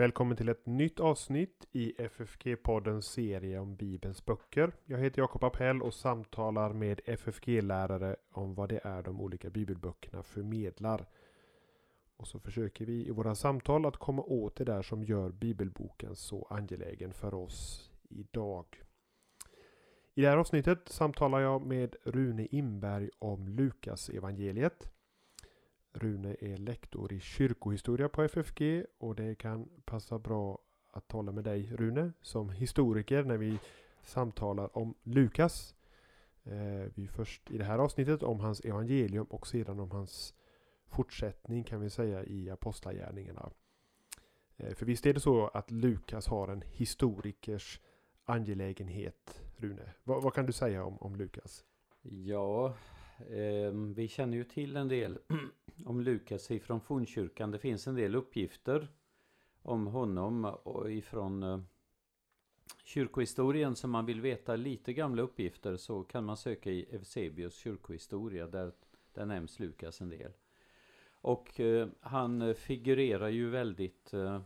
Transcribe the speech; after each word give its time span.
Välkommen 0.00 0.36
till 0.36 0.48
ett 0.48 0.66
nytt 0.66 1.00
avsnitt 1.00 1.66
i 1.72 1.94
FFG-poddens 1.98 3.00
serie 3.00 3.58
om 3.58 3.76
Bibelns 3.76 4.24
böcker. 4.24 4.72
Jag 4.84 4.98
heter 4.98 5.22
Jakob 5.22 5.44
Appell 5.44 5.82
och 5.82 5.94
samtalar 5.94 6.72
med 6.72 7.00
FFG-lärare 7.04 8.16
om 8.32 8.54
vad 8.54 8.68
det 8.68 8.80
är 8.84 9.02
de 9.02 9.20
olika 9.20 9.50
bibelböckerna 9.50 10.22
förmedlar. 10.22 11.06
Och 12.16 12.26
så 12.26 12.38
försöker 12.38 12.84
vi 12.84 13.06
i 13.06 13.10
våra 13.10 13.34
samtal 13.34 13.86
att 13.86 13.96
komma 13.96 14.22
åt 14.22 14.56
det 14.56 14.64
där 14.64 14.82
som 14.82 15.04
gör 15.04 15.30
bibelboken 15.30 16.16
så 16.16 16.46
angelägen 16.50 17.12
för 17.12 17.34
oss 17.34 17.89
idag. 18.10 18.82
I 20.14 20.22
det 20.22 20.28
här 20.28 20.36
avsnittet 20.36 20.88
samtalar 20.88 21.40
jag 21.40 21.66
med 21.66 21.96
Rune 22.04 22.46
Imberg 22.50 23.10
om 23.18 23.48
Lukas 23.48 24.08
evangeliet. 24.08 24.90
Rune 25.92 26.36
är 26.40 26.56
lektor 26.56 27.12
i 27.12 27.20
kyrkohistoria 27.20 28.08
på 28.08 28.22
FFG 28.22 28.84
och 28.98 29.14
det 29.14 29.34
kan 29.34 29.68
passa 29.84 30.18
bra 30.18 30.58
att 30.92 31.08
tala 31.08 31.32
med 31.32 31.44
dig 31.44 31.70
Rune 31.72 32.12
som 32.22 32.50
historiker 32.50 33.24
när 33.24 33.36
vi 33.36 33.58
samtalar 34.02 34.78
om 34.78 34.94
Lukas. 35.02 35.74
Eh, 36.44 36.92
vi 36.94 37.08
först 37.08 37.50
i 37.50 37.58
det 37.58 37.64
här 37.64 37.78
avsnittet 37.78 38.22
om 38.22 38.40
hans 38.40 38.60
evangelium 38.60 39.26
och 39.26 39.46
sedan 39.46 39.80
om 39.80 39.90
hans 39.90 40.34
fortsättning 40.86 41.64
kan 41.64 41.80
vi 41.80 41.90
säga 41.90 42.24
i 42.24 42.50
apostlagärningarna. 42.50 43.50
Eh, 44.56 44.74
för 44.74 44.86
visst 44.86 45.06
är 45.06 45.14
det 45.14 45.20
så 45.20 45.46
att 45.46 45.70
Lukas 45.70 46.26
har 46.26 46.48
en 46.48 46.62
historikers 46.66 47.80
angelägenhet 48.24 49.40
Rune. 49.56 49.92
Vad, 50.04 50.22
vad 50.22 50.34
kan 50.34 50.46
du 50.46 50.52
säga 50.52 50.84
om, 50.84 50.98
om 50.98 51.16
Lukas? 51.16 51.64
Ja, 52.02 52.74
eh, 53.18 53.72
vi 53.94 54.08
känner 54.08 54.36
ju 54.36 54.44
till 54.44 54.76
en 54.76 54.88
del 54.88 55.18
om 55.84 56.00
Lukas 56.00 56.50
ifrån 56.50 56.80
fornkyrkan. 56.80 57.50
Det 57.50 57.58
finns 57.58 57.86
en 57.86 57.94
del 57.94 58.14
uppgifter 58.14 58.88
om 59.62 59.86
honom 59.86 60.44
och 60.44 60.92
ifrån 60.92 61.42
eh, 61.42 61.60
kyrkohistorien 62.84 63.76
som 63.76 63.90
man 63.90 64.06
vill 64.06 64.20
veta 64.20 64.56
lite 64.56 64.92
gamla 64.92 65.22
uppgifter 65.22 65.76
så 65.76 66.02
kan 66.02 66.24
man 66.24 66.36
söka 66.36 66.70
i 66.70 66.86
Eusebius 66.94 67.54
kyrkohistoria 67.54 68.46
där, 68.46 68.72
där 69.12 69.26
nämns 69.26 69.58
Lukas 69.58 70.00
en 70.00 70.08
del. 70.08 70.32
Och 71.12 71.60
eh, 71.60 71.88
han 72.00 72.54
figurerar 72.54 73.28
ju 73.28 73.50
väldigt 73.50 74.14
eh 74.14 74.40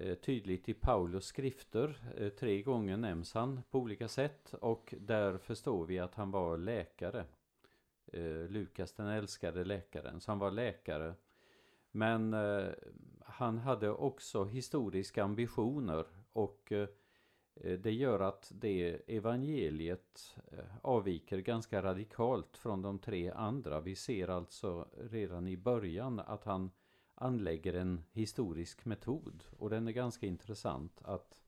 Eh, 0.00 0.14
tydligt 0.14 0.68
i 0.68 0.74
Paulus 0.74 1.24
skrifter. 1.24 1.98
Eh, 2.16 2.28
tre 2.28 2.62
gånger 2.62 2.96
nämns 2.96 3.34
han 3.34 3.62
på 3.70 3.78
olika 3.78 4.08
sätt 4.08 4.54
och 4.60 4.94
där 5.00 5.38
förstår 5.38 5.86
vi 5.86 5.98
att 5.98 6.14
han 6.14 6.30
var 6.30 6.58
läkare 6.58 7.24
eh, 8.12 8.48
Lukas 8.48 8.92
den 8.92 9.06
älskade 9.06 9.64
läkaren. 9.64 10.20
Så 10.20 10.30
han 10.30 10.38
var 10.38 10.50
läkare. 10.50 11.14
Men 11.90 12.36
han 13.24 13.58
hade 13.58 13.90
också 13.90 14.44
historiska 14.44 15.24
ambitioner 15.24 16.06
och 16.32 16.72
det 17.54 17.92
gör 17.92 18.20
att 18.20 18.52
det 18.54 19.00
evangeliet 19.06 20.36
avviker 20.82 21.38
ganska 21.38 21.82
radikalt 21.82 22.56
från 22.56 22.82
de 22.82 22.98
tre 22.98 23.30
andra. 23.30 23.80
Vi 23.80 23.96
ser 23.96 24.28
alltså 24.28 24.88
redan 25.10 25.48
i 25.48 25.56
början 25.56 26.20
att 26.20 26.44
han 26.44 26.70
anlägger 27.20 27.74
en 27.74 28.04
historisk 28.12 28.84
metod 28.84 29.44
och 29.58 29.70
den 29.70 29.88
är 29.88 29.92
ganska 29.92 30.26
intressant 30.26 31.02
att, 31.02 31.38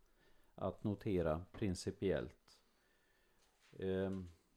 att 0.55 0.85
notera 0.85 1.45
principiellt. 1.53 2.59
Eh, 3.73 4.11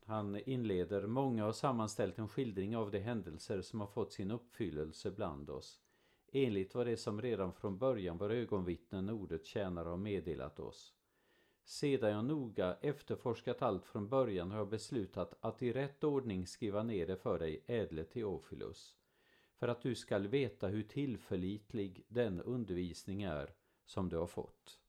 han 0.05 0.35
inleder 0.35 1.07
Många 1.07 1.43
har 1.43 1.51
sammanställt 1.51 2.19
en 2.19 2.29
skildring 2.29 2.77
av 2.77 2.91
de 2.91 2.99
händelser 2.99 3.61
som 3.61 3.79
har 3.79 3.87
fått 3.87 4.13
sin 4.13 4.31
uppfyllelse 4.31 5.11
bland 5.11 5.49
oss. 5.49 5.79
Enligt 6.31 6.75
vad 6.75 6.87
det 6.87 6.97
som 6.97 7.21
redan 7.21 7.53
från 7.53 7.77
början 7.77 8.17
var 8.17 8.29
ögonvittnen 8.29 9.09
ordet 9.09 9.45
tjänare 9.45 9.89
har 9.89 9.97
meddelat 9.97 10.59
oss. 10.59 10.93
Sedan 11.65 12.11
jag 12.11 12.25
noga 12.25 12.77
efterforskat 12.81 13.61
allt 13.61 13.85
från 13.85 14.09
början 14.09 14.51
har 14.51 14.57
jag 14.57 14.69
beslutat 14.69 15.37
att 15.39 15.61
i 15.61 15.73
rätt 15.73 16.03
ordning 16.03 16.47
skriva 16.47 16.83
ner 16.83 17.07
det 17.07 17.17
för 17.17 17.39
dig, 17.39 17.63
ädle 17.67 18.03
Teofilus, 18.03 18.95
för 19.63 19.67
att 19.67 19.81
du 19.81 19.95
skall 19.95 20.27
veta 20.27 20.67
hur 20.67 20.83
tillförlitlig 20.83 22.05
den 22.07 22.41
undervisning 22.41 23.23
är 23.23 23.53
som 23.85 24.09
du 24.09 24.17
har 24.17 24.27
fått. 24.27 24.79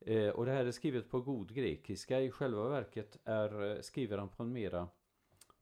Eh, 0.00 0.28
och 0.28 0.46
det 0.46 0.52
här 0.52 0.66
är 0.66 0.70
skrivet 0.70 1.10
på 1.10 1.20
god 1.20 1.54
grekiska. 1.54 2.20
I 2.20 2.30
själva 2.30 2.68
verket 2.68 3.18
är, 3.24 3.70
eh, 3.70 3.80
skriver 3.80 4.18
han 4.18 4.28
på 4.28 4.42
en 4.42 4.52
mera 4.52 4.88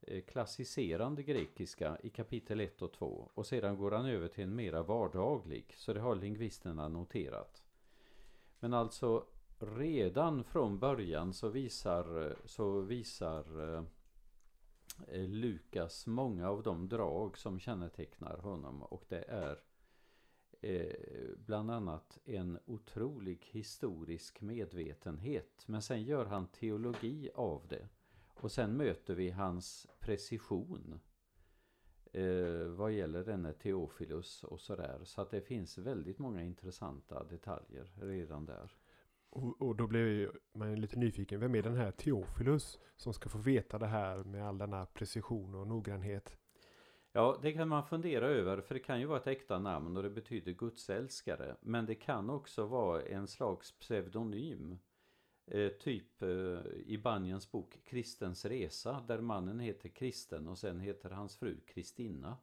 eh, 0.00 0.22
klassiserande 0.22 0.22
klassicerande 0.22 1.22
grekiska 1.22 1.98
i 2.02 2.10
kapitel 2.10 2.60
1 2.60 2.82
och 2.82 2.92
2 2.92 3.30
och 3.34 3.46
sedan 3.46 3.76
går 3.76 3.90
han 3.90 4.06
över 4.06 4.28
till 4.28 4.44
en 4.44 4.54
mera 4.54 4.82
vardaglig 4.82 5.74
så 5.76 5.92
det 5.92 6.00
har 6.00 6.14
lingvisterna 6.14 6.88
noterat. 6.88 7.62
Men 8.60 8.74
alltså 8.74 9.26
redan 9.58 10.44
från 10.44 10.78
början 10.78 11.32
så 11.32 11.48
visar, 11.48 12.36
så 12.44 12.80
visar 12.80 13.74
eh, 13.74 13.82
Eh, 15.08 15.28
Lukas 15.28 16.06
många 16.06 16.48
av 16.48 16.62
de 16.62 16.88
drag 16.88 17.38
som 17.38 17.60
kännetecknar 17.60 18.38
honom 18.38 18.82
och 18.82 19.04
det 19.08 19.24
är 19.28 19.58
Eh, 20.64 21.34
bland 21.36 21.70
annat 21.70 22.18
en 22.24 22.58
otrolig 22.66 23.48
historisk 23.50 24.40
medvetenhet. 24.40 25.64
Men 25.66 25.82
sen 25.82 26.02
gör 26.02 26.24
han 26.24 26.46
teologi 26.46 27.30
av 27.34 27.66
det. 27.68 27.88
Och 28.40 28.52
sen 28.52 28.76
möter 28.76 29.14
vi 29.14 29.30
hans 29.30 29.86
precision 30.00 31.00
eh, 32.12 32.64
vad 32.66 32.92
gäller 32.92 33.24
denne 33.24 33.52
Teofilus 33.52 34.44
och 34.44 34.60
sådär. 34.60 35.00
Så 35.04 35.20
att 35.20 35.30
det 35.30 35.40
finns 35.40 35.78
väldigt 35.78 36.18
många 36.18 36.42
intressanta 36.42 37.24
detaljer 37.24 37.92
redan 38.00 38.46
där. 38.46 38.74
Och, 39.32 39.62
och 39.62 39.76
då 39.76 39.86
blir 39.86 40.32
man 40.54 40.80
lite 40.80 40.98
nyfiken. 40.98 41.40
Vem 41.40 41.54
är 41.54 41.62
den 41.62 41.76
här 41.76 41.90
Teofilus 41.90 42.78
som 42.96 43.12
ska 43.14 43.28
få 43.28 43.38
veta 43.38 43.78
det 43.78 43.86
här 43.86 44.24
med 44.24 44.48
all 44.48 44.58
denna 44.58 44.86
precision 44.86 45.54
och 45.54 45.66
noggrannhet? 45.66 46.36
Ja, 47.12 47.38
det 47.42 47.52
kan 47.52 47.68
man 47.68 47.86
fundera 47.86 48.26
över 48.26 48.60
för 48.60 48.74
det 48.74 48.80
kan 48.80 49.00
ju 49.00 49.06
vara 49.06 49.18
ett 49.18 49.26
äkta 49.26 49.58
namn 49.58 49.96
och 49.96 50.02
det 50.02 50.10
betyder 50.10 50.52
gudsälskare. 50.52 51.56
Men 51.60 51.86
det 51.86 51.94
kan 51.94 52.30
också 52.30 52.66
vara 52.66 53.02
en 53.02 53.28
slags 53.28 53.72
pseudonym. 53.72 54.78
Eh, 55.46 55.68
typ 55.68 56.22
eh, 56.22 56.28
i 56.86 57.00
Banjans 57.02 57.50
bok 57.50 57.78
Kristens 57.84 58.44
resa 58.44 59.04
där 59.08 59.20
mannen 59.20 59.60
heter 59.60 59.88
Kristen 59.88 60.48
och 60.48 60.58
sen 60.58 60.80
heter 60.80 61.10
hans 61.10 61.36
fru 61.36 61.60
Kristina. 61.66 62.36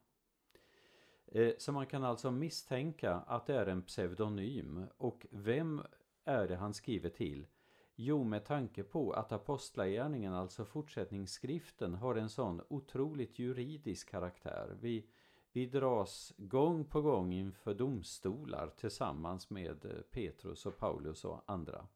Eh, 1.25 1.53
så 1.57 1.71
man 1.71 1.85
kan 1.85 2.03
alltså 2.03 2.31
misstänka 2.31 3.13
att 3.13 3.45
det 3.45 3.55
är 3.55 3.65
en 3.65 3.81
pseudonym 3.81 4.85
och 4.97 5.25
vem 5.31 5.81
är 6.29 6.47
det 6.47 6.55
han 6.55 6.73
skriver 6.73 7.09
till? 7.09 7.47
Jo, 7.95 8.23
med 8.23 8.45
tanke 8.45 8.83
på 8.83 9.11
att 9.11 9.31
Apostlagärningen, 9.31 10.33
alltså 10.33 10.65
fortsättningsskriften, 10.65 11.93
har 11.93 12.15
en 12.15 12.29
sån 12.29 12.61
otroligt 12.67 13.39
juridisk 13.39 14.09
karaktär. 14.09 14.77
Vi, 14.81 15.05
vi 15.51 15.65
dras 15.65 16.33
gång 16.37 16.85
på 16.85 17.01
gång 17.01 17.33
inför 17.33 17.73
domstolar 17.73 18.73
tillsammans 18.77 19.49
med 19.49 19.85
eh, 19.85 20.01
Petrus 20.11 20.65
och 20.65 20.77
Paulus 20.77 21.25
och 21.25 21.43
andra. 21.45 21.87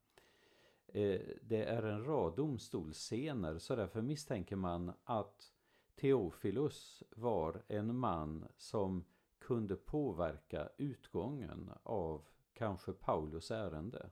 Eh, 0.88 1.22
det 1.42 1.64
är 1.64 1.84
en 1.84 2.06
rad 2.06 2.36
domstolsscener 2.36 3.58
så 3.58 3.76
därför 3.76 4.02
misstänker 4.02 4.56
man 4.56 4.94
att 5.04 5.54
Teofilus 5.96 7.04
var 7.16 7.64
en 7.68 7.96
man 7.96 8.48
som 8.58 9.06
kunde 9.40 9.76
påverka 9.76 10.70
utgången 10.78 11.72
av 11.84 12.28
kanske 12.54 12.94
Paulus 12.94 13.52
ärende. 13.52 14.10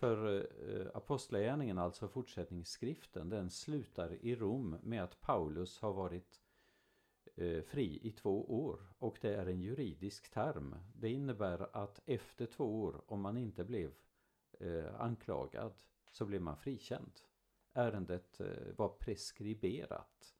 För 0.00 0.46
eh, 0.68 0.86
Apostlagärningen, 0.94 1.78
alltså 1.78 2.08
fortsättningsskriften, 2.08 3.28
den 3.28 3.50
slutar 3.50 4.12
i 4.12 4.36
Rom 4.36 4.76
med 4.82 5.02
att 5.04 5.20
Paulus 5.20 5.80
har 5.80 5.92
varit 5.92 6.40
eh, 7.36 7.62
fri 7.62 8.00
i 8.02 8.12
två 8.12 8.64
år 8.66 8.80
och 8.98 9.18
det 9.20 9.34
är 9.34 9.46
en 9.46 9.60
juridisk 9.60 10.30
term. 10.30 10.76
Det 10.94 11.08
innebär 11.08 11.76
att 11.76 12.00
efter 12.06 12.46
två 12.46 12.82
år, 12.82 13.02
om 13.06 13.20
man 13.20 13.36
inte 13.36 13.64
blev 13.64 13.92
eh, 14.60 15.00
anklagad, 15.00 15.72
så 16.10 16.24
blev 16.26 16.42
man 16.42 16.56
frikänd. 16.56 17.12
Ärendet 17.72 18.40
eh, 18.40 18.74
var 18.76 18.88
preskriberat. 18.88 20.34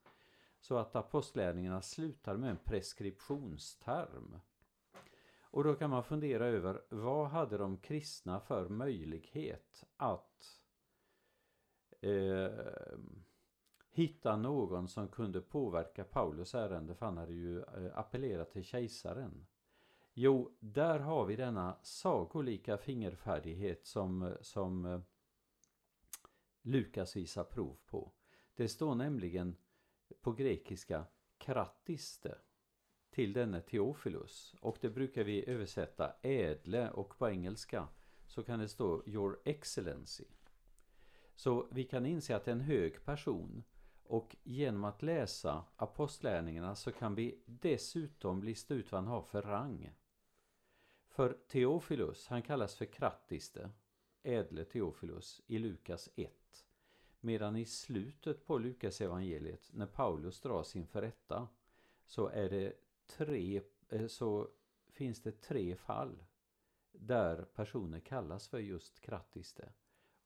Så 0.60 0.76
att 0.76 0.96
apostlärningarna 0.96 1.82
slutar 1.82 2.36
med 2.36 2.50
en 2.50 2.58
preskriptionsterm. 2.64 4.36
Och 5.50 5.64
då 5.64 5.74
kan 5.74 5.90
man 5.90 6.04
fundera 6.04 6.46
över 6.46 6.82
vad 6.88 7.28
hade 7.28 7.58
de 7.58 7.76
kristna 7.76 8.40
för 8.40 8.68
möjlighet 8.68 9.84
att 9.96 10.60
eh, 12.00 12.50
hitta 13.90 14.36
någon 14.36 14.88
som 14.88 15.08
kunde 15.08 15.40
påverka 15.40 16.04
Paulus 16.04 16.54
ärende 16.54 16.94
för 16.94 17.06
han 17.06 17.16
hade 17.16 17.32
ju 17.32 17.58
eh, 17.58 17.98
appellerat 17.98 18.50
till 18.50 18.64
kejsaren. 18.64 19.46
Jo, 20.12 20.56
där 20.60 20.98
har 20.98 21.26
vi 21.26 21.36
denna 21.36 21.78
sagolika 21.82 22.78
fingerfärdighet 22.78 23.86
som, 23.86 24.36
som 24.40 24.84
eh, 24.84 25.00
Lukas 26.62 27.16
visar 27.16 27.44
prov 27.44 27.76
på. 27.86 28.12
Det 28.54 28.68
står 28.68 28.94
nämligen 28.94 29.56
på 30.20 30.32
grekiska 30.32 31.04
krattiste 31.38 32.38
till 33.10 33.32
denne 33.32 33.60
Theophilus 33.60 34.54
och 34.60 34.78
det 34.80 34.90
brukar 34.90 35.24
vi 35.24 35.50
översätta 35.50 36.12
ädle 36.22 36.90
och 36.90 37.18
på 37.18 37.28
engelska 37.28 37.88
så 38.26 38.42
kan 38.42 38.58
det 38.58 38.68
stå 38.68 39.02
Your 39.06 39.38
Excellency. 39.44 40.24
Så 41.34 41.66
vi 41.70 41.84
kan 41.84 42.06
inse 42.06 42.36
att 42.36 42.44
det 42.44 42.50
är 42.50 42.54
en 42.54 42.60
hög 42.60 43.04
person 43.04 43.62
och 44.04 44.36
genom 44.42 44.84
att 44.84 45.02
läsa 45.02 45.64
apostlärningarna 45.76 46.74
så 46.74 46.92
kan 46.92 47.14
vi 47.14 47.38
dessutom 47.46 48.42
lista 48.42 48.74
ut 48.74 48.92
vad 48.92 49.02
han 49.02 49.12
har 49.12 49.22
för 49.22 49.42
rang. 49.42 49.92
För 51.08 51.36
Theophilus, 51.48 52.26
han 52.28 52.42
kallas 52.42 52.76
för 52.76 52.84
krattiste, 52.84 53.70
ädle 54.22 54.64
Theophilus, 54.64 55.42
i 55.46 55.58
Lukas 55.58 56.08
1. 56.16 56.30
Medan 57.20 57.56
i 57.56 57.64
slutet 57.64 58.46
på 58.46 58.58
Lukas 58.58 59.00
evangeliet 59.00 59.70
när 59.72 59.86
Paulus 59.86 60.40
dras 60.40 60.76
inför 60.76 61.02
rätta 61.02 61.48
så 62.06 62.28
är 62.28 62.50
det 62.50 62.72
tre, 63.10 63.62
eh, 63.88 64.06
så 64.06 64.48
finns 64.88 65.22
det 65.22 65.40
tre 65.40 65.76
fall 65.76 66.24
där 66.92 67.44
personer 67.44 68.00
kallas 68.00 68.48
för 68.48 68.58
just 68.58 69.00
krattiste. 69.00 69.72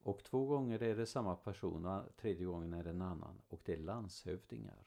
Och 0.01 0.25
två 0.25 0.47
gånger 0.47 0.83
är 0.83 0.97
det 0.97 1.07
samma 1.07 1.37
person 1.37 1.87
och 1.87 2.17
tredje 2.17 2.47
gången 2.47 2.75
är 2.75 2.85
det 2.85 2.91
en 2.91 3.03
annan 3.03 3.43
och 3.49 3.61
det 3.65 3.73
är 3.73 3.79
landshövdingar. 3.79 4.85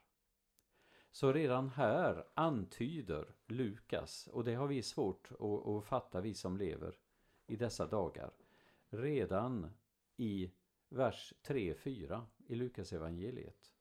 Så 1.11 1.33
redan 1.33 1.69
här 1.69 2.27
antyder 2.33 3.35
Lukas, 3.45 4.27
och 4.27 4.43
det 4.43 4.55
har 4.55 4.67
vi 4.67 4.83
svårt 4.83 5.31
att, 5.31 5.67
att 5.67 5.85
fatta 5.85 6.21
vi 6.21 6.33
som 6.33 6.57
lever 6.57 6.95
i 7.47 7.55
dessa 7.55 7.87
dagar, 7.87 8.33
redan 8.89 9.71
i 10.15 10.51
vers 10.89 11.33
3-4 11.43 12.25
i 12.47 12.55
Lukas 12.55 12.93
evangeliet 12.93 13.73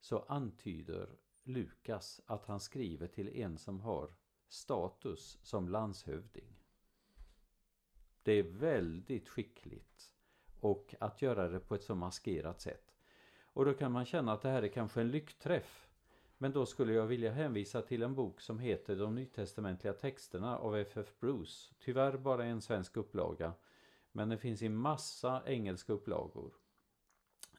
så 0.00 0.18
antyder 0.18 1.08
Lukas 1.52 2.20
att 2.26 2.46
han 2.46 2.60
skriver 2.60 3.06
till 3.06 3.28
en 3.28 3.58
som 3.58 3.80
har 3.80 4.10
status 4.48 5.38
som 5.42 5.68
landshövding. 5.68 6.56
Det 8.22 8.32
är 8.32 8.42
väldigt 8.42 9.28
skickligt 9.28 10.12
och 10.60 10.94
att 11.00 11.22
göra 11.22 11.48
det 11.48 11.60
på 11.60 11.74
ett 11.74 11.82
så 11.82 11.94
maskerat 11.94 12.60
sätt. 12.60 12.94
Och 13.42 13.64
då 13.64 13.74
kan 13.74 13.92
man 13.92 14.04
känna 14.04 14.32
att 14.32 14.42
det 14.42 14.48
här 14.48 14.62
är 14.62 14.68
kanske 14.68 15.00
en 15.00 15.10
lyckträff. 15.10 15.88
Men 16.38 16.52
då 16.52 16.66
skulle 16.66 16.92
jag 16.92 17.06
vilja 17.06 17.32
hänvisa 17.32 17.82
till 17.82 18.02
en 18.02 18.14
bok 18.14 18.40
som 18.40 18.58
heter 18.58 18.96
De 18.96 19.14
nytestamentliga 19.14 19.92
texterna 19.92 20.58
av 20.58 20.76
F.F. 20.76 21.14
Bruce. 21.20 21.74
Tyvärr 21.78 22.16
bara 22.16 22.44
en 22.44 22.60
svensk 22.60 22.96
upplaga. 22.96 23.52
Men 24.12 24.28
det 24.28 24.38
finns 24.38 24.62
i 24.62 24.68
massa 24.68 25.42
engelska 25.46 25.92
upplagor. 25.92 26.54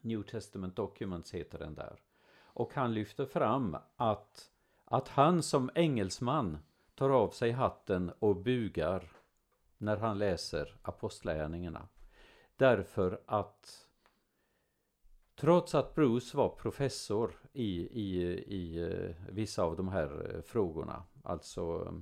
New 0.00 0.22
Testament 0.22 0.76
Documents 0.76 1.34
heter 1.34 1.58
den 1.58 1.74
där. 1.74 2.00
Och 2.54 2.74
han 2.74 2.94
lyfter 2.94 3.26
fram 3.26 3.76
att, 3.96 4.50
att 4.84 5.08
han 5.08 5.42
som 5.42 5.70
engelsman 5.74 6.58
tar 6.94 7.10
av 7.10 7.30
sig 7.30 7.50
hatten 7.50 8.12
och 8.18 8.36
bugar 8.36 9.12
när 9.78 9.96
han 9.96 10.18
läser 10.18 10.76
apostlärningarna. 10.82 11.88
Därför 12.56 13.20
att 13.26 13.88
trots 15.36 15.74
att 15.74 15.94
Bruce 15.94 16.36
var 16.36 16.48
professor 16.48 17.34
i, 17.52 17.88
i, 18.00 18.22
i 18.46 18.82
eh, 18.82 19.14
vissa 19.28 19.62
av 19.62 19.76
de 19.76 19.88
här 19.88 20.34
eh, 20.34 20.42
frågorna, 20.42 21.04
alltså 21.22 21.94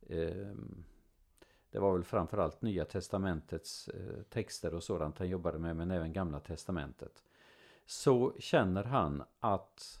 eh, 0.00 0.54
det 1.70 1.78
var 1.78 1.92
väl 1.92 2.04
framförallt 2.04 2.62
Nya 2.62 2.84
Testamentets 2.84 3.88
eh, 3.88 4.22
texter 4.30 4.74
och 4.74 4.82
sådant 4.82 5.18
han 5.18 5.28
jobbade 5.28 5.58
med, 5.58 5.76
men 5.76 5.90
även 5.90 6.12
Gamla 6.12 6.40
Testamentet. 6.40 7.23
Så 7.86 8.34
känner 8.38 8.84
han 8.84 9.22
att 9.40 10.00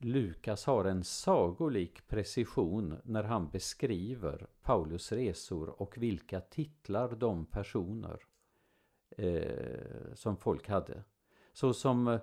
Lukas 0.00 0.66
har 0.66 0.84
en 0.84 1.04
sagolik 1.04 2.08
precision 2.08 3.00
när 3.04 3.22
han 3.22 3.50
beskriver 3.50 4.46
Paulus 4.62 5.12
resor 5.12 5.82
och 5.82 5.98
vilka 5.98 6.40
titlar 6.40 7.16
de 7.16 7.46
personer 7.46 8.20
eh, 9.10 10.14
som 10.14 10.36
folk 10.36 10.68
hade. 10.68 11.02
Så 11.52 11.72
som, 11.74 12.18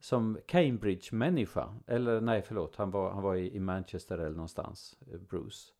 som 0.00 0.38
Cambridge-människa, 0.46 1.74
eller 1.86 2.20
nej 2.20 2.42
förlåt, 2.42 2.76
han 2.76 2.90
var, 2.90 3.10
han 3.10 3.22
var 3.22 3.36
i, 3.36 3.60
Manchester 3.60 4.18
eller 4.18 4.36
någonstans, 4.36 4.98
eh, 5.12 5.20
Bruce. 5.20 5.72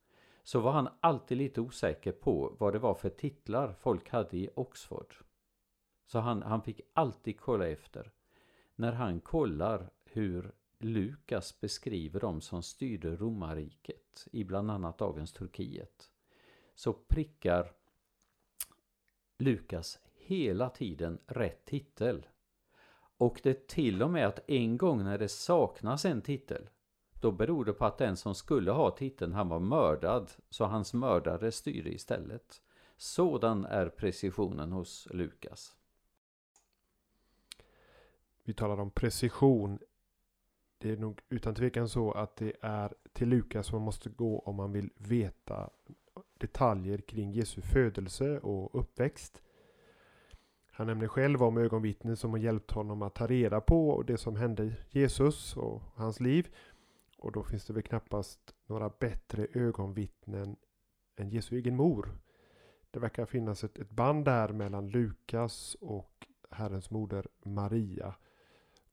Så 0.43 0.61
var 0.61 0.73
han 0.73 0.89
alltid 1.01 1.39
lite 1.39 1.61
osäker 1.61 2.13
på 2.13 2.57
vad 2.59 2.73
det 2.73 2.79
var 2.79 2.95
för 2.95 3.11
titlar 3.11 3.73
folk 3.73 4.11
hade 4.11 4.37
i 4.37 4.51
Oxford. 4.55 5.15
Så 6.07 6.19
han, 6.19 6.43
han 6.43 6.63
fick 6.63 6.81
alltid 6.95 7.41
kolla 7.41 7.69
efter. 7.69 8.13
När 8.81 8.93
han 8.93 9.21
kollar 9.21 9.91
hur 10.05 10.53
Lukas 10.79 11.61
beskriver 11.61 12.21
dem 12.21 12.41
som 12.41 12.63
styrde 12.63 13.17
romarriket 13.17 14.29
i 14.33 14.45
bland 14.45 14.71
annat 14.71 14.99
dagens 14.99 15.33
Turkiet 15.33 16.11
så 16.75 16.93
prickar 16.93 17.73
Lukas 19.39 19.99
hela 20.15 20.71
tiden 20.71 21.19
rätt 21.27 21.65
titel. 21.65 22.27
Och 23.17 23.41
det 23.43 23.51
är 23.51 23.67
till 23.67 24.03
och 24.03 24.11
med 24.11 24.27
att 24.27 24.51
en 24.51 24.79
gång 24.79 25.05
när 25.05 25.19
det 25.19 25.29
saknas 25.29 26.05
en 26.05 26.23
titel 26.23 26.69
då 27.21 27.33
beror 27.33 27.65
det 27.65 27.73
på 27.73 27.85
att 27.85 27.99
den 27.99 28.17
som 28.17 28.35
skulle 28.35 28.71
ha 28.71 28.91
titeln 28.91 29.33
han 29.33 29.49
var 29.49 29.61
mördad 29.61 30.31
så 30.51 30.65
hans 30.65 30.95
mördare 30.95 31.53
styrde 31.53 31.91
istället. 31.91 32.63
Sådan 32.97 33.65
är 33.65 33.89
precisionen 33.89 34.73
hos 34.73 35.09
Lukas. 35.11 35.78
Vi 38.49 38.55
talar 38.55 38.81
om 38.81 38.91
precision. 38.91 39.79
Det 40.79 40.91
är 40.91 40.97
nog 40.97 41.21
utan 41.29 41.55
tvekan 41.55 41.89
så 41.89 42.13
att 42.13 42.37
det 42.37 42.53
är 42.61 42.95
till 43.13 43.29
Lukas 43.29 43.73
man 43.73 43.83
måste 43.83 44.11
gå 44.11 44.39
om 44.39 44.57
man 44.57 44.73
vill 44.73 44.91
veta 44.97 45.71
detaljer 46.39 46.99
kring 46.99 47.33
Jesu 47.33 47.61
födelse 47.61 48.39
och 48.39 48.81
uppväxt. 48.81 49.43
Han 50.71 50.87
nämner 50.87 51.09
själv 51.09 51.43
om 51.43 51.59
ögonvittnen 51.59 52.17
som 52.17 52.31
har 52.31 52.39
hjälpt 52.39 52.71
honom 52.71 53.03
att 53.03 53.15
ta 53.15 53.27
reda 53.27 53.61
på 53.61 54.03
det 54.03 54.19
som 54.19 54.37
hände 54.37 54.73
Jesus 54.91 55.57
och 55.57 55.83
hans 55.95 56.21
liv. 56.21 56.55
Och 57.19 57.33
då 57.33 57.43
finns 57.43 57.67
det 57.67 57.73
väl 57.73 57.83
knappast 57.83 58.55
några 58.67 58.89
bättre 58.99 59.47
ögonvittnen 59.53 60.57
än 61.17 61.31
Jesu 61.31 61.57
egen 61.57 61.77
mor. 61.77 62.19
Det 62.91 62.99
verkar 62.99 63.27
finnas 63.27 63.65
ett, 63.65 63.79
ett 63.79 63.91
band 63.91 64.25
där 64.25 64.49
mellan 64.49 64.91
Lukas 64.91 65.77
och 65.81 66.27
Herrens 66.51 66.91
moder 66.91 67.27
Maria. 67.43 68.15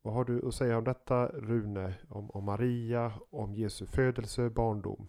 Vad 0.05 0.13
har 0.13 0.25
du 0.25 0.47
att 0.47 0.55
säga 0.55 0.77
om 0.77 0.83
detta 0.83 1.27
Rune? 1.27 1.93
Om, 2.09 2.29
om 2.29 2.43
Maria, 2.43 3.13
om 3.29 3.55
Jesu 3.55 3.85
födelse, 3.85 4.49
barndom? 4.49 5.07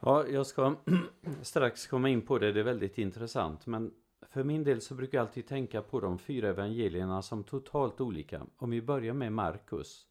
Ja, 0.00 0.26
jag 0.26 0.46
ska 0.46 0.74
strax 1.42 1.86
komma 1.86 2.08
in 2.08 2.22
på 2.22 2.38
det. 2.38 2.52
Det 2.52 2.60
är 2.60 2.64
väldigt 2.64 2.98
intressant. 2.98 3.66
Men 3.66 3.94
för 4.30 4.44
min 4.44 4.64
del 4.64 4.80
så 4.80 4.94
brukar 4.94 5.18
jag 5.18 5.26
alltid 5.26 5.46
tänka 5.46 5.82
på 5.82 6.00
de 6.00 6.18
fyra 6.18 6.48
evangelierna 6.48 7.22
som 7.22 7.44
totalt 7.44 8.00
olika. 8.00 8.46
Om 8.56 8.70
vi 8.70 8.82
börjar 8.82 9.14
med 9.14 9.32
Markus 9.32 10.06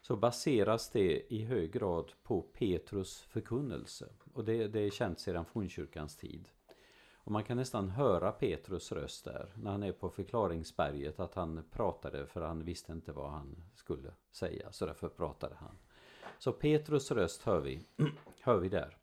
så 0.00 0.16
baseras 0.16 0.90
det 0.90 1.34
i 1.34 1.44
hög 1.44 1.72
grad 1.72 2.12
på 2.22 2.42
Petrus 2.42 3.20
förkunnelse. 3.20 4.08
Och 4.32 4.44
det, 4.44 4.68
det 4.68 4.80
är 4.80 4.90
känt 4.90 5.20
sedan 5.20 5.44
fornkyrkans 5.44 6.16
tid. 6.16 6.48
Och 7.24 7.32
man 7.32 7.44
kan 7.44 7.56
nästan 7.56 7.88
höra 7.88 8.32
Petrus 8.32 8.92
röst 8.92 9.24
där 9.24 9.52
när 9.54 9.70
han 9.70 9.82
är 9.82 9.92
på 9.92 10.10
förklaringsberget 10.10 11.20
att 11.20 11.34
han 11.34 11.64
pratade 11.70 12.26
för 12.26 12.40
han 12.40 12.64
visste 12.64 12.92
inte 12.92 13.12
vad 13.12 13.30
han 13.30 13.56
skulle 13.74 14.10
säga 14.30 14.72
så 14.72 14.86
därför 14.86 15.08
pratade 15.08 15.54
han. 15.54 15.78
Så 16.38 16.52
Petrus 16.52 17.10
röst 17.10 17.42
hör 17.42 17.60
vi, 17.60 17.86
hör 18.40 18.58
vi 18.58 18.68
där. 18.68 18.96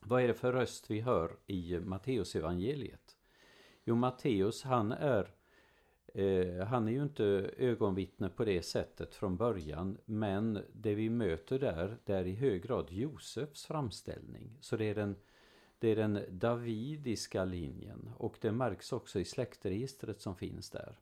Vad 0.00 0.22
är 0.22 0.28
det 0.28 0.34
för 0.34 0.52
röst 0.52 0.90
vi 0.90 1.00
hör 1.00 1.36
i 1.46 1.78
Matteus 1.80 2.36
evangeliet? 2.36 3.16
Jo, 3.84 3.94
Matteus 3.94 4.62
han 4.62 4.92
är 4.92 5.34
eh, 6.14 6.66
han 6.66 6.88
är 6.88 6.92
ju 6.92 7.02
inte 7.02 7.24
ögonvittne 7.56 8.28
på 8.28 8.44
det 8.44 8.62
sättet 8.62 9.14
från 9.14 9.36
början 9.36 9.98
men 10.04 10.58
det 10.72 10.94
vi 10.94 11.10
möter 11.10 11.58
där 11.58 11.98
det 12.04 12.14
är 12.14 12.26
i 12.26 12.34
hög 12.34 12.62
grad 12.62 12.90
Josefs 12.90 13.66
framställning. 13.66 14.56
Så 14.60 14.76
det 14.76 14.84
är 14.84 14.94
den, 14.94 15.16
det 15.82 15.88
är 15.88 15.96
den 15.96 16.24
davidiska 16.30 17.44
linjen 17.44 18.10
och 18.16 18.38
det 18.40 18.52
märks 18.52 18.92
också 18.92 19.20
i 19.20 19.24
släktregistret 19.24 20.20
som 20.20 20.36
finns 20.36 20.70
där. 20.70 20.98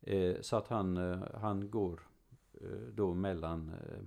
Eh, 0.00 0.40
så 0.40 0.56
att 0.56 0.68
han, 0.68 0.96
eh, 0.96 1.22
han 1.34 1.70
går 1.70 2.00
eh, 2.52 2.88
då 2.92 3.14
mellan 3.14 3.68
eh, 3.68 4.00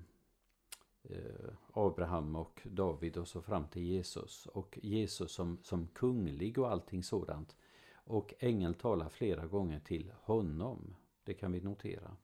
eh, 1.17 1.53
Abraham 1.73 2.35
och 2.35 2.61
David 2.63 3.17
och 3.17 3.27
så 3.27 3.41
fram 3.41 3.67
till 3.67 3.81
Jesus. 3.81 4.45
Och 4.45 4.79
Jesus 4.81 5.31
som, 5.31 5.57
som 5.63 5.87
kunglig 5.87 6.57
och 6.57 6.71
allting 6.71 7.03
sådant. 7.03 7.55
Och 7.93 8.33
ängeln 8.39 8.73
talar 8.73 9.09
flera 9.09 9.47
gånger 9.47 9.79
till 9.79 10.11
honom. 10.21 10.95
Det 11.23 11.33
kan 11.33 11.51
vi 11.51 11.61
notera. 11.61 12.17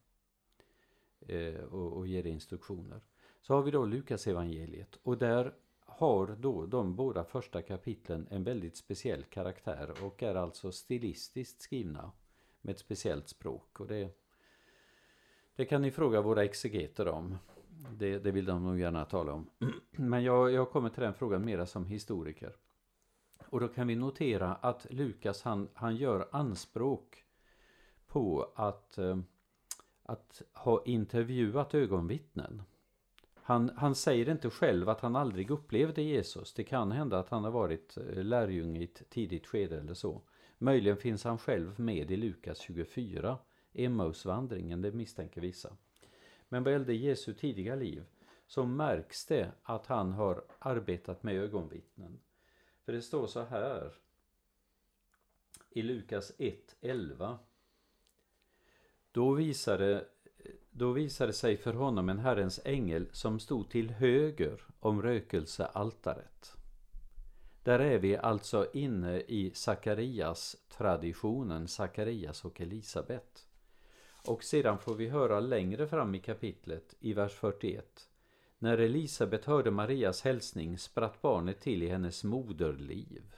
Eh, 1.20 1.60
och, 1.60 1.92
och 1.92 2.06
ger 2.06 2.26
instruktioner. 2.26 3.00
Så 3.40 3.54
har 3.54 3.62
vi 3.62 3.70
då 3.70 3.84
Lukas 3.84 4.26
evangeliet 4.26 4.98
och 5.02 5.18
där 5.18 5.54
har 5.96 6.26
då 6.26 6.66
de 6.66 6.96
båda 6.96 7.24
första 7.24 7.62
kapitlen 7.62 8.26
en 8.30 8.44
väldigt 8.44 8.76
speciell 8.76 9.24
karaktär 9.24 9.94
och 10.02 10.22
är 10.22 10.34
alltså 10.34 10.72
stilistiskt 10.72 11.60
skrivna 11.60 12.12
med 12.60 12.72
ett 12.72 12.78
speciellt 12.78 13.28
språk. 13.28 13.80
Och 13.80 13.86
det, 13.86 14.18
det 15.56 15.64
kan 15.64 15.82
ni 15.82 15.90
fråga 15.90 16.20
våra 16.20 16.44
exegeter 16.44 17.08
om. 17.08 17.38
Det, 17.98 18.18
det 18.18 18.30
vill 18.30 18.44
de 18.44 18.64
nog 18.64 18.80
gärna 18.80 19.04
tala 19.04 19.32
om. 19.32 19.50
Men 19.90 20.24
jag, 20.24 20.52
jag 20.52 20.70
kommer 20.70 20.88
till 20.88 21.02
den 21.02 21.14
frågan 21.14 21.44
mera 21.44 21.66
som 21.66 21.86
historiker. 21.86 22.56
Och 23.46 23.60
då 23.60 23.68
kan 23.68 23.86
vi 23.86 23.96
notera 23.96 24.54
att 24.54 24.86
Lukas 24.90 25.42
han, 25.42 25.68
han 25.74 25.96
gör 25.96 26.28
anspråk 26.32 27.24
på 28.06 28.52
att, 28.54 28.98
eh, 28.98 29.18
att 30.02 30.42
ha 30.52 30.82
intervjuat 30.84 31.74
ögonvittnen. 31.74 32.62
Han, 33.46 33.70
han 33.76 33.94
säger 33.94 34.28
inte 34.28 34.50
själv 34.50 34.88
att 34.88 35.00
han 35.00 35.16
aldrig 35.16 35.50
upplevde 35.50 36.02
Jesus. 36.02 36.54
Det 36.54 36.64
kan 36.64 36.92
hända 36.92 37.18
att 37.18 37.28
han 37.28 37.44
har 37.44 37.50
varit 37.50 37.96
eh, 37.96 38.24
lärjunge 38.24 38.80
i 38.80 38.84
ett 38.84 39.10
tidigt 39.10 39.46
skede 39.46 39.78
eller 39.78 39.94
så. 39.94 40.22
Möjligen 40.58 40.96
finns 40.96 41.24
han 41.24 41.38
själv 41.38 41.80
med 41.80 42.10
i 42.10 42.16
Lukas 42.16 42.58
24, 42.58 43.38
Emmausvandringen, 43.72 44.82
det 44.82 44.92
misstänker 44.92 45.40
vissa. 45.40 45.76
Men 46.48 46.62
vad 46.62 46.72
gällde 46.72 46.94
Jesu 46.94 47.34
tidiga 47.34 47.74
liv 47.74 48.04
så 48.46 48.66
märks 48.66 49.26
det 49.26 49.52
att 49.62 49.86
han 49.86 50.12
har 50.12 50.44
arbetat 50.58 51.22
med 51.22 51.34
ögonvittnen. 51.34 52.18
För 52.84 52.92
det 52.92 53.02
står 53.02 53.26
så 53.26 53.42
här 53.42 53.92
i 55.70 55.82
Lukas 55.82 56.32
1.11. 56.38 57.38
Då 59.12 59.32
visade, 59.32 60.04
då 60.78 60.92
visade 60.92 61.32
sig 61.32 61.56
för 61.56 61.72
honom 61.72 62.08
en 62.08 62.18
Herrens 62.18 62.60
ängel 62.64 63.06
som 63.12 63.38
stod 63.38 63.70
till 63.70 63.90
höger 63.90 64.60
om 64.80 65.02
rökelsealtaret. 65.02 66.56
Där 67.62 67.78
är 67.78 67.98
vi 67.98 68.16
alltså 68.16 68.66
inne 68.72 69.20
i 69.20 69.50
Sakarias 69.54 70.56
traditionen, 70.68 71.68
Sakarias 71.68 72.44
och 72.44 72.60
Elisabet. 72.60 73.46
Och 74.26 74.44
sedan 74.44 74.78
får 74.78 74.94
vi 74.94 75.08
höra 75.08 75.40
längre 75.40 75.86
fram 75.86 76.14
i 76.14 76.18
kapitlet, 76.18 76.94
i 77.00 77.12
vers 77.12 77.32
41. 77.32 78.08
När 78.58 78.78
Elisabet 78.78 79.44
hörde 79.44 79.70
Marias 79.70 80.22
hälsning 80.22 80.78
spratt 80.78 81.22
barnet 81.22 81.60
till 81.60 81.82
i 81.82 81.88
hennes 81.88 82.24
moderliv. 82.24 83.36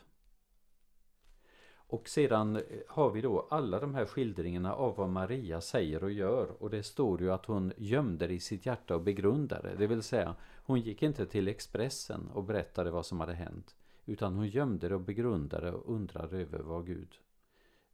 Och 1.90 2.09
sedan 2.09 2.57
eh, 2.57 2.62
har 2.88 3.11
vi 3.11 3.21
då 3.21 3.47
alla 3.50 3.80
de 3.80 3.95
här 3.95 4.07
skildringarna 4.07 4.75
av 4.75 4.97
vad 4.97 5.09
Maria 5.09 5.61
säger 5.61 6.04
och 6.04 6.12
gör. 6.12 6.62
Och 6.62 6.71
det 6.71 6.83
står 6.83 7.21
ju 7.21 7.33
att 7.33 7.47
hon 7.47 7.73
gömde 7.76 8.26
det 8.26 8.35
i 8.35 8.40
sitt 8.40 8.66
hjärta 8.66 8.95
och 8.95 9.02
begrundade. 9.02 9.75
Det 9.78 9.87
vill 9.87 10.02
säga, 10.02 10.35
hon 10.64 10.80
gick 10.80 11.02
inte 11.02 11.26
till 11.26 11.49
Expressen 11.49 12.28
och 12.35 12.45
berättade 12.45 12.90
vad 12.90 13.07
som 13.07 13.21
hade 13.21 13.35
hänt. 13.35 13.76
Utan 14.07 14.35
hon 14.35 14.49
gömde 14.49 14.88
det 14.88 14.95
och 14.95 15.00
begrundade 15.00 15.73
och 15.73 15.95
undrade 15.95 16.38
över 16.38 16.59
vad 16.59 16.87
Gud 16.87 17.14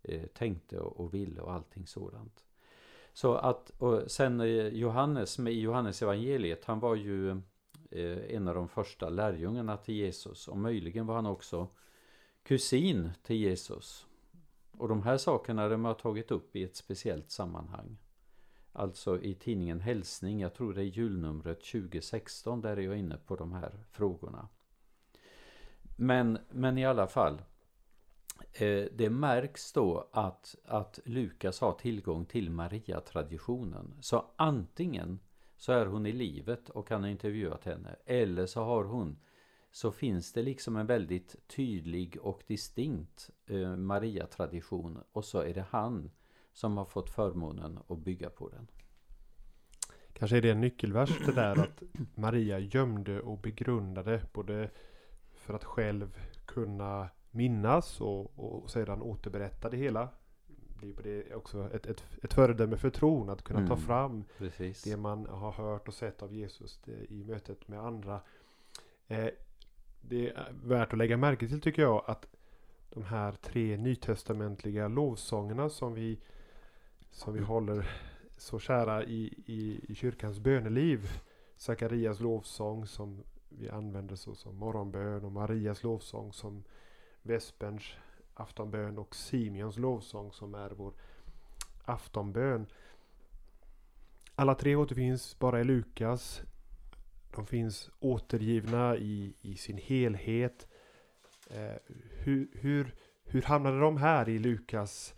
eh, 0.03 0.27
tänkte 0.27 0.79
och, 0.79 1.01
och 1.01 1.15
ville 1.15 1.41
och 1.41 1.53
allting 1.53 1.87
sådant. 1.87 2.45
Så 3.13 3.35
att, 3.35 3.71
och 3.79 4.11
sen 4.11 4.41
eh, 4.41 4.69
Johannes, 4.69 5.39
med 5.39 5.55
Johannes 5.55 6.03
evangeliet, 6.03 6.65
han 6.65 6.81
var 6.81 6.95
ju 6.95 7.31
eh, 7.91 8.35
en 8.37 8.49
av 8.49 8.55
de 8.55 8.69
första 8.69 9.09
lärjungarna 9.09 9.77
till 9.77 9.95
Jesus 9.95 10.49
och 10.49 10.59
möjligen 10.59 11.07
var 11.07 11.15
han 11.15 11.27
också 11.27 11.69
kusin 12.45 13.11
till 13.23 13.37
Jesus. 13.37 14.07
Och 14.73 14.89
de 14.89 15.03
här 15.03 15.17
sakerna 15.17 15.69
de 15.69 15.85
har 15.85 15.95
tagit 15.95 16.31
upp 16.31 16.57
i 16.57 16.65
ett 16.65 16.77
speciellt 16.77 17.31
sammanhang. 17.31 17.97
Alltså 18.73 19.21
i 19.21 19.35
tidningen 19.35 19.81
Hälsning, 19.81 20.41
jag 20.41 20.55
tror 20.55 20.75
det 20.75 20.81
är 20.81 20.85
julnumret 20.85 21.65
2016, 21.65 22.61
där 22.61 22.77
är 22.77 22.81
jag 22.81 22.99
inne 22.99 23.17
på 23.17 23.37
de 23.37 23.53
här 23.53 23.85
frågorna. 23.91 24.49
Men, 25.97 26.39
men 26.51 26.79
i 26.79 26.87
alla 26.87 27.07
fall, 27.07 27.43
Eh, 28.53 28.85
det 28.93 29.11
märks 29.11 29.73
då 29.73 30.09
att, 30.13 30.57
att 30.65 31.01
Lukas 31.05 31.61
har 31.61 31.73
tillgång 31.73 32.27
till 32.27 32.51
Maria-traditionen. 32.51 33.95
Så 34.01 34.25
antingen 34.37 35.19
så 35.57 35.73
är 35.73 35.87
hon 35.87 36.07
i 36.07 36.13
livet 36.13 36.71
och 36.71 36.91
han 36.91 37.03
har 37.03 37.11
intervjuat 37.11 37.65
henne. 37.65 37.97
Eller 38.07 38.47
så 38.47 38.65
har 38.65 38.85
hon 38.85 39.17
så 39.75 39.93
finns 39.93 40.33
det 40.33 40.43
liksom 40.43 40.77
en 40.77 40.87
väldigt 40.87 41.37
tydlig 41.49 42.19
och 42.21 42.43
distinkt 42.47 43.31
eh, 43.47 43.77
Maria-tradition. 43.77 44.99
Och 45.13 45.25
så 45.25 45.39
är 45.41 45.55
det 45.55 45.67
han 45.71 46.11
som 46.53 46.77
har 46.77 46.85
fått 46.85 47.11
förmånen 47.11 47.79
att 47.89 47.99
bygga 47.99 48.31
på 48.31 48.49
den. 48.49 48.67
Kanske 50.13 50.37
är 50.37 50.43
det 50.43 50.51
en 50.51 50.61
nyckelvers 50.61 51.19
det 51.27 51.33
där 51.33 51.61
att 51.61 51.83
Maria 52.15 52.59
gömde 52.59 53.21
och 53.21 53.39
begrundade 53.39 54.27
både 54.33 54.71
för 55.33 55.55
att 55.55 55.65
själv 55.65 56.19
kunna 56.47 57.09
minnas 57.31 58.01
och, 58.01 58.39
och 58.39 58.71
sedan 58.71 59.03
återberätta 59.03 59.71
det 59.71 59.77
hela. 59.77 60.09
Det 61.03 61.31
är 61.31 61.35
också 61.35 61.71
ett, 61.73 61.87
ett, 61.87 62.05
ett 62.23 62.35
föredöme 62.35 62.77
för 62.77 62.91
tron 62.91 63.31
att 63.31 63.43
kunna 63.43 63.59
mm, 63.59 63.69
ta 63.69 63.77
fram 63.77 64.25
precis. 64.39 64.83
det 64.83 64.97
man 64.97 65.27
har 65.27 65.53
hört 65.53 65.89
och 65.89 65.95
sett 65.95 66.23
av 66.23 66.33
Jesus 66.33 66.81
i 67.09 67.25
mötet 67.25 67.69
med 67.69 67.81
andra. 67.81 68.21
Eh, 69.09 69.29
det 70.09 70.31
är 70.31 70.53
värt 70.65 70.93
att 70.93 70.99
lägga 70.99 71.17
märke 71.17 71.49
till 71.49 71.61
tycker 71.61 71.83
jag 71.83 72.05
att 72.07 72.27
de 72.91 73.05
här 73.05 73.33
tre 73.33 73.77
nytestamentliga 73.77 74.89
lovsångerna 74.89 75.69
som 75.69 75.95
vi, 75.95 76.19
som 77.11 77.35
vi 77.35 77.41
håller 77.41 77.91
så 78.37 78.59
kära 78.59 79.05
i, 79.05 79.35
i, 79.47 79.81
i 79.89 79.95
kyrkans 79.95 80.39
böneliv. 80.39 81.09
Sakarias 81.57 82.21
lovsång 82.21 82.87
som 82.87 83.23
vi 83.49 83.71
använder 83.71 84.17
så 84.17 84.35
som 84.35 84.57
morgonbön 84.57 85.25
och 85.25 85.33
Marias 85.33 85.83
lovsång 85.83 86.33
som 86.33 86.65
Vesperns 87.23 87.83
aftonbön 88.35 88.99
och 88.99 89.15
Simeons 89.15 89.79
lovsång 89.79 90.33
som 90.33 90.55
är 90.55 90.71
vår 90.71 90.93
aftonbön. 91.85 92.67
Alla 94.35 94.55
tre 94.55 94.77
återfinns 94.77 95.39
bara 95.39 95.61
i 95.61 95.65
Lukas. 95.65 96.43
De 97.35 97.47
finns 97.47 97.91
återgivna 97.99 98.97
i, 98.97 99.35
i 99.41 99.57
sin 99.57 99.79
helhet. 99.79 100.69
Eh, 101.51 101.77
hur, 102.11 102.49
hur, 102.53 102.95
hur 103.25 103.43
hamnade 103.43 103.81
de 103.81 103.97
här 103.97 104.29
i 104.29 104.39
Lukas 104.39 105.15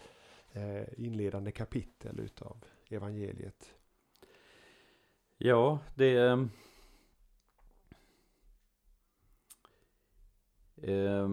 eh, 0.53 0.83
inledande 0.97 1.53
kapitel 1.53 2.21
utav 2.21 2.65
evangeliet? 2.89 3.75
Ja, 5.37 5.79
det... 5.95 6.49
Eh, 10.83 11.29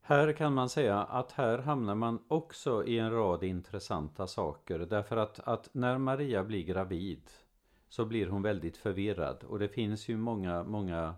här 0.00 0.32
kan 0.32 0.54
man 0.54 0.68
säga 0.68 0.98
att 0.98 1.32
här 1.32 1.58
hamnar 1.58 1.94
man 1.94 2.24
också 2.28 2.84
i 2.84 2.98
en 2.98 3.10
rad 3.10 3.44
intressanta 3.44 4.26
saker 4.26 4.78
därför 4.78 5.16
att, 5.16 5.40
att 5.40 5.74
när 5.74 5.98
Maria 5.98 6.44
blir 6.44 6.62
gravid 6.62 7.30
så 7.90 8.04
blir 8.04 8.26
hon 8.26 8.42
väldigt 8.42 8.76
förvirrad 8.76 9.44
och 9.44 9.58
det 9.58 9.68
finns 9.68 10.08
ju 10.08 10.16
många, 10.16 10.64
många 10.64 11.14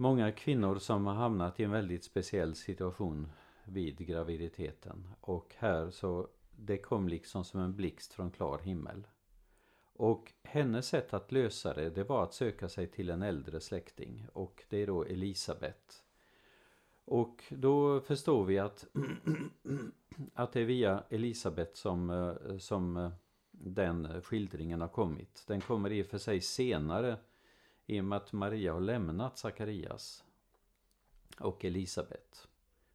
Många 0.00 0.32
kvinnor 0.32 0.78
som 0.78 1.06
har 1.06 1.14
hamnat 1.14 1.60
i 1.60 1.64
en 1.64 1.70
väldigt 1.70 2.04
speciell 2.04 2.54
situation 2.54 3.28
vid 3.64 3.98
graviditeten 3.98 5.08
och 5.20 5.54
här 5.58 5.90
så 5.90 6.28
det 6.56 6.78
kom 6.78 7.08
liksom 7.08 7.44
som 7.44 7.60
en 7.60 7.76
blixt 7.76 8.12
från 8.12 8.30
klar 8.30 8.58
himmel. 8.58 9.06
Och 9.92 10.32
hennes 10.42 10.88
sätt 10.88 11.14
att 11.14 11.32
lösa 11.32 11.74
det, 11.74 11.90
det 11.90 12.04
var 12.04 12.22
att 12.22 12.34
söka 12.34 12.68
sig 12.68 12.86
till 12.86 13.10
en 13.10 13.22
äldre 13.22 13.60
släkting 13.60 14.26
och 14.32 14.64
det 14.68 14.82
är 14.82 14.86
då 14.86 15.04
Elisabet. 15.04 16.02
Och 17.04 17.44
då 17.50 18.00
förstår 18.00 18.44
vi 18.44 18.58
att, 18.58 18.86
att 20.34 20.52
det 20.52 20.60
är 20.60 20.64
via 20.64 21.04
Elisabet 21.08 21.76
som, 21.76 22.10
eh, 22.10 22.58
som 22.58 22.96
eh, 22.96 23.10
den 23.58 24.22
skildringen 24.22 24.80
har 24.80 24.88
kommit. 24.88 25.44
Den 25.46 25.60
kommer 25.60 25.92
i 25.92 26.02
och 26.02 26.06
för 26.06 26.18
sig 26.18 26.40
senare 26.40 27.16
i 27.86 28.00
och 28.00 28.04
med 28.04 28.16
att 28.16 28.32
Maria 28.32 28.72
har 28.72 28.80
lämnat 28.80 29.38
Sakarias 29.38 30.24
och 31.38 31.64
Elisabet 31.64 32.48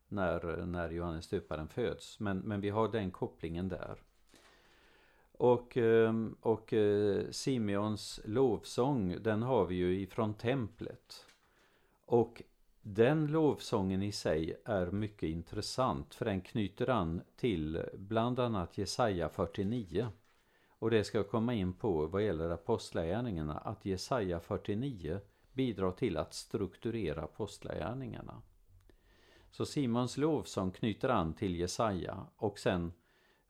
när, 0.08 0.66
när 0.66 0.90
Johannes 0.90 1.28
döparen 1.28 1.68
föds. 1.68 2.20
Men, 2.20 2.38
men 2.40 2.62
vi 2.62 2.70
har 2.70 2.92
den 2.92 3.12
kopplingen 3.12 3.70
där. 3.70 3.98
Och, 5.32 5.78
ehm, 5.78 6.36
och 6.42 6.74
eh, 6.74 7.26
Simeons 7.32 8.20
lovsång 8.26 9.18
den 9.22 9.44
har 9.44 9.66
vi 9.66 9.76
ju 9.76 10.00
ifrån 10.00 10.34
templet. 10.34 11.26
Och 12.06 12.42
den 12.82 13.28
lovsången 13.28 14.04
i 14.04 14.12
sig 14.12 14.62
är 14.66 14.92
mycket 14.92 15.30
intressant 15.30 16.16
för 16.16 16.26
den 16.26 16.42
knyter 16.42 16.90
an 16.90 17.22
till 17.36 17.82
bland 17.94 18.40
annat 18.40 18.78
Jesaja 18.78 19.30
49. 19.30 20.08
Och 20.84 20.92
det 20.92 21.04
ska 21.04 21.18
jag 21.18 21.30
komma 21.30 21.54
in 21.54 21.74
på 21.74 22.08
vad 22.08 22.26
gäller 22.26 22.50
apostlagärningarna 22.50 23.58
att 23.58 23.86
Jesaja 23.86 24.40
49 24.40 25.20
bidrar 25.54 25.92
till 25.92 26.18
att 26.18 26.34
strukturera 26.34 27.22
apostlagärningarna. 27.24 28.42
Så 29.52 29.66
Simons 29.66 30.18
lovsång 30.18 30.72
knyter 30.72 31.10
an 31.10 31.34
till 31.34 31.56
Jesaja 31.56 32.26
och 32.36 32.60
sen 32.60 32.94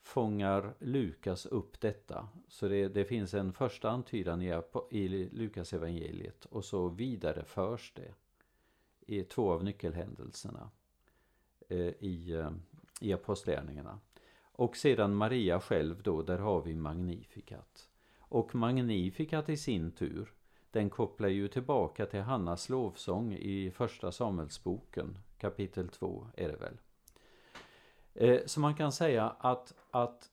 fångar 0.02 0.74
Lukas 0.80 1.46
upp 1.46 1.82
detta. 1.82 2.28
Så 2.48 2.68
det, 2.68 2.88
det 2.88 3.06
finns 3.06 3.34
en 3.34 3.54
första 3.54 3.90
antydan 3.90 4.42
i, 4.42 4.62
i 4.90 5.30
Lukas 5.30 5.74
evangeliet 5.74 6.46
och 6.46 6.66
så 6.66 6.88
vidareförs 6.90 7.94
det 7.96 8.14
i 9.00 9.24
två 9.24 9.52
av 9.52 9.64
nyckelhändelserna 9.64 10.70
eh, 11.70 11.94
i, 12.00 12.32
eh, 12.32 12.52
i 13.02 13.14
Apostlagärningarna. 13.14 14.00
Och 14.56 14.78
sedan 14.78 15.16
Maria 15.16 15.60
själv 15.60 16.04
då, 16.04 16.22
där 16.22 16.38
har 16.38 16.62
vi 16.62 16.76
Magnificat. 16.76 17.90
Och 18.20 18.56
Magnificat 18.56 19.50
i 19.50 19.58
sin 19.58 19.92
tur, 19.92 20.34
den 20.72 20.90
kopplar 20.90 21.30
ju 21.30 21.48
tillbaka 21.48 22.06
till 22.06 22.22
Hannas 22.22 22.70
lovsång 22.70 23.34
i 23.34 23.72
första 23.72 24.12
Samuelsboken, 24.12 25.18
kapitel 25.38 25.90
2 25.90 26.28
är 26.38 26.48
det 26.48 26.58
väl. 26.58 26.78
Eh, 28.14 28.42
så 28.46 28.60
man 28.60 28.76
kan 28.76 28.92
säga 28.92 29.30
att, 29.40 29.74
att 29.92 30.30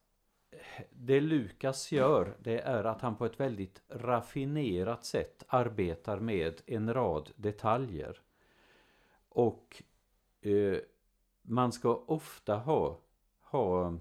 det 0.91 1.21
Lukas 1.21 1.93
gör, 1.93 2.37
det 2.39 2.61
är 2.61 2.85
att 2.85 3.00
han 3.00 3.17
på 3.17 3.27
ett 3.27 3.41
väldigt 3.41 3.83
raffinerat 3.89 5.05
sätt 5.05 5.45
arbetar 5.49 6.21
med 6.21 6.61
en 6.67 6.95
rad 6.95 7.31
detaljer. 7.37 8.21
Och 9.29 9.83
eh, 10.41 10.79
man 11.43 11.73
ska 11.73 11.95
ofta 11.95 12.57
ha, 12.57 13.00
ha, 13.41 13.99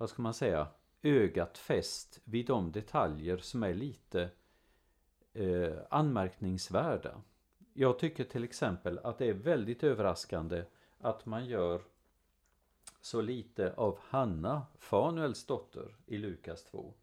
vad 0.00 0.10
ska 0.10 0.22
man 0.22 0.34
säga, 0.34 0.68
ögat 1.02 1.58
fäst 1.58 2.20
vid 2.24 2.46
de 2.46 2.72
detaljer 2.72 3.38
som 3.38 3.62
är 3.62 3.74
lite 3.74 4.30
eh, 5.32 5.76
anmärkningsvärda. 5.90 7.22
Jag 7.72 7.98
tycker 7.98 8.24
till 8.24 8.44
exempel 8.44 8.98
att 8.98 9.18
det 9.18 9.28
är 9.28 9.34
väldigt 9.34 9.84
överraskande 9.84 10.64
att 10.98 11.26
man 11.26 11.46
gör 11.46 11.82
så 13.00 13.20
lite 13.20 13.74
av 13.74 13.98
Hanna, 14.02 14.66
Fanuels 14.78 15.46
dotter, 15.46 15.96
i 16.06 16.18
Lukas 16.18 16.64
2. 16.64 16.94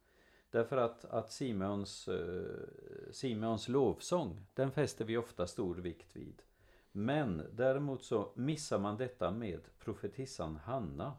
Därför 0.52 0.78
att, 0.78 1.06
att 1.06 1.32
Simons, 1.32 2.08
eh, 2.08 3.12
Simons 3.12 3.68
lovsång, 3.68 4.46
den 4.54 4.72
fäster 4.72 5.06
vi 5.06 5.18
ofta 5.18 5.48
stor 5.48 5.76
vikt 5.76 6.16
vid. 6.16 6.42
Men 6.92 7.44
däremot 7.52 8.04
så 8.04 8.32
missar 8.36 8.80
man 8.80 8.98
detta 8.98 9.32
med 9.32 9.62
profetissan 9.80 10.56
Hanna. 10.56 11.14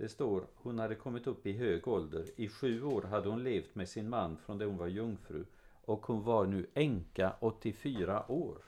Det 0.00 0.08
står, 0.08 0.46
hon 0.54 0.78
hade 0.78 0.94
kommit 0.94 1.26
upp 1.26 1.46
i 1.46 1.52
hög 1.52 1.88
ålder. 1.88 2.26
I 2.36 2.48
sju 2.48 2.82
år 2.84 3.02
hade 3.02 3.28
hon 3.28 3.44
levt 3.44 3.74
med 3.74 3.88
sin 3.88 4.08
man 4.08 4.36
från 4.36 4.58
det 4.58 4.64
hon 4.64 4.76
var 4.76 4.86
jungfru. 4.86 5.44
Och 5.84 6.06
hon 6.06 6.22
var 6.22 6.46
nu 6.46 6.66
änka 6.74 7.32
84 7.40 8.32
år. 8.32 8.58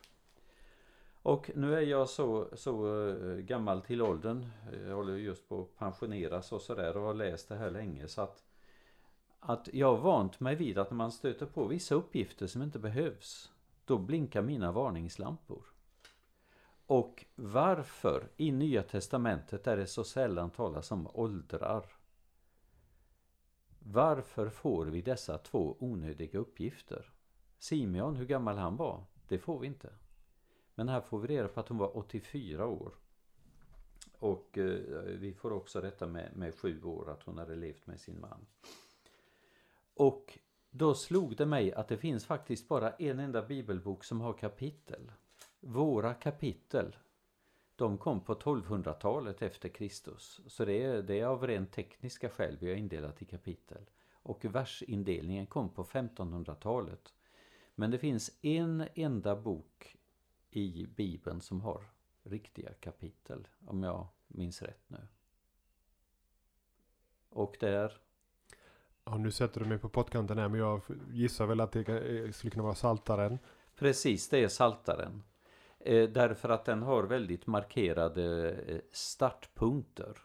Och 1.22 1.50
nu 1.54 1.74
är 1.74 1.80
jag 1.80 2.08
så, 2.08 2.48
så 2.52 3.06
eh, 3.08 3.36
gammal 3.36 3.82
till 3.82 4.02
åldern. 4.02 4.46
Jag 4.86 4.94
håller 4.94 5.16
just 5.16 5.48
på 5.48 5.60
att 5.60 5.78
pensioneras 5.78 6.52
och 6.52 6.60
sådär 6.60 6.96
och 6.96 7.02
har 7.02 7.14
läst 7.14 7.48
det 7.48 7.56
här 7.56 7.70
länge 7.70 8.08
så 8.08 8.22
att 8.22 8.42
att 9.40 9.68
jag 9.72 9.86
har 9.96 10.02
vant 10.02 10.40
mig 10.40 10.56
vid 10.56 10.78
att 10.78 10.90
när 10.90 10.96
man 10.96 11.12
stöter 11.12 11.46
på 11.46 11.64
vissa 11.64 11.94
uppgifter 11.94 12.46
som 12.46 12.62
inte 12.62 12.78
behövs 12.78 13.52
då 13.84 13.98
blinkar 13.98 14.42
mina 14.42 14.72
varningslampor. 14.72 15.71
Och 16.92 17.24
varför 17.34 18.28
i 18.36 18.52
Nya 18.52 18.82
Testamentet 18.82 19.66
är 19.66 19.76
det 19.76 19.86
så 19.86 20.04
sällan 20.04 20.50
talas 20.50 20.90
om 20.90 21.08
åldrar? 21.12 21.86
Varför 23.78 24.48
får 24.48 24.86
vi 24.86 25.02
dessa 25.02 25.38
två 25.38 25.76
onödiga 25.78 26.38
uppgifter? 26.38 27.12
Simeon, 27.58 28.16
hur 28.16 28.26
gammal 28.26 28.56
han 28.56 28.76
var, 28.76 29.04
det 29.28 29.38
får 29.38 29.58
vi 29.58 29.66
inte. 29.66 29.92
Men 30.74 30.88
här 30.88 31.00
får 31.00 31.18
vi 31.18 31.28
reda 31.28 31.48
på 31.48 31.60
att 31.60 31.68
hon 31.68 31.78
var 31.78 31.96
84 31.96 32.66
år. 32.66 32.92
Och 34.18 34.58
eh, 34.58 35.02
vi 35.02 35.34
får 35.34 35.52
också 35.52 35.80
detta 35.80 36.06
med, 36.06 36.36
med 36.36 36.54
sju 36.54 36.82
år, 36.82 37.10
att 37.10 37.22
hon 37.22 37.38
hade 37.38 37.56
levt 37.56 37.86
med 37.86 38.00
sin 38.00 38.20
man. 38.20 38.46
Och 39.94 40.38
då 40.70 40.94
slog 40.94 41.36
det 41.36 41.46
mig 41.46 41.72
att 41.72 41.88
det 41.88 41.98
finns 41.98 42.26
faktiskt 42.26 42.68
bara 42.68 42.90
en 42.90 43.18
enda 43.18 43.42
bibelbok 43.42 44.04
som 44.04 44.20
har 44.20 44.32
kapitel. 44.32 45.12
Våra 45.64 46.14
kapitel, 46.14 46.96
de 47.76 47.98
kom 47.98 48.20
på 48.20 48.34
1200-talet 48.34 49.42
efter 49.42 49.68
Kristus. 49.68 50.40
Så 50.46 50.64
det 50.64 50.82
är, 50.82 51.02
det 51.02 51.20
är 51.20 51.26
av 51.26 51.46
rent 51.46 51.72
tekniska 51.72 52.30
skäl 52.30 52.56
vi 52.60 52.68
har 52.68 52.76
indelat 52.76 53.22
i 53.22 53.24
kapitel. 53.24 53.90
Och 54.12 54.44
versindelningen 54.44 55.46
kom 55.46 55.68
på 55.68 55.84
1500-talet. 55.84 57.14
Men 57.74 57.90
det 57.90 57.98
finns 57.98 58.38
en 58.42 58.88
enda 58.94 59.36
bok 59.36 59.96
i 60.50 60.86
Bibeln 60.86 61.40
som 61.40 61.60
har 61.60 61.84
riktiga 62.22 62.72
kapitel, 62.72 63.48
om 63.66 63.82
jag 63.82 64.06
minns 64.28 64.62
rätt 64.62 64.84
nu. 64.86 65.08
Och 67.28 67.56
där... 67.60 67.92
Ja, 69.04 69.18
nu 69.18 69.30
sätter 69.30 69.60
du 69.60 69.66
mig 69.66 69.78
på 69.78 69.88
pottkanten 69.88 70.38
här, 70.38 70.48
men 70.48 70.60
jag 70.60 70.80
gissar 71.10 71.46
väl 71.46 71.60
att 71.60 71.72
det 71.72 72.36
skulle 72.36 72.50
kunna 72.50 72.64
vara 72.64 72.74
Saltaren. 72.74 73.38
Precis, 73.74 74.28
det 74.28 74.44
är 74.44 74.48
Saltaren. 74.48 75.22
Eh, 75.84 76.08
därför 76.08 76.48
att 76.48 76.64
den 76.64 76.82
har 76.82 77.02
väldigt 77.02 77.46
markerade 77.46 78.50
eh, 78.50 78.80
startpunkter. 78.90 80.18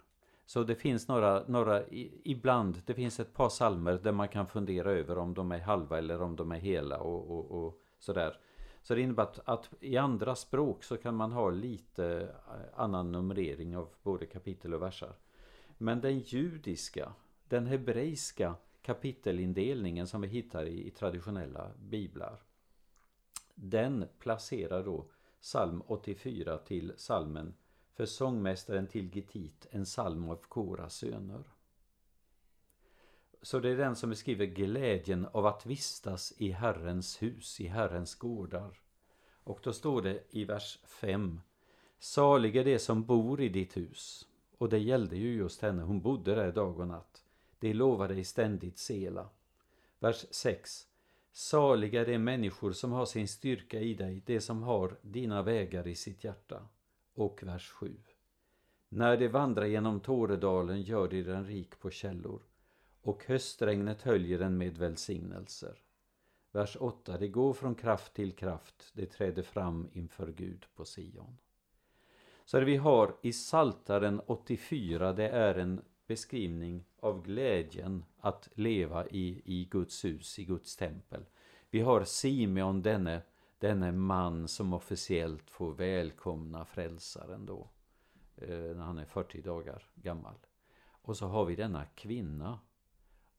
Så 0.45 0.63
det 0.63 0.75
finns 0.75 1.07
några, 1.07 1.43
några 1.47 1.83
ibland, 2.23 2.81
det 2.85 2.93
finns 2.93 3.19
ett 3.19 3.33
par 3.33 3.49
salmer 3.49 3.99
där 4.03 4.11
man 4.11 4.27
kan 4.27 4.47
fundera 4.47 4.91
över 4.91 5.17
om 5.17 5.33
de 5.33 5.51
är 5.51 5.59
halva 5.59 5.97
eller 5.97 6.21
om 6.21 6.35
de 6.35 6.51
är 6.51 6.59
hela 6.59 6.99
och, 6.99 7.31
och, 7.31 7.65
och 7.65 7.81
sådär. 7.99 8.39
Så 8.81 8.95
det 8.95 9.01
innebär 9.01 9.23
att, 9.23 9.39
att, 9.45 9.69
i 9.79 9.97
andra 9.97 10.35
språk 10.35 10.83
så 10.83 10.97
kan 10.97 11.15
man 11.15 11.31
ha 11.31 11.49
lite 11.49 12.05
eh, 12.47 12.79
annan 12.81 13.11
numrering 13.11 13.77
av 13.77 13.89
både 14.03 14.25
kapitel 14.25 14.73
och 14.73 14.81
versar. 14.81 15.15
Men 15.77 16.01
den 16.01 16.19
judiska, 16.19 17.13
den 17.47 17.67
hebreiska 17.67 18.55
kapitelindelningen 18.81 20.07
som 20.07 20.21
vi 20.21 20.27
hittar 20.27 20.65
i, 20.65 20.87
i 20.87 20.91
traditionella 20.91 21.71
biblar. 21.79 22.41
Den 23.55 24.05
placerar 24.19 24.83
då 24.83 25.05
psalm 25.47 25.83
84 25.87 26.57
till 26.57 26.93
salmen 26.97 27.53
för 27.93 28.05
sångmästaren 28.05 28.87
till 28.87 29.15
Gitit, 29.15 29.67
en 29.69 29.85
psalm 29.85 30.29
av 30.29 30.35
Koras 30.35 30.95
söner. 30.95 31.43
Så 33.41 33.59
det 33.59 33.69
är 33.69 33.77
den 33.77 33.95
som 33.95 34.09
beskriver 34.09 34.45
glädjen 34.45 35.25
av 35.25 35.45
att 35.45 35.65
vistas 35.65 36.33
i 36.37 36.51
Herrens 36.51 37.21
hus, 37.21 37.61
i 37.61 37.67
Herrens 37.67 38.15
gårdar. 38.15 38.79
Och 39.43 39.59
då 39.63 39.73
står 39.73 40.01
det 40.01 40.23
i 40.29 40.45
vers 40.45 40.79
5. 40.83 41.41
Salig 41.99 42.55
är 42.55 42.65
det 42.65 42.79
som 42.79 43.03
bor 43.05 43.41
i 43.41 43.49
ditt 43.49 43.77
hus. 43.77 44.27
Och 44.57 44.69
det 44.69 44.79
gällde 44.79 45.17
ju 45.17 45.35
just 45.35 45.61
henne, 45.61 45.83
hon 45.83 46.01
bodde 46.01 46.35
där 46.35 46.51
dag 46.51 46.79
och 46.79 46.87
natt. 46.87 47.23
Det 47.59 47.73
lovade 47.73 48.13
dig 48.13 48.23
ständigt 48.23 48.77
sela. 48.77 49.29
Vers 49.99 50.25
6. 50.31 50.87
Saliga 51.39 52.05
de 52.05 52.17
människor 52.17 52.71
som 52.71 52.91
har 52.91 53.05
sin 53.05 53.27
styrka 53.27 53.79
i 53.79 53.93
dig, 53.93 54.23
de 54.25 54.41
som 54.41 54.63
har 54.63 54.97
dina 55.01 55.43
vägar 55.43 55.87
i 55.87 55.95
sitt 55.95 56.23
hjärta. 56.23 56.67
Och 57.13 57.43
vers 57.43 57.69
7. 57.69 57.95
När 58.89 59.17
de 59.17 59.27
vandrar 59.27 59.65
genom 59.65 59.99
Tåredalen 59.99 60.81
gör 60.81 61.07
de 61.07 61.23
den 61.23 61.45
rik 61.45 61.79
på 61.79 61.89
källor 61.89 62.41
och 63.01 63.25
höstregnet 63.25 64.01
höljer 64.01 64.39
den 64.39 64.57
med 64.57 64.77
välsignelser. 64.77 65.81
Vers 66.51 66.77
8. 66.79 67.17
Det 67.17 67.27
går 67.27 67.53
från 67.53 67.75
kraft 67.75 68.13
till 68.13 68.31
kraft, 68.31 68.91
det 68.93 69.05
träder 69.05 69.43
fram 69.43 69.89
inför 69.93 70.27
Gud 70.27 70.65
på 70.75 70.85
Sion. 70.85 71.37
Så 72.45 72.59
det 72.59 72.65
vi 72.65 72.75
har 72.75 73.15
i 73.21 73.33
Saltaren 73.33 74.21
84, 74.25 75.13
det 75.13 75.29
är 75.29 75.55
en 75.55 75.81
beskrivning 76.07 76.85
av 76.99 77.23
glädjen 77.23 78.05
att 78.19 78.49
leva 78.53 79.07
i, 79.07 79.41
i 79.45 79.65
Guds 79.71 80.05
hus, 80.05 80.39
i 80.39 80.45
Guds 80.45 80.75
tempel. 80.75 81.25
Vi 81.69 81.79
har 81.79 82.03
Simeon, 82.03 82.81
denne, 82.81 83.21
denne 83.59 83.91
man 83.91 84.47
som 84.47 84.73
officiellt 84.73 85.49
får 85.49 85.71
välkomna 85.71 86.65
frälsaren 86.65 87.45
då, 87.45 87.69
eh, 88.35 88.75
när 88.75 88.83
han 88.83 88.97
är 88.97 89.05
40 89.05 89.41
dagar 89.41 89.83
gammal. 89.95 90.35
Och 91.01 91.17
så 91.17 91.27
har 91.27 91.45
vi 91.45 91.55
denna 91.55 91.85
kvinna 91.85 92.59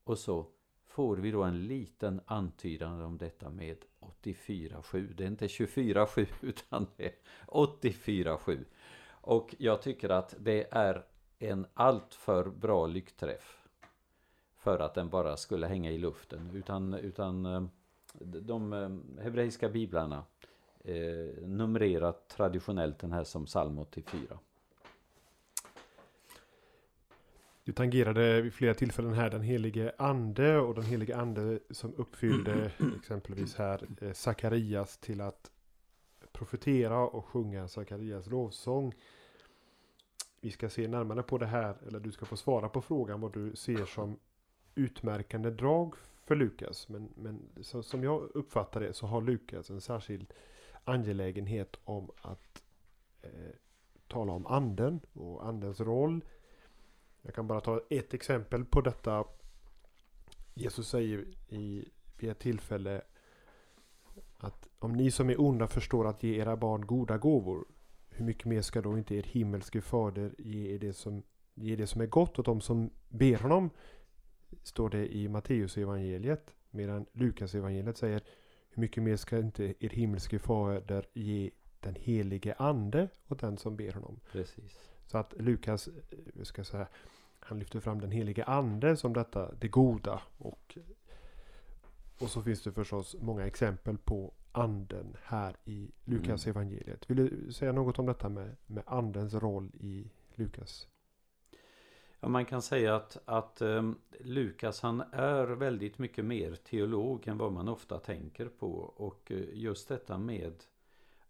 och 0.04 0.18
så 0.18 0.46
får 0.86 1.16
vi 1.16 1.30
då 1.30 1.42
en 1.42 1.66
liten 1.66 2.20
antydan 2.26 3.02
om 3.02 3.18
detta 3.18 3.50
med 3.50 3.76
84-7. 4.00 5.14
Det 5.14 5.24
är 5.24 5.28
inte 5.28 5.46
24-7 5.46 6.26
utan 6.40 6.86
det 6.96 7.04
är 7.04 7.14
84-7. 7.46 8.64
Och 9.10 9.54
jag 9.58 9.82
tycker 9.82 10.08
att 10.08 10.34
det 10.38 10.68
är 10.70 11.04
en 11.38 11.66
alltför 11.74 12.44
bra 12.44 12.86
lyckträff 12.86 13.58
för 14.58 14.78
att 14.78 14.94
den 14.94 15.08
bara 15.08 15.36
skulle 15.36 15.66
hänga 15.66 15.90
i 15.90 15.98
luften. 15.98 16.50
Utan, 16.54 16.94
utan 16.94 17.46
eh, 17.46 17.62
de 18.20 18.72
eh, 18.72 19.22
hebreiska 19.22 19.68
biblarna 19.68 20.24
eh, 20.84 21.46
numrerar 21.46 22.14
traditionellt 22.28 22.98
den 22.98 23.12
här 23.12 23.24
som 23.24 23.46
psalm 23.46 23.78
84. 23.78 24.38
Du 27.64 27.72
tangerade 27.72 28.42
vid 28.42 28.54
flera 28.54 28.74
tillfällen 28.74 29.12
här 29.12 29.30
den 29.30 29.42
helige 29.42 29.92
ande 29.98 30.58
och 30.58 30.74
den 30.74 30.84
helige 30.84 31.16
ande 31.16 31.58
som 31.70 31.94
uppfyllde 31.96 32.70
exempelvis 32.98 33.54
här 33.54 33.86
Sakarias 34.12 34.98
till 34.98 35.20
att 35.20 35.50
profetera 36.32 36.98
och 36.98 37.24
sjunga 37.24 37.68
Sakarias 37.68 38.26
lovsång. 38.26 38.94
Vi 40.40 40.50
ska 40.50 40.68
se 40.68 40.88
närmare 40.88 41.22
på 41.22 41.38
det 41.38 41.46
här, 41.46 41.76
eller 41.86 42.00
du 42.00 42.12
ska 42.12 42.26
få 42.26 42.36
svara 42.36 42.68
på 42.68 42.82
frågan 42.82 43.20
vad 43.20 43.32
du 43.32 43.56
ser 43.56 43.84
som 43.84 44.18
utmärkande 44.74 45.50
drag 45.50 45.94
för 46.24 46.36
Lukas. 46.36 46.88
Men, 46.88 47.08
men 47.14 47.48
så, 47.60 47.82
som 47.82 48.04
jag 48.04 48.30
uppfattar 48.34 48.80
det 48.80 48.92
så 48.92 49.06
har 49.06 49.20
Lukas 49.22 49.70
en 49.70 49.80
särskild 49.80 50.32
angelägenhet 50.84 51.76
om 51.84 52.10
att 52.22 52.62
eh, 53.22 53.30
tala 54.08 54.32
om 54.32 54.46
anden 54.46 55.00
och 55.12 55.46
andens 55.46 55.80
roll. 55.80 56.24
Jag 57.22 57.34
kan 57.34 57.46
bara 57.46 57.60
ta 57.60 57.80
ett 57.90 58.14
exempel 58.14 58.64
på 58.64 58.80
detta. 58.80 59.24
Jesus 60.54 60.88
säger 60.88 61.24
i, 61.48 61.88
vid 62.18 62.30
ett 62.30 62.38
tillfälle 62.38 63.02
att 64.36 64.68
om 64.78 64.92
ni 64.92 65.10
som 65.10 65.30
är 65.30 65.40
onda 65.40 65.66
förstår 65.66 66.08
att 66.08 66.22
ge 66.22 66.40
era 66.40 66.56
barn 66.56 66.86
goda 66.86 67.18
gåvor, 67.18 67.64
hur 68.18 68.24
mycket 68.24 68.44
mer 68.44 68.62
ska 68.62 68.82
då 68.82 68.98
inte 68.98 69.14
er 69.14 69.22
himmelske 69.22 69.80
fader 69.80 70.34
ge 70.38 70.74
er 70.74 70.78
det 70.78 70.92
som, 70.92 71.22
ge 71.54 71.76
det 71.76 71.86
som 71.86 72.00
är 72.00 72.06
gott 72.06 72.38
åt 72.38 72.46
dem 72.46 72.60
som 72.60 72.90
ber 73.08 73.36
honom? 73.36 73.70
Står 74.62 74.90
det 74.90 75.14
i 75.16 75.28
Matteus 75.28 75.78
evangeliet 75.78 76.54
medan 76.70 77.06
Lukas 77.12 77.54
evangeliet 77.54 77.96
säger 77.96 78.22
hur 78.70 78.80
mycket 78.80 79.02
mer 79.02 79.16
ska 79.16 79.38
inte 79.38 79.74
er 79.84 79.88
himmelske 79.88 80.38
fader 80.38 81.06
ge 81.14 81.50
den 81.80 81.94
helige 81.94 82.54
ande 82.54 83.08
åt 83.28 83.40
den 83.40 83.56
som 83.56 83.76
ber 83.76 83.92
honom? 83.92 84.20
Precis. 84.32 84.78
Så 85.06 85.18
att 85.18 85.34
Lukas, 85.38 85.88
eh, 85.88 86.42
ska 86.42 86.64
säga, 86.64 86.88
han 87.40 87.58
lyfter 87.58 87.80
fram 87.80 88.00
den 88.00 88.10
helige 88.10 88.44
ande 88.44 88.96
som 88.96 89.12
detta, 89.12 89.52
det 89.54 89.68
goda. 89.68 90.22
Och, 90.38 90.78
och 92.18 92.30
så 92.30 92.42
finns 92.42 92.62
det 92.62 92.72
förstås 92.72 93.16
många 93.20 93.46
exempel 93.46 93.98
på 93.98 94.32
anden 94.62 95.16
här 95.22 95.56
i 95.64 95.90
Lukas 96.04 96.46
Mm. 96.46 96.56
evangeliet. 96.56 97.10
Vill 97.10 97.16
du 97.16 97.52
säga 97.52 97.72
något 97.72 97.98
om 97.98 98.06
detta 98.06 98.28
med, 98.28 98.56
med 98.66 98.82
andens 98.86 99.34
roll 99.34 99.70
i 99.80 100.10
Lukas? 100.34 100.88
Ja, 102.20 102.28
man 102.28 102.44
kan 102.44 102.62
säga 102.62 102.96
att, 102.96 103.18
att 103.24 103.60
eh, 103.60 103.90
Lukas 104.20 104.80
han 104.80 105.02
är 105.12 105.46
väldigt 105.46 105.98
mycket 105.98 106.24
mer 106.24 106.54
teolog 106.54 107.28
än 107.28 107.38
vad 107.38 107.52
man 107.52 107.68
ofta 107.68 107.98
tänker 107.98 108.46
på. 108.48 108.70
Och 108.96 109.32
eh, 109.32 109.44
just 109.52 109.88
detta 109.88 110.18
med 110.18 110.64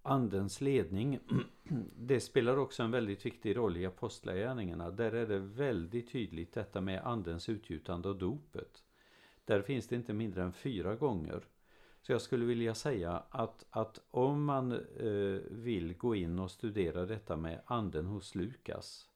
andens 0.03 0.61
ledning, 0.61 1.19
det 1.97 2.21
spelar 2.21 2.57
också 2.57 2.83
en 2.83 2.91
väldigt 2.91 3.27
viktig 3.27 3.57
roll 3.57 3.77
i 3.77 3.87
apostlagärningarna. 3.87 4.91
Där 4.91 5.13
är 5.13 5.27
det 5.27 5.39
väldigt 5.39 6.13
tydligt 6.13 6.53
detta 6.53 6.81
med 6.81 7.07
andens 7.07 7.49
utgjutande 7.49 8.09
och 8.09 8.17
dopet. 8.17 8.83
Där 9.45 9.63
finns 9.63 9.89
det 9.89 9.97
inte 9.97 10.13
mindre 10.13 10.43
än 10.43 10.53
fyra 10.53 10.95
gånger. 10.95 11.43
Så 12.09 12.13
jag 12.13 12.23
skulle 12.23 12.45
vilja 12.45 12.75
säga 12.75 13.23
att, 13.31 13.67
att 13.71 14.01
om 14.11 14.45
man 14.45 14.73
eh, 14.73 15.41
vill 15.51 15.95
gå 15.97 16.15
in 16.15 16.39
och 16.39 16.51
studera 16.51 17.07
detta 17.07 17.37
med 17.37 17.61
anden 17.67 18.07
hos 18.07 18.35
Lukas 18.35 19.09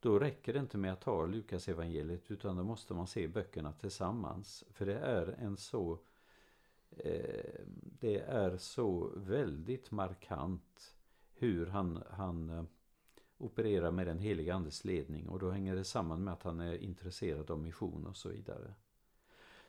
då 0.00 0.18
räcker 0.18 0.52
det 0.52 0.58
inte 0.58 0.78
med 0.78 0.92
att 0.92 1.00
ta 1.00 1.26
Lukas 1.26 1.68
evangeliet 1.68 2.30
utan 2.30 2.56
då 2.56 2.64
måste 2.64 2.94
man 2.94 3.06
se 3.06 3.28
böckerna 3.28 3.72
tillsammans. 3.72 4.64
För 4.70 4.86
det 4.86 4.98
är 4.98 5.26
en 5.38 5.56
så 5.56 5.98
eh, 6.90 7.60
Det 8.00 8.20
är 8.20 8.56
så 8.56 9.12
väldigt 9.16 9.90
markant 9.90 10.94
hur 11.34 11.66
han, 11.66 12.02
han 12.10 12.50
eh, 12.50 12.64
opererar 13.38 13.90
med 13.90 14.06
den 14.06 14.18
heliga 14.18 14.54
andes 14.54 14.84
ledning 14.84 15.28
och 15.28 15.38
då 15.38 15.50
hänger 15.50 15.76
det 15.76 15.84
samman 15.84 16.24
med 16.24 16.32
att 16.32 16.42
han 16.42 16.60
är 16.60 16.78
intresserad 16.78 17.50
av 17.50 17.58
mission 17.58 18.06
och 18.06 18.16
så 18.16 18.28
vidare. 18.28 18.74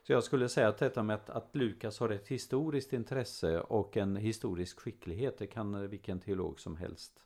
Så 0.08 0.12
jag 0.12 0.24
skulle 0.24 0.48
säga 0.48 0.68
att 0.68 0.78
detta 0.78 1.02
med 1.02 1.16
att, 1.16 1.30
att 1.30 1.56
Lukas 1.56 2.00
har 2.00 2.08
ett 2.08 2.28
historiskt 2.28 2.92
intresse 2.92 3.60
och 3.60 3.96
en 3.96 4.16
historisk 4.16 4.80
skicklighet 4.80 5.38
det 5.38 5.46
kan 5.46 5.88
vilken 5.88 6.20
teolog 6.20 6.60
som 6.60 6.76
helst 6.76 7.24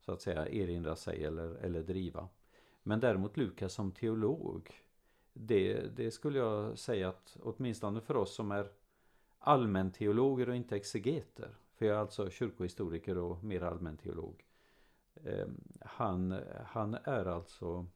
så 0.00 0.12
att 0.12 0.22
säga 0.22 0.48
erinra 0.48 0.96
sig 0.96 1.24
eller, 1.24 1.54
eller 1.54 1.82
driva. 1.82 2.28
Men 2.82 3.00
däremot 3.00 3.36
Lukas 3.36 3.72
som 3.72 3.92
teolog 3.92 4.70
det, 5.32 5.96
det 5.96 6.10
skulle 6.10 6.38
jag 6.38 6.78
säga 6.78 7.08
att 7.08 7.36
åtminstone 7.40 8.00
för 8.00 8.16
oss 8.16 8.34
som 8.34 8.50
är 8.50 8.70
allmänteologer 9.38 10.48
och 10.48 10.56
inte 10.56 10.76
exegeter 10.76 11.56
för 11.74 11.86
jag 11.86 11.96
är 11.96 12.00
alltså 12.00 12.30
kyrkohistoriker 12.30 13.18
och 13.18 13.44
mer 13.44 13.62
allmänteolog 13.62 14.44
eh, 15.24 15.46
han, 15.80 16.40
han 16.66 16.94
är 16.94 17.24
alltså 17.24 17.86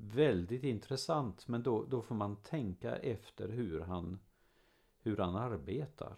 väldigt 0.00 0.64
intressant 0.64 1.48
men 1.48 1.62
då, 1.62 1.84
då 1.84 2.02
får 2.02 2.14
man 2.14 2.36
tänka 2.36 2.96
efter 2.96 3.48
hur 3.48 3.80
han 3.80 4.18
hur 5.02 5.16
han 5.16 5.36
arbetar. 5.36 6.16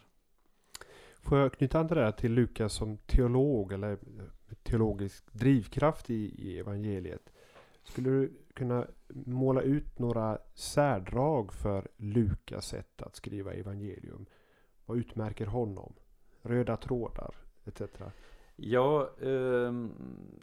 Får 1.23 1.39
jag 1.39 1.53
knyta 1.53 1.81
an 1.81 1.87
det 1.87 1.95
där 1.95 2.13
till 2.13 2.33
Lukas 2.33 2.73
som 2.73 2.97
teolog 2.97 3.73
eller 3.73 3.93
eh, 3.93 4.57
teologisk 4.63 5.33
drivkraft 5.33 6.11
i, 6.11 6.15
i 6.15 6.59
evangeliet? 6.59 7.33
Skulle 7.85 8.11
du 8.11 8.33
kunna 8.55 8.87
måla 9.09 9.61
ut 9.61 9.99
några 9.99 10.39
särdrag 10.55 11.53
för 11.53 11.89
Lukas 11.97 12.67
sätt 12.67 13.03
att 13.03 13.17
skriva 13.17 13.53
evangelium? 13.53 14.27
Vad 14.87 14.99
utmärker 14.99 15.47
honom? 15.47 15.95
Röda 16.43 16.77
trådar 16.77 17.35
etc. 17.65 17.83
Ja, 18.65 19.11
ehm, 19.21 19.93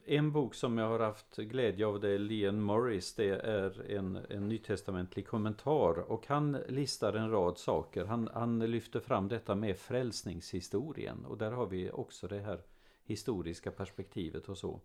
en 0.06 0.32
bok 0.32 0.56
som 0.56 0.78
jag 0.78 0.88
har 0.88 1.00
haft 1.00 1.36
glädje 1.36 1.86
av 1.86 2.00
det 2.00 2.10
är 2.10 2.20
Leon 2.20 2.62
Morris. 2.62 3.16
Det 3.16 3.30
är 3.30 3.92
en, 3.92 4.20
en 4.30 4.50
nytestamentlig 4.50 5.28
kommentar 5.28 6.12
och 6.12 6.28
han 6.28 6.58
listar 6.68 7.14
en 7.14 7.32
rad 7.32 7.58
saker. 7.58 8.06
Han, 8.06 8.30
han 8.34 8.60
lyfter 8.60 9.00
fram 9.00 9.28
detta 9.28 9.56
med 9.56 9.78
frälsningshistorien 9.78 11.26
och 11.26 11.38
där 11.38 11.52
har 11.52 11.66
vi 11.66 11.92
också 11.92 12.28
det 12.28 12.40
här 12.40 12.62
historiska 13.04 13.72
perspektivet 13.72 14.50
och 14.50 14.58
så. 14.58 14.82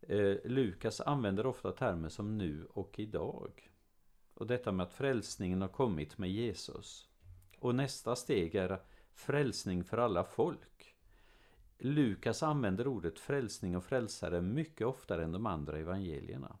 Eh, 0.00 0.36
Lukas 0.44 1.00
använder 1.00 1.46
ofta 1.46 1.72
termer 1.72 2.08
som 2.08 2.38
nu 2.38 2.66
och 2.72 2.98
idag. 2.98 3.70
Och 4.34 4.46
detta 4.46 4.72
med 4.72 4.86
att 4.86 4.92
frälsningen 4.92 5.60
har 5.60 5.68
kommit 5.68 6.18
med 6.18 6.30
Jesus. 6.30 7.08
Och 7.58 7.74
nästa 7.74 8.16
steg 8.16 8.54
är 8.54 8.80
frälsning 9.14 9.84
för 9.84 9.98
alla 9.98 10.24
folk. 10.24 10.69
Lukas 11.82 12.42
använder 12.42 12.86
ordet 12.86 13.18
frälsning 13.18 13.76
och 13.76 13.84
frälsare 13.84 14.40
mycket 14.40 14.86
oftare 14.86 15.24
än 15.24 15.32
de 15.32 15.46
andra 15.46 15.78
evangelierna. 15.78 16.58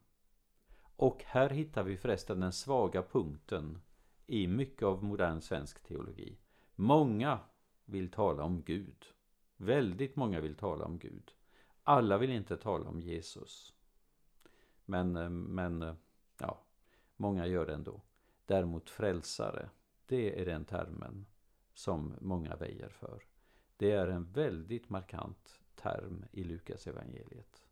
Och 0.96 1.22
här 1.26 1.50
hittar 1.50 1.82
vi 1.84 1.96
förresten 1.96 2.40
den 2.40 2.52
svaga 2.52 3.02
punkten 3.02 3.80
i 4.26 4.46
mycket 4.46 4.82
av 4.82 5.04
modern 5.04 5.40
svensk 5.40 5.82
teologi. 5.82 6.38
Många 6.74 7.38
vill 7.84 8.10
tala 8.10 8.42
om 8.42 8.62
Gud. 8.62 9.06
Väldigt 9.56 10.16
många 10.16 10.40
vill 10.40 10.54
tala 10.54 10.84
om 10.84 10.98
Gud. 10.98 11.32
Alla 11.82 12.18
vill 12.18 12.30
inte 12.30 12.56
tala 12.56 12.88
om 12.88 13.00
Jesus. 13.00 13.74
Men, 14.84 15.16
eh, 15.16 15.30
men 15.30 15.82
eh, 15.82 15.94
ja, 16.38 16.64
många 17.16 17.46
gör 17.46 17.66
det 17.66 17.74
ändå. 17.74 18.00
Däremot 18.46 18.90
frälsare, 18.90 19.70
det 20.06 20.40
är 20.40 20.46
den 20.46 20.64
termen 20.64 21.26
som 21.74 22.14
många 22.20 22.56
väjer 22.56 22.88
för. 22.88 23.29
Det 23.80 23.90
är 23.90 24.06
en 24.06 24.32
väldigt 24.32 24.90
markant 24.90 25.60
term 25.74 26.24
i 26.32 26.44
Lukas 26.44 26.86
evangeliet. 26.86 27.62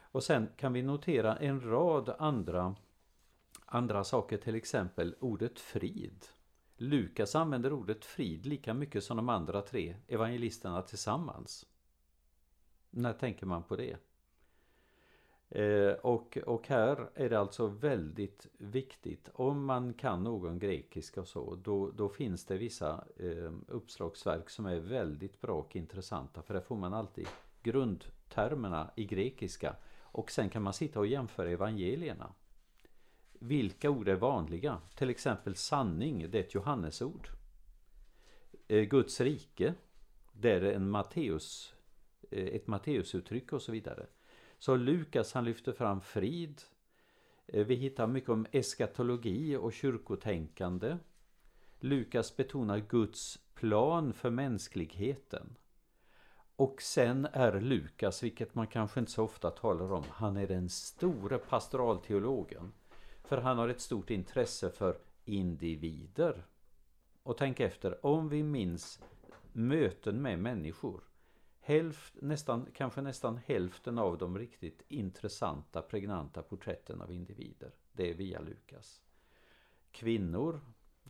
Och 0.00 0.22
sen 0.22 0.48
kan 0.56 0.72
vi 0.72 0.82
notera 0.82 1.36
en 1.36 1.60
rad 1.60 2.14
andra, 2.18 2.76
andra 3.66 4.04
saker, 4.04 4.38
till 4.38 4.54
exempel 4.54 5.14
ordet 5.20 5.60
frid. 5.60 6.26
Lukas 6.76 7.34
använder 7.34 7.72
ordet 7.72 8.04
frid 8.04 8.46
lika 8.46 8.74
mycket 8.74 9.04
som 9.04 9.16
de 9.16 9.28
andra 9.28 9.62
tre 9.62 9.96
evangelisterna 10.08 10.82
tillsammans. 10.82 11.66
När 12.90 13.12
tänker 13.12 13.46
man 13.46 13.62
på 13.62 13.76
det? 13.76 13.96
Eh, 15.54 15.92
och, 15.92 16.38
och 16.46 16.68
här 16.68 17.10
är 17.14 17.30
det 17.30 17.38
alltså 17.38 17.66
väldigt 17.66 18.46
viktigt, 18.58 19.28
om 19.32 19.64
man 19.64 19.94
kan 19.94 20.24
någon 20.24 20.58
grekiska 20.58 21.20
och 21.20 21.28
så, 21.28 21.54
då, 21.54 21.90
då 21.90 22.08
finns 22.08 22.44
det 22.44 22.56
vissa 22.56 23.04
eh, 23.16 23.52
uppslagsverk 23.68 24.50
som 24.50 24.66
är 24.66 24.78
väldigt 24.78 25.40
bra 25.40 25.54
och 25.54 25.76
intressanta, 25.76 26.42
för 26.42 26.54
där 26.54 26.60
får 26.60 26.76
man 26.76 26.94
alltid 26.94 27.26
grundtermerna 27.62 28.90
i 28.96 29.04
grekiska. 29.04 29.76
Och 30.00 30.30
sen 30.30 30.50
kan 30.50 30.62
man 30.62 30.72
sitta 30.72 30.98
och 30.98 31.06
jämföra 31.06 31.50
evangelierna. 31.50 32.32
Vilka 33.32 33.90
ord 33.90 34.08
är 34.08 34.16
vanliga? 34.16 34.78
Till 34.96 35.10
exempel 35.10 35.54
sanning, 35.54 36.30
det 36.30 36.38
är 36.38 36.42
ett 36.42 36.54
Johannesord. 36.54 37.28
Eh, 38.68 38.82
Guds 38.82 39.20
rike, 39.20 39.74
det 40.32 40.50
är 40.50 40.62
en 40.62 40.90
Matteus, 40.90 41.74
eh, 42.30 42.46
ett 42.46 42.66
Matteusuttryck 42.66 43.52
och 43.52 43.62
så 43.62 43.72
vidare. 43.72 44.06
Så 44.62 44.76
Lukas 44.76 45.32
han 45.32 45.44
lyfter 45.44 45.72
fram 45.72 46.00
frid. 46.00 46.62
Eh, 47.46 47.66
vi 47.66 47.74
hittar 47.74 48.06
mycket 48.06 48.30
om 48.30 48.46
eskatologi 48.52 49.56
och 49.56 49.72
kyrkotänkande. 49.72 50.98
Lukas 51.80 52.36
betonar 52.36 52.78
Guds 52.78 53.38
plan 53.54 54.12
för 54.12 54.30
mänskligheten. 54.30 55.56
Och 56.56 56.82
sen 56.82 57.26
är 57.32 57.60
Lukas, 57.60 58.22
vilket 58.22 58.54
man 58.54 58.66
kanske 58.66 59.00
inte 59.00 59.12
så 59.12 59.24
ofta 59.24 59.50
talar 59.50 59.92
om, 59.92 60.04
han 60.10 60.36
är 60.36 60.46
den 60.46 60.68
store 60.68 61.38
pastoralteologen. 61.38 62.72
För 63.24 63.38
han 63.38 63.58
har 63.58 63.68
ett 63.68 63.80
stort 63.80 64.10
intresse 64.10 64.70
för 64.70 64.98
individer. 65.24 66.46
Och 67.22 67.36
tänk 67.36 67.60
efter, 67.60 68.06
om 68.06 68.28
vi 68.28 68.42
minns 68.42 69.02
möten 69.52 70.22
med 70.22 70.38
människor 70.38 71.00
Hälft, 71.64 72.14
nästan, 72.22 72.68
kanske 72.74 73.00
nästan 73.00 73.36
hälften 73.36 73.98
av 73.98 74.18
de 74.18 74.38
riktigt 74.38 74.82
intressanta, 74.88 75.82
pregnanta 75.82 76.42
porträtten 76.42 77.00
av 77.02 77.12
individer. 77.12 77.70
Det 77.92 78.10
är 78.10 78.14
via 78.14 78.40
Lukas. 78.40 79.02
Kvinnor, 79.90 80.60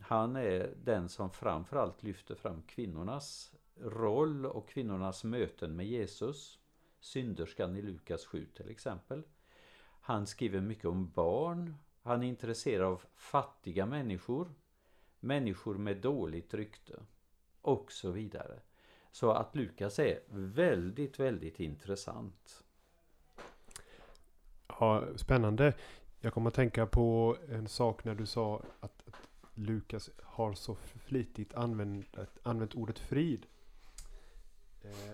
han 0.01 0.35
är 0.35 0.73
den 0.83 1.09
som 1.09 1.29
framförallt 1.29 2.03
lyfter 2.03 2.35
fram 2.35 2.61
kvinnornas 2.61 3.53
roll 3.75 4.45
och 4.45 4.69
kvinnornas 4.69 5.23
möten 5.23 5.75
med 5.75 5.87
Jesus. 5.87 6.59
synderskan 6.99 7.75
i 7.75 7.81
Lukas 7.81 8.25
7 8.25 8.45
till 8.45 8.69
exempel. 8.69 9.23
Han 10.01 10.27
skriver 10.27 10.61
mycket 10.61 10.85
om 10.85 11.09
barn. 11.09 11.75
Han 12.01 12.23
är 12.23 12.27
intresserad 12.27 12.87
av 12.87 13.03
fattiga 13.15 13.85
människor. 13.85 14.53
Människor 15.19 15.77
med 15.77 15.97
dåligt 15.97 16.53
rykte. 16.53 16.99
Och 17.61 17.91
så 17.91 18.11
vidare. 18.11 18.59
Så 19.13 19.31
att 19.31 19.55
Lukas 19.55 19.99
är 19.99 20.19
väldigt, 20.29 21.19
väldigt 21.19 21.59
intressant. 21.59 22.63
Ja, 24.67 25.03
spännande. 25.15 25.73
Jag 26.19 26.33
kommer 26.33 26.47
att 26.47 26.53
tänka 26.53 26.85
på 26.85 27.37
en 27.49 27.67
sak 27.67 28.03
när 28.03 28.15
du 28.15 28.25
sa 28.25 28.61
att, 28.79 29.07
att 29.07 29.27
Lukas 29.53 30.09
har 30.23 30.53
så 30.53 30.75
flitigt 30.75 31.53
använt, 31.53 32.17
använt 32.43 32.75
ordet 32.75 32.99
frid. 32.99 33.45
Eh, 34.81 35.11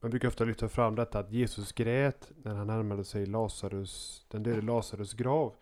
man 0.00 0.10
brukar 0.10 0.28
ofta 0.28 0.44
lyfta 0.44 0.68
fram 0.68 0.94
detta 0.94 1.18
att 1.18 1.30
Jesus 1.30 1.72
grät 1.72 2.32
när 2.42 2.54
han 2.54 2.66
närmade 2.66 3.04
sig 3.04 3.26
Lazarus, 3.26 4.26
den 4.28 4.42
döde 4.42 4.62
Lazarus 4.62 5.12
grav. 5.12 5.56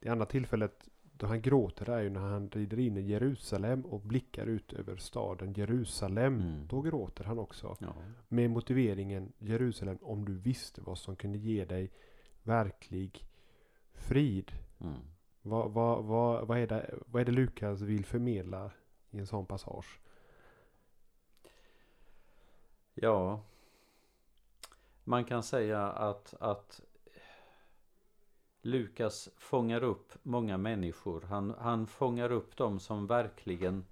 Det 0.00 0.08
andra 0.08 0.26
tillfället 0.26 0.87
då 1.18 1.26
han 1.26 1.42
gråter 1.42 1.90
är 1.90 2.02
ju 2.02 2.10
när 2.10 2.20
han 2.20 2.50
rider 2.50 2.78
in 2.78 2.96
i 2.96 3.00
Jerusalem 3.00 3.86
och 3.86 4.00
blickar 4.00 4.46
ut 4.46 4.72
över 4.72 4.96
staden 4.96 5.52
Jerusalem. 5.52 6.40
Mm. 6.40 6.66
Då 6.66 6.80
gråter 6.80 7.24
han 7.24 7.38
också. 7.38 7.76
Ja. 7.80 7.94
Med 8.28 8.50
motiveringen 8.50 9.32
Jerusalem 9.38 9.98
om 10.02 10.24
du 10.24 10.32
visste 10.32 10.80
vad 10.80 10.98
som 10.98 11.16
kunde 11.16 11.38
ge 11.38 11.64
dig 11.64 11.90
verklig 12.42 13.24
frid. 13.92 14.52
Mm. 14.80 15.00
Vad, 15.42 15.70
vad, 15.72 16.04
vad, 16.04 16.46
vad, 16.46 16.58
är 16.58 16.66
det, 16.66 16.94
vad 17.06 17.22
är 17.22 17.26
det 17.26 17.32
Lukas 17.32 17.80
vill 17.80 18.04
förmedla 18.04 18.70
i 19.10 19.18
en 19.18 19.26
sån 19.26 19.46
passage? 19.46 20.00
Ja, 22.94 23.40
man 25.04 25.24
kan 25.24 25.42
säga 25.42 25.88
att, 25.88 26.34
att 26.40 26.80
Lukas 28.68 29.28
fångar 29.36 29.82
upp 29.82 30.12
många 30.22 30.58
människor. 30.58 31.20
Han, 31.20 31.54
han 31.58 31.86
fångar 31.86 32.32
upp 32.32 32.56
dem 32.56 32.80
som 32.80 33.06
verkligen 33.06 33.84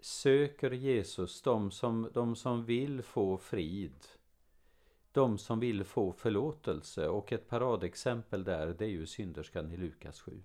söker 0.00 0.70
Jesus, 0.70 1.42
de 1.42 1.70
som, 1.70 2.10
de 2.14 2.36
som 2.36 2.64
vill 2.64 3.02
få 3.02 3.38
frid. 3.38 4.06
De 5.12 5.38
som 5.38 5.60
vill 5.60 5.84
få 5.84 6.12
förlåtelse 6.12 7.08
och 7.08 7.32
ett 7.32 7.48
paradexempel 7.48 8.44
där 8.44 8.66
det 8.66 8.84
är 8.84 8.88
ju 8.88 9.06
synderskan 9.06 9.72
i 9.72 9.76
Lukas 9.76 10.20
7. 10.20 10.42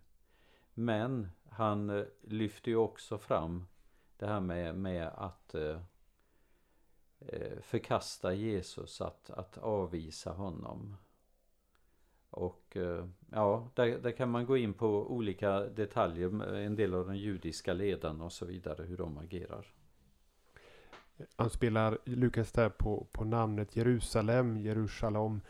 Men 0.73 1.29
han 1.49 1.89
eh, 1.89 2.05
lyfter 2.21 2.71
ju 2.71 2.77
också 2.77 3.17
fram 3.17 3.67
det 4.17 4.27
här 4.27 4.39
med, 4.39 4.75
med 4.75 5.07
att 5.07 5.55
eh, 5.55 5.79
eh 7.19 7.59
förkasta 7.61 8.33
Jesus, 8.33 9.01
att, 9.01 9.29
att 9.29 9.57
avvisa 9.57 10.31
honom. 10.31 10.97
Och 12.35 12.77
eh, 12.77 13.05
ja, 13.31 13.71
där, 13.73 13.99
där 13.99 14.11
kan 14.11 14.31
man 14.31 14.45
gå 14.45 14.57
in 14.57 14.73
på 14.73 15.11
olika 15.11 15.59
detaljer, 15.59 16.55
en 16.55 16.75
del 16.75 16.93
av 16.93 17.07
de 17.07 17.17
judiska 17.17 17.73
ledarna 17.73 18.23
och 18.23 18.31
så 18.31 18.45
vidare, 18.45 18.83
hur 18.83 18.97
de 18.97 19.17
agerar. 19.17 19.67
Han 21.35 21.49
spelar 21.49 21.97
Lukas 22.05 22.51
där 22.51 22.69
på, 22.69 23.07
på 23.11 23.23
namnet 23.23 23.75
Jerusalem, 23.75 24.57
Jerusalem, 24.57 25.41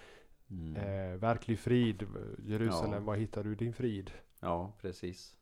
mm. 0.50 0.76
eh, 0.76 1.20
verklig 1.20 1.60
frid, 1.60 2.08
Jerusalem, 2.46 2.94
ja. 2.94 3.00
var 3.00 3.16
hittar 3.16 3.44
du 3.44 3.56
din 3.56 3.74
frid? 3.74 4.12
Ja, 4.40 4.74
precis. 4.82 5.38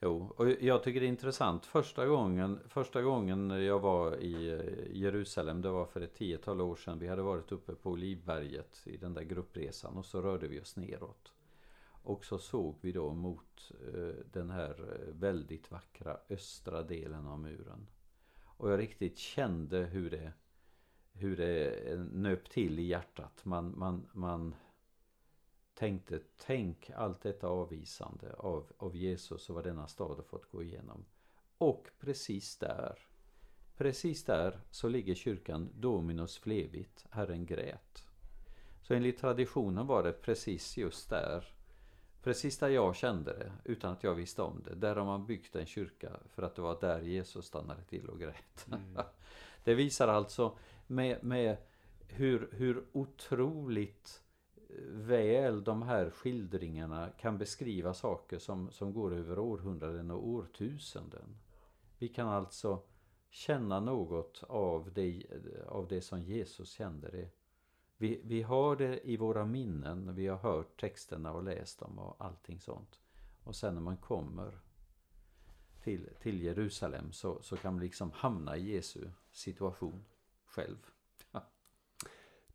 Jo, 0.00 0.34
och 0.36 0.50
jag 0.50 0.82
tycker 0.82 1.00
det 1.00 1.06
är 1.06 1.08
intressant. 1.08 1.66
Första 1.66 2.06
gången, 2.06 2.60
första 2.68 3.02
gången 3.02 3.50
jag 3.50 3.80
var 3.80 4.16
i 4.16 4.50
eh, 4.50 4.96
Jerusalem, 4.96 5.62
det 5.62 5.70
var 5.70 5.86
för 5.86 6.00
ett 6.00 6.14
tiotal 6.14 6.60
år 6.60 6.76
sedan. 6.76 6.98
Vi 6.98 7.08
hade 7.08 7.22
varit 7.22 7.52
uppe 7.52 7.74
på 7.74 7.90
Olivberget 7.90 8.82
i 8.84 8.96
den 8.96 9.14
där 9.14 9.22
gruppresan 9.22 9.96
och 9.96 10.04
så 10.06 10.22
rörde 10.22 10.48
vi 10.48 10.60
oss 10.60 10.76
neråt. 10.76 11.32
Och 12.02 12.24
så 12.24 12.38
såg 12.38 12.76
vi 12.80 12.92
då 12.92 13.14
mot 13.14 13.72
eh, 13.94 14.24
den 14.32 14.50
här 14.50 14.70
eh, 14.70 15.14
väldigt 15.14 15.70
vackra 15.70 16.16
östra 16.28 16.82
delen 16.82 17.26
av 17.26 17.38
muren. 17.38 17.86
Och 18.44 18.72
jag 18.72 18.78
riktigt 18.78 19.18
kände 19.18 19.78
hur 19.78 20.10
det, 20.10 20.32
hur 21.12 21.36
det 21.36 21.96
nöp 22.12 22.50
till 22.50 22.78
i 22.78 22.82
hjärtat. 22.82 23.44
Man, 23.44 23.78
man, 23.78 24.06
man 24.12 24.54
tänkte, 25.76 26.20
tänk 26.36 26.90
allt 26.94 27.20
detta 27.20 27.48
avvisande 27.48 28.34
av, 28.38 28.72
av 28.78 28.96
Jesus 28.96 29.48
och 29.48 29.54
vad 29.54 29.64
denna 29.64 29.86
stad 29.86 30.16
har 30.16 30.22
fått 30.22 30.50
gå 30.50 30.62
igenom. 30.62 31.04
Och 31.58 31.88
precis 32.00 32.56
där, 32.56 32.98
precis 33.76 34.24
där 34.24 34.60
så 34.70 34.88
ligger 34.88 35.14
kyrkan 35.14 35.68
Dominus 35.74 36.38
Flevit, 36.38 37.06
Herren 37.10 37.46
grät. 37.46 38.06
Så 38.82 38.94
enligt 38.94 39.18
traditionen 39.18 39.86
var 39.86 40.02
det 40.02 40.12
precis 40.12 40.76
just 40.76 41.10
där, 41.10 41.44
precis 42.22 42.58
där 42.58 42.68
jag 42.68 42.96
kände 42.96 43.32
det, 43.32 43.52
utan 43.64 43.92
att 43.92 44.04
jag 44.04 44.14
visste 44.14 44.42
om 44.42 44.62
det. 44.64 44.74
Där 44.74 44.96
har 44.96 45.04
man 45.04 45.26
byggt 45.26 45.56
en 45.56 45.66
kyrka 45.66 46.10
för 46.34 46.42
att 46.42 46.54
det 46.54 46.62
var 46.62 46.80
där 46.80 47.00
Jesus 47.00 47.46
stannade 47.46 47.82
till 47.82 48.08
och 48.08 48.20
grät. 48.20 48.66
Mm. 48.68 48.96
det 49.64 49.74
visar 49.74 50.08
alltså 50.08 50.58
med, 50.86 51.24
med 51.24 51.56
hur, 52.08 52.48
hur 52.52 52.84
otroligt 52.92 54.22
väl 54.88 55.64
de 55.64 55.82
här 55.82 56.10
skildringarna 56.10 57.10
kan 57.10 57.38
beskriva 57.38 57.94
saker 57.94 58.38
som, 58.38 58.70
som 58.70 58.92
går 58.92 59.14
över 59.14 59.38
århundraden 59.38 60.10
och 60.10 60.28
årtusenden. 60.28 61.36
Vi 61.98 62.08
kan 62.08 62.28
alltså 62.28 62.82
känna 63.30 63.80
något 63.80 64.42
av 64.48 64.90
det, 64.94 65.26
av 65.68 65.88
det 65.88 66.00
som 66.00 66.22
Jesus 66.22 66.70
kände 66.70 67.10
det. 67.10 67.30
Vi, 67.96 68.20
vi 68.24 68.42
har 68.42 68.76
det 68.76 69.08
i 69.08 69.16
våra 69.16 69.44
minnen, 69.44 70.14
vi 70.14 70.26
har 70.26 70.36
hört 70.36 70.80
texterna 70.80 71.32
och 71.32 71.42
läst 71.42 71.78
dem 71.78 71.98
och 71.98 72.24
allting 72.24 72.60
sånt. 72.60 73.00
Och 73.44 73.56
sen 73.56 73.74
när 73.74 73.80
man 73.80 73.96
kommer 73.96 74.60
till, 75.82 76.08
till 76.20 76.42
Jerusalem 76.42 77.12
så, 77.12 77.42
så 77.42 77.56
kan 77.56 77.74
man 77.74 77.82
liksom 77.82 78.10
hamna 78.10 78.56
i 78.56 78.74
Jesu 78.74 79.10
situation 79.30 80.04
själv. 80.44 80.90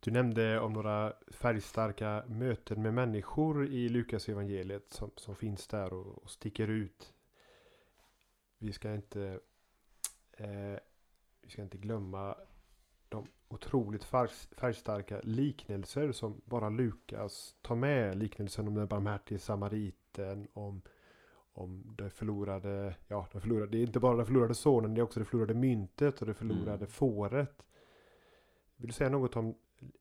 Du 0.04 0.10
nämnde 0.10 0.60
om 0.60 0.72
några 0.72 1.12
färgstarka 1.30 2.24
möten 2.26 2.82
med 2.82 2.94
människor 2.94 3.66
i 3.66 3.88
Lukas 3.88 4.28
evangeliet 4.28 4.92
som, 4.92 5.10
som 5.16 5.36
finns 5.36 5.66
där 5.66 5.92
och, 5.92 6.22
och 6.22 6.30
sticker 6.30 6.68
ut. 6.68 7.14
Vi 8.58 8.72
ska 8.72 8.94
inte 8.94 9.40
eh, 10.32 10.78
vi 11.42 11.50
ska 11.50 11.62
inte 11.62 11.78
glömma 11.78 12.36
de 13.08 13.26
otroligt 13.48 14.04
färgstarka 14.56 15.20
liknelser 15.22 16.12
som 16.12 16.40
bara 16.44 16.70
Lukas 16.70 17.54
tar 17.62 17.76
med. 17.76 18.18
Liknelsen 18.18 18.68
om 18.68 18.74
den 18.74 18.86
barmhärtige 18.86 19.38
samariten, 19.38 20.48
om, 20.52 20.82
om 21.52 21.94
det 21.98 22.10
förlorade, 22.10 22.94
ja, 23.08 23.28
det 23.32 23.40
förlorade, 23.40 23.70
det 23.70 23.78
är 23.78 23.82
inte 23.82 24.00
bara 24.00 24.16
den 24.16 24.26
förlorade 24.26 24.54
sonen, 24.54 24.94
det 24.94 25.00
är 25.00 25.02
också 25.02 25.20
det 25.20 25.26
förlorade 25.26 25.54
myntet 25.54 26.20
och 26.20 26.26
det 26.26 26.34
förlorade 26.34 26.74
mm. 26.74 26.86
fåret. 26.86 27.66
Vill 28.76 28.86
du 28.86 28.92
säga 28.92 29.10
något 29.10 29.36
om 29.36 29.54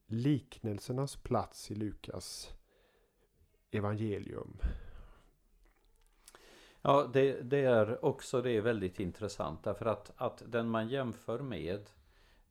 liknelsernas 0.08 1.16
plats 1.16 1.72
i 1.72 1.76
Lukas 1.76 2.54
evangelium? 3.72 4.58
Ja, 6.82 7.10
det, 7.14 7.42
det, 7.42 7.60
är 7.60 8.06
också 8.06 8.42
det 8.42 8.52
är 8.52 8.62
väldigt 8.62 9.00
intressant 9.00 9.64
därför 9.64 9.86
att, 9.86 10.12
att 10.16 10.44
den 10.46 10.70
man 10.70 10.90
jämför 10.90 11.40
med 11.40 11.90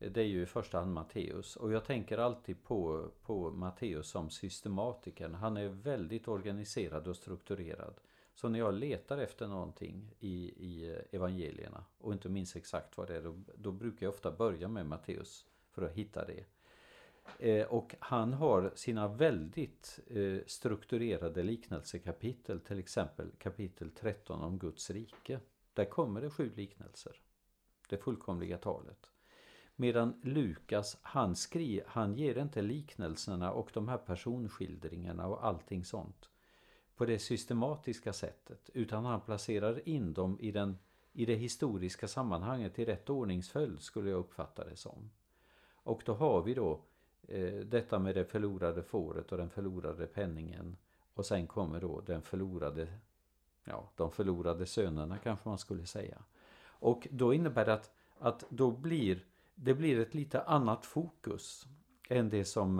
det 0.09 0.21
är 0.21 0.25
ju 0.25 0.41
i 0.41 0.45
första 0.45 0.79
hand 0.79 0.93
Matteus 0.93 1.55
och 1.55 1.71
jag 1.71 1.85
tänker 1.85 2.17
alltid 2.17 2.63
på, 2.63 3.11
på 3.21 3.51
Matteus 3.51 4.07
som 4.07 4.29
systematikern. 4.29 5.35
Han 5.35 5.57
är 5.57 5.67
väldigt 5.67 6.27
organiserad 6.27 7.07
och 7.07 7.15
strukturerad. 7.15 7.93
Så 8.33 8.49
när 8.49 8.59
jag 8.59 8.73
letar 8.73 9.17
efter 9.17 9.47
någonting 9.47 10.15
i, 10.19 10.35
i 10.45 11.01
evangelierna 11.11 11.85
och 11.97 12.13
inte 12.13 12.29
minns 12.29 12.55
exakt 12.55 12.97
vad 12.97 13.07
det 13.07 13.15
är, 13.15 13.21
då, 13.21 13.39
då 13.55 13.71
brukar 13.71 14.05
jag 14.05 14.13
ofta 14.13 14.31
börja 14.31 14.67
med 14.67 14.85
Matteus 14.85 15.45
för 15.71 15.81
att 15.81 15.91
hitta 15.91 16.25
det. 16.25 16.45
Eh, 17.39 17.65
och 17.65 17.95
han 17.99 18.33
har 18.33 18.71
sina 18.75 19.07
väldigt 19.07 19.99
eh, 20.07 20.37
strukturerade 20.45 21.43
liknelsekapitel, 21.43 22.59
till 22.59 22.79
exempel 22.79 23.31
kapitel 23.37 23.91
13 23.91 24.41
om 24.41 24.59
Guds 24.59 24.89
rike. 24.89 25.39
Där 25.73 25.85
kommer 25.85 26.21
det 26.21 26.29
sju 26.29 26.51
liknelser. 26.55 27.21
Det 27.89 27.97
fullkomliga 27.97 28.57
talet. 28.57 29.11
Medan 29.75 30.21
Lukas, 30.23 30.97
han, 31.01 31.35
skri, 31.35 31.81
han 31.87 32.15
ger 32.15 32.37
inte 32.37 32.61
liknelserna 32.61 33.51
och 33.51 33.69
de 33.73 33.87
här 33.87 33.97
personskildringarna 33.97 35.27
och 35.27 35.45
allting 35.45 35.85
sånt 35.85 36.29
på 36.95 37.05
det 37.05 37.19
systematiska 37.19 38.13
sättet 38.13 38.69
utan 38.73 39.05
han 39.05 39.21
placerar 39.21 39.89
in 39.89 40.13
dem 40.13 40.37
i, 40.39 40.51
den, 40.51 40.77
i 41.13 41.25
det 41.25 41.35
historiska 41.35 42.07
sammanhanget 42.07 42.79
i 42.79 42.85
rätt 42.85 43.09
ordningsföljd 43.09 43.81
skulle 43.81 44.09
jag 44.09 44.19
uppfatta 44.19 44.65
det 44.65 44.75
som. 44.75 45.11
Och 45.83 46.01
då 46.05 46.13
har 46.13 46.41
vi 46.41 46.53
då 46.53 46.71
eh, 46.71 46.79
Eh, 47.27 47.53
detta 47.53 47.99
med 47.99 48.15
det 48.15 48.25
förlorade 48.25 48.83
fåret 48.83 49.31
och 49.31 49.37
den 49.37 49.49
förlorade 49.49 50.07
penningen. 50.07 50.77
Och 51.13 51.25
sen 51.25 51.47
kommer 51.47 51.81
då 51.81 52.01
den 52.01 52.21
förlorade, 52.21 52.87
ja, 53.63 53.91
de 53.95 54.11
förlorade 54.11 54.65
sönerna 54.65 55.17
kanske 55.17 55.49
man 55.49 55.57
skulle 55.57 55.85
säga. 55.85 56.23
Och 56.63 57.07
då 57.11 57.33
innebär 57.33 57.65
det 57.65 57.73
att, 57.73 57.91
att 58.19 58.43
då 58.49 58.71
blir 58.71 59.25
det 59.55 59.73
blir 59.73 59.99
ett 59.99 60.13
lite 60.13 60.41
annat 60.41 60.85
fokus. 60.85 61.67
än 62.09 62.29
det 62.29 62.45
som, 62.45 62.79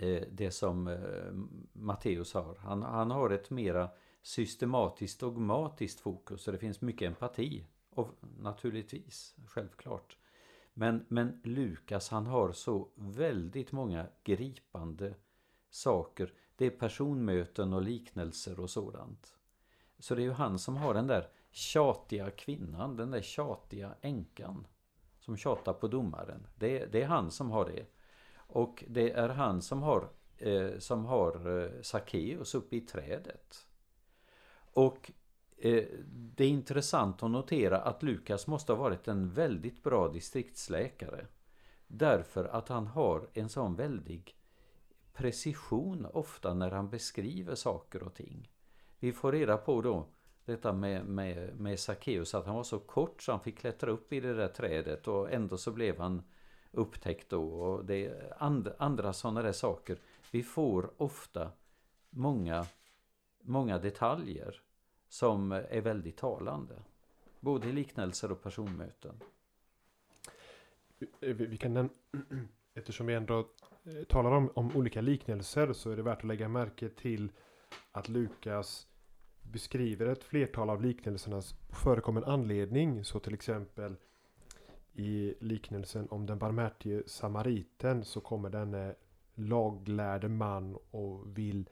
eh, 0.00 0.22
det 0.30 0.50
som 0.50 0.88
eh, 0.88 1.32
Matteus 1.72 2.34
har. 2.34 2.56
Han, 2.56 2.82
han 2.82 3.10
har 3.10 3.30
ett 3.30 3.50
mera 3.50 3.90
systematiskt 4.22 5.20
dogmatiskt 5.20 6.00
fokus 6.00 6.46
och 6.46 6.52
det 6.52 6.58
finns 6.58 6.80
mycket 6.80 7.06
empati. 7.06 7.66
Och 7.90 8.08
naturligtvis, 8.38 9.34
självklart. 9.46 10.16
Men, 10.74 11.04
men 11.08 11.40
Lukas 11.44 12.08
han 12.08 12.26
har 12.26 12.52
så 12.52 12.88
väldigt 12.94 13.72
många 13.72 14.06
gripande 14.24 15.14
saker. 15.70 16.32
Det 16.56 16.66
är 16.66 16.70
personmöten 16.70 17.72
och 17.72 17.82
liknelser 17.82 18.60
och 18.60 18.70
sådant. 18.70 19.38
Så 19.98 20.14
det 20.14 20.22
är 20.22 20.24
ju 20.24 20.32
han 20.32 20.58
som 20.58 20.76
har 20.76 20.94
den 20.94 21.06
där 21.06 21.28
tjatiga 21.50 22.30
kvinnan, 22.30 22.96
den 22.96 23.10
där 23.10 23.22
tjatiga 23.22 23.94
änkan. 24.00 24.66
Som 25.18 25.36
tjatar 25.36 25.72
på 25.72 25.88
domaren. 25.88 26.46
Det, 26.54 26.86
det 26.86 27.02
är 27.02 27.06
han 27.06 27.30
som 27.30 27.50
har 27.50 27.64
det. 27.64 27.86
Och 28.36 28.84
det 28.88 29.10
är 29.10 29.28
han 29.28 29.62
som 29.62 29.82
har, 29.82 30.08
eh, 30.38 30.78
som 30.78 31.04
har 31.04 31.58
eh, 31.62 31.82
Sackeus 31.82 32.54
uppe 32.54 32.76
i 32.76 32.80
trädet. 32.80 33.66
Och 34.72 35.12
Eh, 35.64 35.84
det 36.08 36.44
är 36.44 36.48
intressant 36.48 37.22
att 37.22 37.30
notera 37.30 37.78
att 37.78 38.02
Lukas 38.02 38.46
måste 38.46 38.72
ha 38.72 38.78
varit 38.78 39.08
en 39.08 39.30
väldigt 39.30 39.82
bra 39.82 40.08
distriktsläkare. 40.08 41.26
Därför 41.86 42.44
att 42.44 42.68
han 42.68 42.86
har 42.86 43.28
en 43.32 43.48
sån 43.48 43.74
väldig 43.74 44.36
precision 45.12 46.06
ofta 46.12 46.54
när 46.54 46.70
han 46.70 46.90
beskriver 46.90 47.54
saker 47.54 48.02
och 48.02 48.14
ting. 48.14 48.50
Vi 48.98 49.12
får 49.12 49.32
reda 49.32 49.56
på 49.56 49.82
då 49.82 50.06
detta 50.44 50.72
med, 50.72 51.04
med, 51.04 51.60
med 51.60 51.78
Sackeus, 51.80 52.34
att 52.34 52.46
han 52.46 52.54
var 52.54 52.62
så 52.62 52.78
kort 52.78 53.22
så 53.22 53.32
han 53.32 53.40
fick 53.40 53.58
klättra 53.58 53.90
upp 53.90 54.12
i 54.12 54.20
det 54.20 54.34
där 54.34 54.48
trädet 54.48 55.08
och 55.08 55.32
ändå 55.32 55.56
så 55.56 55.70
blev 55.70 55.98
han 55.98 56.22
upptäckt 56.70 57.28
då. 57.28 57.52
Och 57.52 57.84
det 57.84 58.06
är 58.06 58.34
and, 58.38 58.72
andra 58.78 59.12
sådana 59.12 59.42
där 59.42 59.52
saker. 59.52 59.98
Vi 60.30 60.42
får 60.42 60.90
ofta 60.96 61.50
många, 62.10 62.66
många 63.42 63.78
detaljer 63.78 64.62
som 65.12 65.52
är 65.52 65.80
väldigt 65.80 66.16
talande. 66.16 66.74
Både 67.40 67.68
i 67.68 67.72
liknelser 67.72 68.32
och 68.32 68.42
personmöten. 68.42 69.20
Eh, 71.20 71.34
vi 71.36 71.56
kan, 71.56 71.90
eftersom 72.74 73.06
vi 73.06 73.14
ändå 73.14 73.38
eh, 73.84 74.04
talar 74.08 74.30
om, 74.30 74.50
om 74.54 74.76
olika 74.76 75.00
liknelser 75.00 75.72
så 75.72 75.90
är 75.90 75.96
det 75.96 76.02
värt 76.02 76.18
att 76.18 76.24
lägga 76.24 76.48
märke 76.48 76.88
till 76.88 77.32
att 77.92 78.08
Lukas 78.08 78.86
beskriver 79.42 80.06
ett 80.06 80.24
flertal 80.24 80.70
av 80.70 80.82
liknelserna 80.82 81.42
förekommen 81.72 82.24
anledning. 82.24 83.04
Så 83.04 83.18
till 83.18 83.34
exempel 83.34 83.96
i 84.92 85.34
liknelsen 85.40 86.08
om 86.10 86.26
den 86.26 86.38
barmhärtige 86.38 87.02
samariten 87.06 88.04
så 88.04 88.20
kommer 88.20 88.50
denne 88.50 88.94
laglärde 89.34 90.28
man 90.28 90.78
och 90.90 91.38
vill 91.38 91.68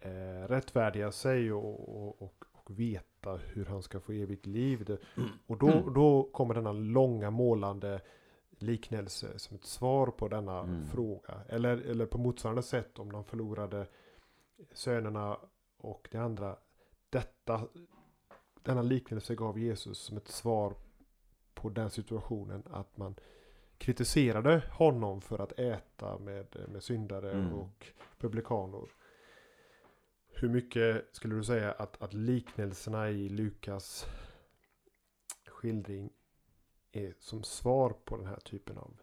eh, 0.00 0.48
rättfärdiga 0.48 1.12
sig 1.12 1.52
och, 1.52 1.96
och, 1.96 2.22
och, 2.22 2.44
veta 2.70 3.36
hur 3.36 3.64
han 3.64 3.82
ska 3.82 4.00
få 4.00 4.12
evigt 4.12 4.46
liv. 4.46 4.98
Och 5.46 5.58
då, 5.58 5.68
mm. 5.68 5.94
då 5.94 6.28
kommer 6.32 6.54
denna 6.54 6.72
långa 6.72 7.30
målande 7.30 8.00
liknelse 8.58 9.38
som 9.38 9.56
ett 9.56 9.64
svar 9.64 10.06
på 10.06 10.28
denna 10.28 10.60
mm. 10.60 10.86
fråga. 10.86 11.40
Eller, 11.48 11.76
eller 11.76 12.06
på 12.06 12.18
motsvarande 12.18 12.62
sätt 12.62 12.98
om 12.98 13.12
de 13.12 13.24
förlorade 13.24 13.86
sönerna 14.72 15.38
och 15.76 16.08
de 16.10 16.18
andra 16.18 16.56
detta, 17.10 17.68
denna 18.62 18.82
liknelse 18.82 19.34
gav 19.34 19.58
Jesus 19.58 19.98
som 19.98 20.16
ett 20.16 20.28
svar 20.28 20.74
på 21.54 21.68
den 21.68 21.90
situationen 21.90 22.62
att 22.70 22.96
man 22.96 23.14
kritiserade 23.78 24.62
honom 24.70 25.20
för 25.20 25.38
att 25.38 25.52
äta 25.58 26.18
med, 26.18 26.56
med 26.68 26.82
syndare 26.82 27.32
mm. 27.32 27.52
och 27.52 27.86
publikaner. 28.18 28.88
Hur 30.40 30.48
mycket 30.48 31.08
skulle 31.12 31.34
du 31.34 31.44
säga 31.44 31.72
att, 31.72 32.02
att 32.02 32.14
liknelserna 32.14 33.10
i 33.10 33.28
Lukas 33.28 34.06
skildring 35.46 36.10
är 36.92 37.14
som 37.18 37.42
svar 37.42 37.90
på 38.04 38.16
den 38.16 38.26
här 38.26 38.40
typen 38.40 38.78
av 38.78 39.00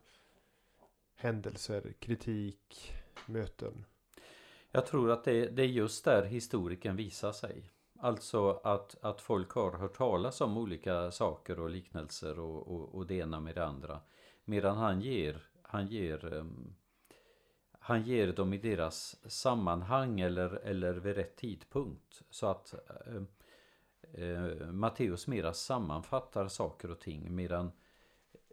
händelser, 1.15 1.93
kritik, 2.00 2.93
möten? 3.26 3.86
Jag 4.71 4.86
tror 4.86 5.12
att 5.12 5.23
det, 5.23 5.47
det 5.47 5.62
är 5.62 5.67
just 5.67 6.06
där 6.06 6.26
historiken 6.26 6.95
visar 6.95 7.32
sig. 7.32 7.71
Alltså 8.00 8.62
att, 8.63 9.04
att 9.04 9.21
folk 9.21 9.52
har 9.52 9.71
hört 9.71 9.97
talas 9.97 10.41
om 10.41 10.58
olika 10.58 11.12
saker 11.12 11.60
och 11.60 11.69
liknelser 11.69 12.39
och, 12.39 12.67
och, 12.67 12.95
och 12.95 13.08
det 13.08 13.15
ena 13.15 13.39
med 13.39 13.56
det 13.56 13.65
andra. 13.65 14.02
Medan 14.45 14.78
han 14.78 15.02
ger, 15.02 15.43
han 15.62 15.88
ger 15.88 16.34
um, 16.34 16.76
han 17.88 18.04
ger 18.04 18.34
dem 18.34 18.54
i 18.54 18.58
deras 18.58 19.15
sammanhang 19.32 20.19
eller, 20.19 20.50
eller 20.50 20.93
vid 20.93 21.15
rätt 21.15 21.36
tidpunkt. 21.36 22.21
Så 22.30 22.47
att 22.47 22.73
eh, 22.73 23.21
eh, 24.23 24.71
Matteus 24.71 25.28
mera 25.28 25.54
sammanfattar 25.54 26.47
saker 26.47 26.91
och 26.91 27.00
ting 27.00 27.36
medan 27.36 27.71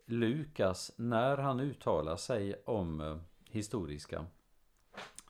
Lukas 0.04 0.92
när 0.96 1.36
han 1.36 1.60
uttalar 1.60 2.16
sig 2.16 2.54
om 2.64 3.00
eh, 3.00 3.16
historiska 3.50 4.26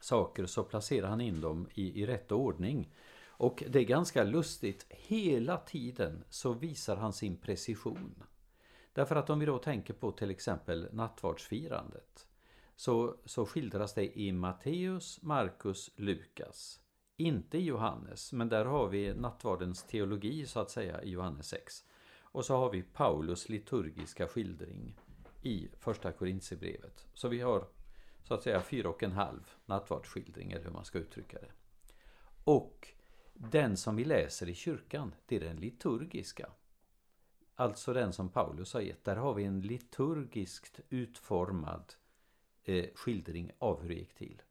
saker 0.01 0.47
så 0.47 0.65
placerar 0.65 1.09
han 1.09 1.21
in 1.21 1.41
dem 1.41 1.69
i, 1.75 2.03
i 2.03 2.07
rätt 2.07 2.33
ordning. 2.33 2.95
Och 3.27 3.65
det 3.69 3.79
är 3.79 3.85
ganska 3.85 4.25
lustigt, 4.25 4.87
hela 4.89 5.57
tiden 5.57 6.25
så 6.29 6.53
visar 6.53 6.97
han 6.97 7.13
sin 7.13 7.37
precision. 7.37 8.23
Därför 8.93 9.17
att 9.17 9.31
om 9.31 9.39
vi 9.39 9.47
då 9.47 9.59
tänker 9.59 9.95
på 9.95 10.13
till 10.13 10.31
exempel 10.31 10.89
nattvardsfirandet 10.93 12.27
så, 12.77 13.17
så 13.25 13.47
skildras 13.47 13.95
det 13.95 14.19
i 14.19 14.33
Matteus, 14.33 15.23
Markus, 15.23 15.91
Lukas. 15.97 16.81
Inte 17.17 17.59
i 17.59 17.65
Johannes, 17.65 18.33
men 18.33 18.49
där 18.49 18.65
har 18.65 18.89
vi 18.89 19.15
nattvardens 19.15 19.83
teologi 19.83 20.47
så 20.47 20.61
att 20.61 20.71
säga 20.71 21.03
i 21.03 21.11
Johannes 21.11 21.49
6. 21.49 21.85
Och 22.21 22.45
så 22.45 22.57
har 22.57 22.71
vi 22.71 22.83
Paulus 22.83 23.49
liturgiska 23.49 24.29
skildring 24.29 24.97
i 25.43 25.69
första 25.79 26.13
Korintierbrevet. 26.13 27.07
Så 27.15 27.29
vi 27.29 27.41
har 27.41 27.69
så 28.23 28.35
att 28.35 28.43
säga 28.43 28.61
fyra 28.61 28.89
och 28.89 29.03
en 29.03 29.13
halv 29.13 29.51
nattvardsskildring 29.67 30.53
eller 30.53 30.65
hur 30.65 30.71
man 30.71 30.85
ska 30.85 30.99
uttrycka 30.99 31.39
det. 31.39 31.53
Och 32.45 32.89
den 33.35 33.77
som 33.77 33.97
vi 33.97 34.05
läser 34.05 34.49
i 34.49 34.55
kyrkan, 34.55 35.15
det 35.27 35.37
är 35.37 35.41
den 35.41 35.57
liturgiska. 35.57 36.51
Alltså 37.55 37.93
den 37.93 38.13
som 38.13 38.29
Paulus 38.29 38.75
har 38.75 38.81
gett. 38.81 39.05
Där 39.05 39.17
har 39.17 39.35
vi 39.35 39.45
en 39.45 39.61
liturgiskt 39.61 40.81
utformad 40.89 41.95
eh, 42.65 42.87
skildring 42.95 43.53
av 43.59 43.83
hur 43.83 43.89
det 43.89 43.95
gick 43.95 44.15
till. 44.15 44.43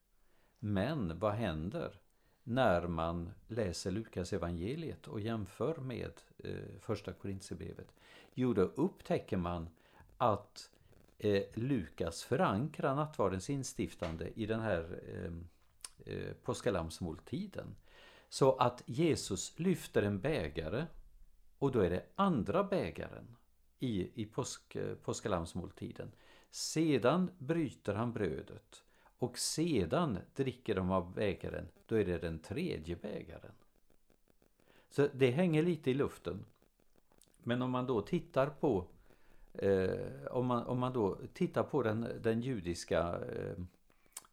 Men 0.59 1.19
vad 1.19 1.33
händer 1.33 1.99
när 2.43 2.87
man 2.87 3.31
läser 3.47 3.91
Lukas 3.91 4.33
evangeliet 4.33 5.07
och 5.07 5.19
jämför 5.19 5.75
med 5.75 6.11
eh, 6.37 6.79
första 6.79 7.13
Korintierbrevet? 7.13 7.93
Jo, 8.33 8.53
då 8.53 8.61
upptäcker 8.61 9.37
man 9.37 9.69
att 10.17 10.69
eh, 11.17 11.43
Lukas 11.53 12.23
förankrar 12.23 12.95
nattvardens 12.95 13.49
instiftande 13.49 14.29
i 14.35 14.45
den 14.45 14.59
här 14.59 14.99
ehm, 15.15 15.47
eh, 16.05 16.13
eh, 16.13 16.33
påskalammsmåltiden. 16.33 17.75
Så 18.29 18.55
att 18.55 18.83
Jesus 18.85 19.59
lyfter 19.59 20.03
en 20.03 20.19
bägare 20.19 20.85
och 21.59 21.71
då 21.71 21.79
är 21.79 21.89
det 21.89 22.05
andra 22.15 22.63
bägaren 22.63 23.35
i, 23.79 24.21
i 24.21 24.25
påsk, 24.25 24.75
eh, 24.75 24.95
påskalammsmåltiden. 24.95 26.11
Sedan 26.53 27.31
bryter 27.37 27.93
han 27.93 28.13
brödet 28.13 28.83
och 29.17 29.37
sedan 29.37 30.19
dricker 30.35 30.75
de 30.75 30.91
av 30.91 31.13
bägaren. 31.13 31.67
Då 31.85 31.95
är 31.95 32.05
det 32.05 32.17
den 32.17 32.39
tredje 32.39 32.95
bägaren. 32.95 33.51
Så 34.89 35.07
det 35.13 35.31
hänger 35.31 35.63
lite 35.63 35.91
i 35.91 35.93
luften. 35.93 36.45
Men 37.43 37.61
om 37.61 37.71
man 37.71 37.85
då 37.85 38.01
tittar 38.01 38.47
på 38.47 38.85
eh, 39.53 40.25
om, 40.31 40.45
man, 40.45 40.65
om 40.65 40.79
man 40.79 40.93
då 40.93 41.17
tittar 41.33 41.63
på 41.63 41.83
den, 41.83 42.07
den 42.21 42.41
judiska 42.41 43.19
eh, 43.19 43.63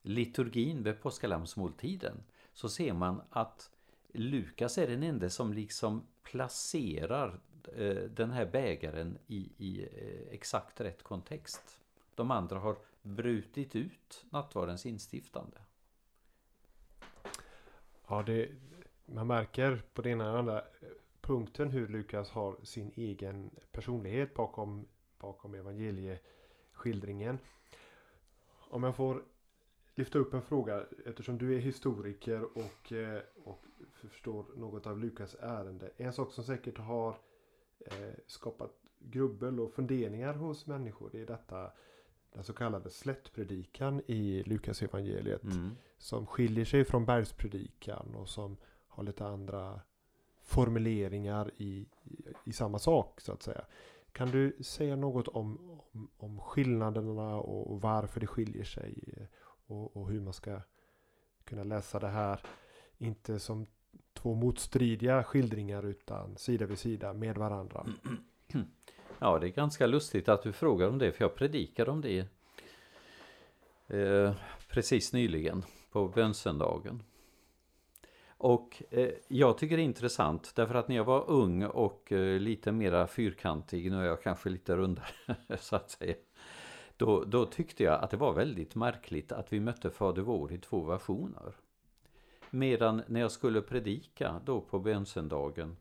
liturgin 0.02 0.82
vid 0.82 1.00
påskalammsmåltiden 1.00 2.16
så 2.52 2.68
ser 2.68 2.92
man 2.92 3.22
att 3.30 3.70
Lukas 4.12 4.78
är 4.78 4.86
den 4.86 5.02
enda 5.02 5.30
som 5.30 5.52
liksom 5.52 6.06
placerar 6.22 7.40
eh, 7.76 7.96
den 7.96 8.30
här 8.30 8.46
bägaren 8.46 9.18
i, 9.26 9.52
i 9.56 9.82
eh, 9.82 10.34
exakt 10.34 10.80
rätt 10.80 11.02
kontext. 11.02 11.79
De 12.20 12.30
andra 12.30 12.58
har 12.58 12.76
brutit 13.02 13.76
ut 13.76 14.26
nattvardens 14.30 14.86
instiftande. 14.86 15.58
Ja, 18.08 18.22
det, 18.22 18.48
man 19.06 19.26
märker 19.26 19.82
på 19.94 20.02
den 20.02 20.12
ena 20.12 20.32
och 20.32 20.38
andra 20.38 20.64
punkten 21.20 21.70
hur 21.70 21.88
Lukas 21.88 22.30
har 22.30 22.56
sin 22.62 22.92
egen 22.94 23.50
personlighet 23.72 24.34
bakom, 24.34 24.88
bakom 25.18 25.54
evangelieskildringen. 25.54 27.38
Om 28.70 28.82
jag 28.82 28.96
får 28.96 29.22
lyfta 29.94 30.18
upp 30.18 30.34
en 30.34 30.42
fråga 30.42 30.84
eftersom 31.06 31.38
du 31.38 31.56
är 31.56 31.60
historiker 31.60 32.42
och, 32.42 32.92
eh, 32.92 33.22
och 33.44 33.64
förstår 33.92 34.46
något 34.56 34.86
av 34.86 34.98
Lukas 34.98 35.36
ärende. 35.40 35.90
En 35.96 36.12
sak 36.12 36.32
som 36.32 36.44
säkert 36.44 36.78
har 36.78 37.18
eh, 37.86 38.14
skapat 38.26 38.72
grubbel 38.98 39.60
och 39.60 39.72
funderingar 39.72 40.34
hos 40.34 40.66
människor 40.66 41.16
är 41.16 41.26
detta 41.26 41.70
den 42.32 42.44
så 42.44 42.52
kallade 42.52 42.90
slättpredikan 42.90 44.02
i 44.06 44.42
Lukas 44.46 44.82
evangeliet 44.82 45.44
Mm. 45.44 45.70
som 45.98 46.26
skiljer 46.26 46.64
sig 46.64 46.84
från 46.84 47.04
bergspredikan 47.06 48.14
och 48.14 48.28
som 48.28 48.56
har 48.88 49.02
lite 49.02 49.26
andra 49.26 49.80
formuleringar 50.42 51.50
i, 51.56 51.86
i, 52.04 52.24
i 52.44 52.52
samma 52.52 52.78
sak 52.78 53.20
så 53.20 53.32
att 53.32 53.42
säga. 53.42 53.64
Kan 54.12 54.30
du 54.30 54.56
säga 54.62 54.96
något 54.96 55.28
om, 55.28 55.80
om, 55.92 56.10
om 56.16 56.40
skillnaderna 56.40 57.36
och, 57.36 57.72
och 57.72 57.80
varför 57.80 58.20
det 58.20 58.26
skiljer 58.26 58.64
sig 58.64 59.14
och, 59.66 59.96
och 59.96 60.08
hur 60.10 60.20
man 60.20 60.32
ska 60.32 60.60
kunna 61.44 61.64
läsa 61.64 61.98
det 61.98 62.08
här 62.08 62.40
inte 62.98 63.38
som 63.38 63.66
två 64.12 64.34
motstridiga 64.34 65.24
skildringar 65.24 65.82
utan 65.86 66.36
sida 66.36 66.66
vid 66.66 66.78
sida 66.78 67.12
med 67.12 67.38
varandra. 67.38 67.86
Ja, 69.22 69.38
det 69.38 69.46
är 69.46 69.50
ganska 69.50 69.86
lustigt 69.86 70.28
att 70.28 70.42
du 70.42 70.52
frågar 70.52 70.88
om 70.88 70.98
det, 70.98 71.12
för 71.12 71.24
jag 71.24 71.34
predikade 71.34 71.90
om 71.90 72.00
det 72.00 72.26
eh, 73.88 74.34
precis 74.68 75.12
nyligen 75.12 75.64
på 75.90 76.08
bönsöndagen. 76.08 77.02
Och 78.28 78.82
eh, 78.90 79.10
jag 79.28 79.58
tycker 79.58 79.76
det 79.76 79.82
är 79.82 79.84
intressant 79.84 80.52
därför 80.56 80.74
att 80.74 80.88
när 80.88 80.96
jag 80.96 81.04
var 81.04 81.30
ung 81.30 81.64
och 81.64 82.12
eh, 82.12 82.40
lite 82.40 82.72
mera 82.72 83.06
fyrkantig, 83.06 83.90
nu 83.90 84.00
är 84.00 84.04
jag 84.04 84.22
kanske 84.22 84.48
lite 84.48 84.76
rundare 84.76 85.06
så 85.58 85.76
att 85.76 85.90
säga. 85.90 86.14
Då, 86.96 87.24
då 87.24 87.46
tyckte 87.46 87.82
jag 87.82 88.00
att 88.00 88.10
det 88.10 88.16
var 88.16 88.32
väldigt 88.32 88.74
märkligt 88.74 89.32
att 89.32 89.52
vi 89.52 89.60
mötte 89.60 89.90
Fader 89.90 90.22
vår 90.22 90.52
i 90.52 90.58
två 90.58 90.80
versioner. 90.80 91.54
Medan 92.50 93.02
när 93.06 93.20
jag 93.20 93.32
skulle 93.32 93.60
predika 93.60 94.40
då 94.44 94.60
på 94.60 94.78
bönsöndagen 94.78 95.76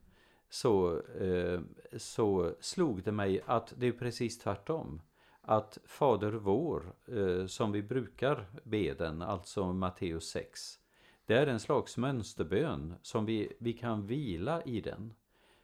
så, 0.50 1.02
eh, 1.02 1.62
så 1.98 2.54
slog 2.60 3.04
det 3.04 3.12
mig 3.12 3.42
att 3.46 3.74
det 3.78 3.88
är 3.88 3.92
precis 3.92 4.40
tvärtom. 4.40 5.02
Att 5.42 5.78
Fader 5.86 6.32
vår, 6.32 6.94
eh, 7.08 7.46
som 7.46 7.72
vi 7.72 7.84
brukar 7.84 8.46
be 8.64 8.94
den, 8.94 9.22
alltså 9.22 9.74
Matteus 9.74 10.30
6, 10.30 10.80
det 11.26 11.36
är 11.36 11.48
en 11.48 11.60
slags 11.60 11.98
mönsterbön 11.98 12.96
som 13.02 13.26
vi, 13.26 13.54
vi 13.60 13.74
kan 13.74 14.08
vila 14.08 14.64
i 14.64 14.82
den. 14.82 15.14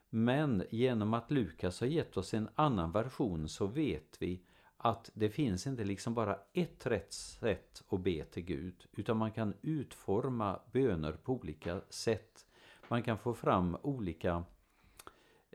Men 0.10 0.64
genom 0.70 1.14
att 1.14 1.32
Lukas 1.32 1.80
har 1.80 1.88
gett 1.88 2.18
oss 2.18 2.34
en 2.34 2.50
annan 2.56 2.92
version 2.92 3.50
så 3.50 3.68
vet 3.68 4.18
vi 4.20 4.42
att 4.78 5.10
det 5.14 5.30
finns 5.30 5.68
inte 5.68 5.84
liksom 5.84 6.14
bara 6.14 6.40
ett 6.54 6.86
rätt 6.86 7.14
sätt 7.14 7.84
att 7.90 8.02
be 8.02 8.24
till 8.24 8.44
Gud, 8.44 8.86
utan 8.92 9.18
man 9.18 9.32
kan 9.32 9.54
utforma 9.62 10.60
böner 10.72 11.12
på 11.12 11.34
olika 11.34 11.82
sätt. 11.90 12.46
Man 12.88 13.04
kan 13.04 13.18
få 13.18 13.34
fram 13.34 13.78
olika, 13.82 14.44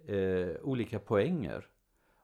eh, 0.07 0.57
olika 0.62 0.98
poänger. 0.98 1.66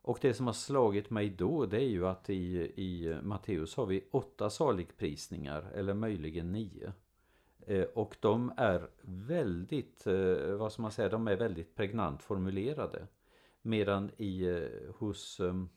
Och 0.03 0.19
det 0.21 0.35
som 0.35 0.47
har 0.47 0.53
slagit 0.53 1.11
mig 1.11 1.31
då, 1.31 1.67
det 1.67 1.77
är 1.77 1.89
ju 1.89 2.07
att 2.07 2.31
i, 2.31 2.73
i 2.77 3.19
Matteus 3.23 3.77
har 3.77 3.87
vi 3.87 4.05
åtta 4.11 4.51
saligprisningar, 4.51 5.71
eller 5.75 5.95
möjligen 5.95 6.53
nio. 6.53 6.93
Eh, 7.67 7.83
och 7.83 8.17
de 8.21 8.53
är 8.57 8.91
väldigt, 9.03 10.07
eh, 10.07 10.57
vad 10.57 10.73
ska 10.73 10.83
man 10.83 10.93
säga, 10.93 11.09
de 11.09 11.29
är 11.29 11.37
väldigt 11.37 11.75
pregnant 11.75 12.23
formulerade. 12.23 13.07
Medan 13.63 14.11
i, 14.17 14.47
eh, 14.47 14.95
hos, 14.99 15.41
ehm, 15.41 15.69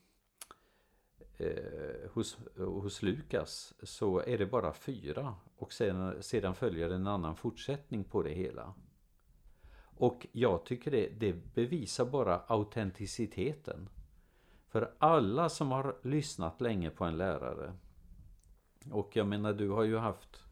eh, 1.38 2.10
hos, 2.14 2.38
hos 2.58 3.02
Lukas 3.02 3.74
så 3.84 4.20
är 4.20 4.38
det 4.38 4.46
bara 4.46 4.74
fyra 4.74 5.36
och 5.58 5.74
sen, 5.74 6.24
sedan 6.24 6.56
följer 6.56 6.90
en 6.90 7.08
annan 7.08 7.36
fortsättning 7.36 8.04
på 8.04 8.24
det 8.24 8.34
hela. 8.34 8.74
Och 10.00 10.28
jag 10.32 10.66
tycker 10.66 10.92
det, 10.92 11.08
det 11.08 11.34
bevisar 11.34 12.06
bara 12.06 12.42
autenticiteten. 12.48 13.90
För 14.68 14.94
alla 14.98 15.50
som 15.50 15.72
har 15.72 15.96
lyssnat 16.02 16.62
länge 16.62 16.90
på 16.90 17.06
en 17.06 17.18
lärare 17.18 17.74
och 18.92 19.16
jag 19.16 19.28
menar 19.28 19.54
du 19.54 19.70
har 19.70 19.84
ju 19.84 19.98
haft 19.98 20.44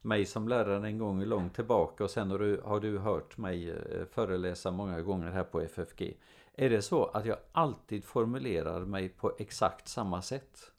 mig 0.00 0.26
som 0.26 0.48
lärare 0.48 0.86
en 0.86 0.98
gång 0.98 1.24
långt 1.24 1.54
tillbaka 1.54 2.04
och 2.04 2.10
sen 2.10 2.30
har 2.30 2.38
du, 2.38 2.60
har 2.64 2.80
du 2.80 2.98
hört 2.98 3.38
mig 3.38 3.70
eh, 3.70 4.04
föreläsa 4.10 4.70
många 4.70 5.02
gånger 5.02 5.30
här 5.30 5.44
på 5.44 5.60
FFG. 5.60 6.16
Är 6.54 6.70
det 6.70 6.82
så 6.82 7.04
att 7.04 7.26
jag 7.26 7.38
alltid 7.52 8.04
formulerar 8.04 8.80
mig 8.80 9.08
på 9.08 9.32
exakt 9.38 9.88
samma 9.88 10.22
sätt? 10.22 10.71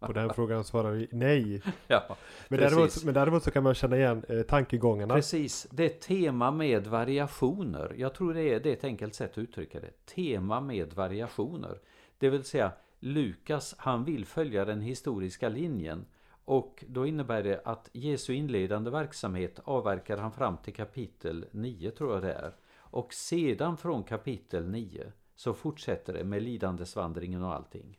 På 0.00 0.12
den 0.12 0.30
frågan 0.34 0.64
svarar 0.64 0.90
vi 0.90 1.08
nej. 1.12 1.62
Ja, 1.86 2.16
Men 2.48 2.58
Precis. 2.58 2.74
däremot, 2.74 3.04
men 3.04 3.14
däremot 3.14 3.42
så 3.42 3.50
kan 3.50 3.62
man 3.62 3.74
känna 3.74 3.96
igen 3.96 4.24
eh, 4.28 4.42
tankegångarna. 4.42 5.14
precis. 5.14 5.66
Det 5.70 5.84
är 5.84 6.00
tema 6.00 6.50
med 6.50 6.86
variationer. 6.86 7.94
Jag 7.96 8.14
tror 8.14 8.34
det 8.34 8.42
är, 8.42 8.60
det 8.60 8.68
är 8.68 8.72
ett 8.72 8.84
enkelt 8.84 9.14
sätt 9.14 9.30
att 9.30 9.38
uttrycka 9.38 9.80
det. 9.80 10.06
Tema 10.14 10.60
med 10.60 10.92
variationer. 10.92 11.78
Det 12.18 12.30
vill 12.30 12.44
säga 12.44 12.72
Lukas, 13.00 13.74
han 13.78 14.04
vill 14.04 14.26
följa 14.26 14.64
den 14.64 14.80
historiska 14.80 15.48
linjen. 15.48 16.06
Och 16.44 16.84
då 16.88 17.06
innebär 17.06 17.42
det 17.42 17.62
att 17.64 17.90
Jesu 17.92 18.32
inledande 18.32 18.90
verksamhet 18.90 19.60
avverkar 19.64 20.16
han 20.16 20.32
fram 20.32 20.56
till 20.56 20.74
kapitel 20.74 21.46
9 21.50 21.90
tror 21.90 22.12
jag 22.14 22.22
det 22.22 22.32
är. 22.32 22.54
Och 22.76 23.14
sedan 23.14 23.76
från 23.76 24.04
kapitel 24.04 24.68
9 24.68 25.12
så 25.36 25.54
fortsätter 25.54 26.12
det 26.12 26.24
med 26.24 26.42
lidandesvandringen 26.42 27.42
och 27.42 27.54
allting. 27.54 27.98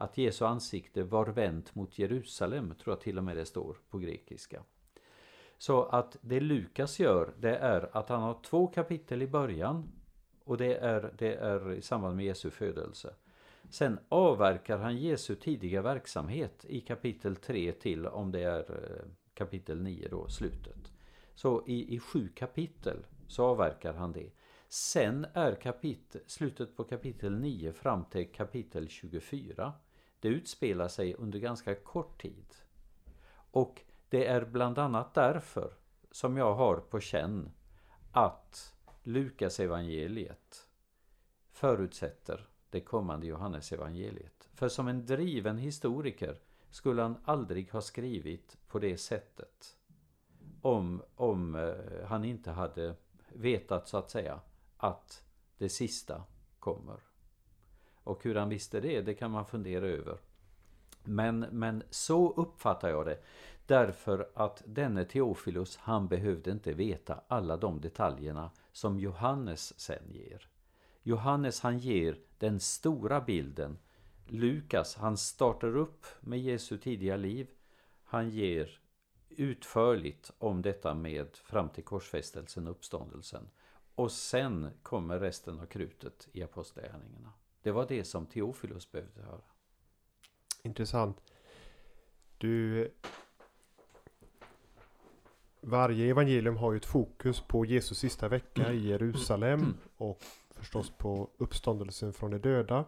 Att 0.00 0.18
Jesu 0.18 0.44
ansikte 0.44 1.02
var 1.02 1.26
vänt 1.26 1.74
mot 1.74 1.98
Jerusalem 1.98 2.74
tror 2.74 2.92
jag 2.92 3.00
till 3.00 3.18
och 3.18 3.24
med 3.24 3.36
det 3.36 3.46
står 3.46 3.76
på 3.90 3.98
grekiska. 3.98 4.62
Så 5.58 5.84
att 5.84 6.16
det 6.20 6.40
Lukas 6.40 7.00
gör 7.00 7.34
det 7.38 7.56
är 7.56 7.96
att 7.96 8.08
han 8.08 8.22
har 8.22 8.38
två 8.42 8.66
kapitel 8.66 9.22
i 9.22 9.26
början 9.26 9.92
och 10.44 10.56
det 10.56 10.74
är, 10.74 11.14
det 11.18 11.34
är 11.34 11.72
i 11.72 11.82
samband 11.82 12.16
med 12.16 12.24
Jesu 12.24 12.50
födelse. 12.50 13.14
Sen 13.70 13.98
avverkar 14.08 14.78
han 14.78 14.96
Jesu 14.96 15.34
tidiga 15.34 15.82
verksamhet 15.82 16.64
i 16.68 16.80
kapitel 16.80 17.36
3 17.36 17.72
till 17.72 18.06
om 18.06 18.32
det 18.32 18.42
är 18.42 18.60
eh, 18.60 19.10
kapitel 19.34 19.82
9 19.82 20.08
då, 20.08 20.28
slutet. 20.28 20.92
Så 21.34 21.64
i, 21.66 21.94
i 21.94 21.98
sju 21.98 22.28
kapitel 22.28 23.06
så 23.28 23.44
avverkar 23.44 23.94
han 23.94 24.12
det. 24.12 24.30
Sen 24.68 25.26
är 25.32 25.54
kapit 25.54 26.16
slutet 26.26 26.76
på 26.76 26.84
kapitel 26.84 27.40
9 27.40 27.72
fram 27.72 28.04
till 28.04 28.32
kapitel 28.32 28.88
24. 28.88 29.72
Det 30.20 30.28
utspelar 30.28 30.88
sig 30.88 31.14
under 31.14 31.38
ganska 31.38 31.74
kort 31.74 32.22
tid. 32.22 32.54
Och 33.50 33.82
det 34.08 34.26
är 34.26 34.44
bland 34.44 34.78
annat 34.78 35.14
därför 35.14 35.72
som 36.10 36.36
jag 36.36 36.54
har 36.54 36.76
på 36.76 37.00
känn 37.00 37.50
att 38.12 38.74
Lukas 39.02 39.60
evangeliet 39.60 40.68
förutsätter 41.52 42.48
det 42.70 42.80
kommande 42.80 43.26
Johannesevangeliet. 43.26 44.48
För 44.54 44.68
som 44.68 44.88
en 44.88 45.06
driven 45.06 45.58
historiker 45.58 46.40
skulle 46.70 47.02
han 47.02 47.16
aldrig 47.24 47.72
ha 47.72 47.80
skrivit 47.80 48.56
på 48.68 48.78
det 48.78 48.96
sättet 48.96 49.76
om, 50.62 51.02
om 51.14 51.54
eh, 51.54 52.06
han 52.06 52.24
inte 52.24 52.50
hade 52.50 52.94
vetat 53.28 53.88
så 53.88 53.96
att 53.96 54.10
säga 54.10 54.40
att 54.76 55.24
det 55.58 55.68
sista 55.68 56.22
kommer. 56.58 57.07
Och 58.08 58.24
hur 58.24 58.34
han 58.34 58.48
visste 58.48 58.80
det, 58.80 59.00
det 59.00 59.14
kan 59.14 59.30
man 59.30 59.46
fundera 59.46 59.86
över. 59.86 60.18
Men, 61.04 61.40
men 61.40 61.82
så 61.90 62.32
uppfattar 62.32 62.88
jag 62.88 63.06
det. 63.06 63.18
Därför 63.66 64.28
att 64.34 64.62
denne 64.66 65.04
Teofilus, 65.04 65.76
han 65.76 66.08
behövde 66.08 66.50
inte 66.50 66.72
veta 66.72 67.20
alla 67.28 67.56
de 67.56 67.80
detaljerna 67.80 68.50
som 68.72 68.98
Johannes 68.98 69.80
sen 69.80 70.02
ger. 70.10 70.48
Johannes 71.02 71.60
han 71.60 71.78
ger 71.78 72.18
den 72.38 72.60
stora 72.60 73.20
bilden. 73.20 73.78
Lukas 74.26 74.96
han 74.96 75.16
startar 75.16 75.76
upp 75.76 76.06
med 76.20 76.40
Jesu 76.40 76.78
tidiga 76.78 77.16
liv. 77.16 77.50
Han 78.04 78.30
ger 78.30 78.80
utförligt 79.28 80.32
om 80.38 80.62
detta 80.62 80.94
med 80.94 81.36
fram 81.36 81.68
till 81.68 81.84
korsfästelsen 81.84 82.66
och 82.66 82.70
uppståndelsen. 82.70 83.48
Och 83.94 84.12
sen 84.12 84.70
kommer 84.82 85.18
resten 85.20 85.60
av 85.60 85.66
krutet 85.66 86.28
i 86.32 86.42
apostlagärningarna. 86.42 87.32
Det 87.62 87.70
var 87.70 87.86
det 87.88 88.04
som 88.04 88.26
Teofilos 88.26 88.92
behövde 88.92 89.22
höra. 89.22 89.40
Intressant. 90.62 91.22
Du... 92.38 92.90
Varje 95.60 96.10
evangelium 96.10 96.56
har 96.56 96.72
ju 96.72 96.76
ett 96.76 96.84
fokus 96.84 97.40
på 97.40 97.64
Jesus 97.64 97.98
sista 97.98 98.28
vecka 98.28 98.72
i 98.72 98.88
Jerusalem 98.88 99.76
och 99.96 100.22
förstås 100.50 100.90
på 100.90 101.30
uppståndelsen 101.36 102.12
från 102.12 102.30
de 102.30 102.38
döda. 102.38 102.84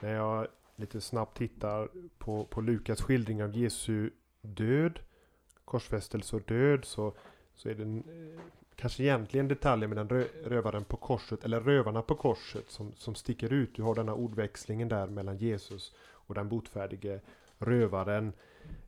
När 0.00 0.14
jag 0.14 0.48
lite 0.76 1.00
snabbt 1.00 1.36
tittar 1.36 1.88
på, 2.18 2.44
på 2.44 2.60
Lukas 2.60 3.02
skildring 3.02 3.42
av 3.42 3.56
Jesu 3.56 4.10
död, 4.40 5.00
korsfästelse 5.64 6.36
och 6.36 6.42
död 6.42 6.84
så, 6.84 7.14
så 7.54 7.68
är 7.68 7.74
det 7.74 7.82
en, 7.82 7.98
eh, 7.98 8.40
kanske 8.76 9.02
egentligen 9.02 9.48
detaljer 9.48 9.88
med 9.88 9.96
den 9.96 10.08
rö, 10.08 10.24
rövaren 10.44 10.84
på 10.84 10.96
korset 10.96 11.44
eller 11.44 11.60
rövarna 11.60 12.02
på 12.02 12.14
korset 12.14 12.70
som, 12.70 12.92
som 12.96 13.14
sticker 13.14 13.52
ut. 13.52 13.74
Du 13.74 13.82
har 13.82 13.94
denna 13.94 14.14
ordväxlingen 14.14 14.88
där 14.88 15.06
mellan 15.06 15.36
Jesus 15.36 15.94
och 16.00 16.34
den 16.34 16.48
botfärdige 16.48 17.20
rövaren 17.58 18.32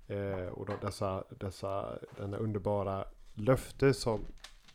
eh, 0.06 0.46
och 0.46 0.66
då 0.66 0.72
dessa, 0.80 1.24
dessa, 1.30 1.98
denna 2.16 2.36
underbara 2.36 3.04
löfte 3.34 3.94
som, 3.94 4.20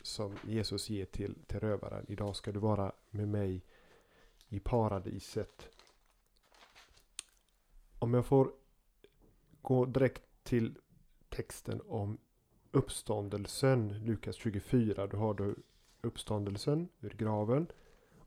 som 0.02 0.36
Jesus 0.48 0.90
ger 0.90 1.04
till, 1.04 1.34
till 1.46 1.60
rövaren. 1.60 2.06
Idag 2.08 2.36
ska 2.36 2.52
du 2.52 2.58
vara 2.58 2.92
med 3.10 3.28
mig 3.28 3.64
i 4.48 4.60
paradiset. 4.60 5.68
om 8.02 8.14
jag 8.14 8.26
får 8.26 8.52
gå 9.62 9.84
direkt 9.84 10.22
till 10.42 10.78
texten 11.28 11.80
om 11.88 12.18
uppståndelsen, 12.72 14.04
Lukas 14.04 14.36
24. 14.36 15.06
Då 15.06 15.16
har 15.16 15.34
du 15.34 15.54
uppståndelsen 16.00 16.88
ur 17.00 17.10
graven. 17.10 17.66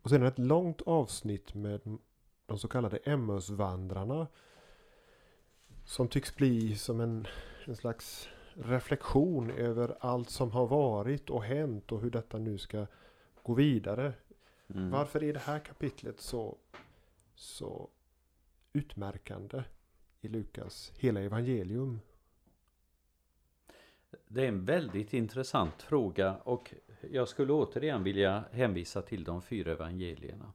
Och 0.01 0.09
sen 0.09 0.23
ett 0.23 0.39
långt 0.39 0.81
avsnitt 0.81 1.53
med 1.53 1.81
de 2.45 2.59
så 2.59 2.67
kallade 2.67 2.97
Emmausvandrarna. 2.97 4.27
Som 5.83 6.07
tycks 6.07 6.35
bli 6.35 6.75
som 6.75 6.99
en, 6.99 7.27
en 7.65 7.75
slags 7.75 8.29
reflektion 8.53 9.51
över 9.51 9.97
allt 9.99 10.29
som 10.29 10.51
har 10.51 10.67
varit 10.67 11.29
och 11.29 11.43
hänt 11.43 11.91
och 11.91 12.01
hur 12.01 12.11
detta 12.11 12.37
nu 12.37 12.57
ska 12.57 12.87
gå 13.43 13.53
vidare. 13.53 14.13
Mm. 14.67 14.89
Varför 14.89 15.23
är 15.23 15.33
det 15.33 15.39
här 15.39 15.59
kapitlet 15.59 16.19
så, 16.19 16.57
så 17.35 17.89
utmärkande 18.73 19.63
i 20.21 20.27
Lukas 20.27 20.91
hela 20.95 21.21
evangelium? 21.21 21.99
Det 24.27 24.43
är 24.43 24.47
en 24.47 24.65
väldigt 24.65 25.13
intressant 25.13 25.81
fråga 25.81 26.35
och 26.43 26.73
jag 27.11 27.27
skulle 27.27 27.53
återigen 27.53 28.03
vilja 28.03 28.43
hänvisa 28.51 29.01
till 29.01 29.23
de 29.23 29.41
fyra 29.41 29.71
evangelierna. 29.71 30.53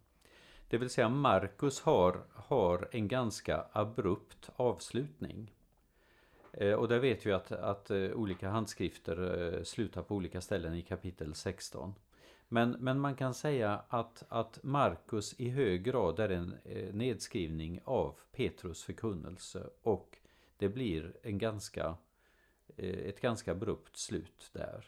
Det 0.68 0.78
vill 0.78 0.90
säga 0.90 1.08
Markus 1.08 1.80
har, 1.80 2.22
har 2.32 2.88
en 2.90 3.08
ganska 3.08 3.64
abrupt 3.72 4.50
avslutning. 4.56 5.52
Eh, 6.52 6.72
och 6.72 6.88
där 6.88 6.98
vet 6.98 7.26
vi 7.26 7.32
att, 7.32 7.52
att 7.52 7.90
eh, 7.90 8.10
olika 8.10 8.50
handskrifter 8.50 9.44
eh, 9.54 9.62
slutar 9.62 10.02
på 10.02 10.14
olika 10.14 10.40
ställen 10.40 10.74
i 10.74 10.82
kapitel 10.82 11.34
16. 11.34 11.94
Men, 12.48 12.70
men 12.70 13.00
man 13.00 13.14
kan 13.14 13.34
säga 13.34 13.82
att, 13.88 14.24
att 14.28 14.58
Markus 14.62 15.34
i 15.40 15.48
hög 15.48 15.84
grad 15.84 16.20
är 16.20 16.28
en 16.28 16.54
nedskrivning 16.92 17.80
av 17.84 18.14
Petrus 18.32 18.82
förkunnelse 18.82 19.66
och 19.82 20.18
det 20.56 20.68
blir 20.68 21.12
en 21.22 21.38
ganska, 21.38 21.96
Eh, 22.76 23.08
ett 23.08 23.20
ganska 23.20 23.52
abrupt 23.52 23.96
slut 23.96 24.50
där. 24.52 24.84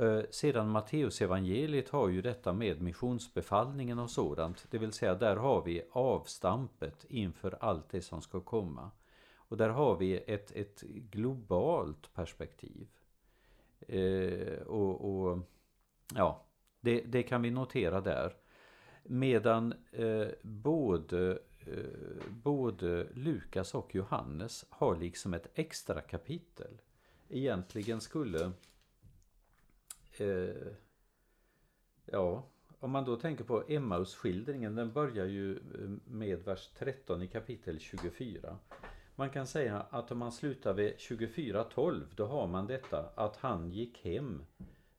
Eh, 0.00 0.24
sedan 0.30 0.68
Matteusevangeliet 0.68 1.88
har 1.88 2.08
ju 2.08 2.22
detta 2.22 2.52
med 2.52 2.82
missionsbefallningen 2.82 3.98
och 3.98 4.10
sådant, 4.10 4.66
det 4.70 4.78
vill 4.78 4.92
säga 4.92 5.14
där 5.14 5.36
har 5.36 5.62
vi 5.62 5.82
avstampet 5.92 7.04
inför 7.08 7.56
allt 7.60 7.88
det 7.88 8.02
som 8.02 8.22
ska 8.22 8.40
komma. 8.40 8.90
Och 9.34 9.56
där 9.56 9.68
har 9.68 9.96
vi 9.96 10.24
ett, 10.26 10.52
ett 10.52 10.80
globalt 10.82 12.14
perspektiv. 12.14 12.88
Eh, 13.88 14.58
och, 14.66 15.24
och, 15.24 15.38
ja, 16.14 16.44
det, 16.80 17.00
det, 17.00 17.22
kan 17.22 17.42
vi 17.42 17.50
notera 17.50 18.00
där. 18.00 18.36
Medan 19.02 19.74
eh, 19.92 20.28
både, 20.42 21.38
Eh, 21.66 22.26
både 22.28 23.06
Lukas 23.14 23.74
och 23.74 23.94
Johannes 23.94 24.64
har 24.70 24.96
liksom 24.96 25.34
ett 25.34 25.50
extra 25.54 26.00
kapitel. 26.00 26.80
Egentligen 27.28 28.00
skulle 28.00 28.52
eh, 30.18 30.72
Ja, 32.04 32.48
om 32.78 32.90
man 32.90 33.04
då 33.04 33.16
tänker 33.16 33.44
på 33.44 33.64
Emmaus-skildringen, 33.68 34.74
den 34.74 34.92
börjar 34.92 35.26
ju 35.26 35.56
eh, 35.56 35.90
med 36.04 36.44
vers 36.44 36.70
13 36.78 37.22
i 37.22 37.28
kapitel 37.28 37.80
24. 37.80 38.58
Man 39.14 39.30
kan 39.30 39.46
säga 39.46 39.80
att 39.80 40.12
om 40.12 40.18
man 40.18 40.32
slutar 40.32 40.74
vid 40.74 40.94
24.12 40.96 42.02
då 42.16 42.26
har 42.26 42.46
man 42.46 42.66
detta 42.66 43.10
att 43.14 43.36
han 43.36 43.70
gick 43.70 44.04
hem, 44.04 44.44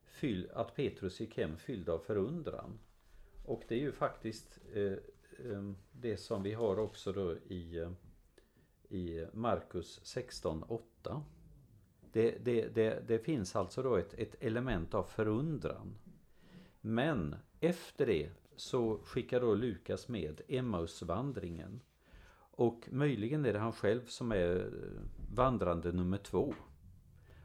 fyll, 0.04 0.52
att 0.54 0.76
Petrus 0.76 1.20
gick 1.20 1.38
hem 1.38 1.58
fylld 1.58 1.90
av 1.90 2.00
förundran. 2.00 2.80
Och 3.46 3.64
det 3.68 3.76
är 3.76 3.80
ju 3.80 3.92
faktiskt 3.92 4.60
eh, 4.74 4.94
Ehm, 5.46 5.76
det 5.92 6.18
som 6.18 6.44
vi 6.44 6.54
har 6.54 6.80
också 6.80 7.12
då 7.12 7.36
i, 7.36 7.78
eh, 7.78 7.92
i 8.90 9.28
Markus 9.34 10.02
16.8. 10.04 11.22
Det, 12.12 12.38
det, 12.46 12.68
det, 12.68 13.08
det 13.08 13.20
finns 13.20 13.56
alltså 13.56 13.84
då 13.84 13.96
ett, 13.96 14.14
ett 14.14 14.36
element 14.40 14.94
av 14.94 15.04
förundran. 15.04 15.96
Men 16.82 17.36
efter 17.60 18.06
det 18.06 18.30
så 18.56 18.98
skickar 19.04 19.42
då 19.42 19.54
Lukas 19.56 20.08
med 20.08 20.42
Emmausvandringen. 20.48 21.82
Och 22.56 22.88
möjligen 22.92 23.46
är 23.46 23.54
det 23.54 23.60
han 23.60 23.74
själv 23.74 24.06
som 24.06 24.32
är 24.32 24.56
eh, 24.56 25.02
vandrande 25.36 25.92
nummer 25.92 26.18
två. 26.18 26.54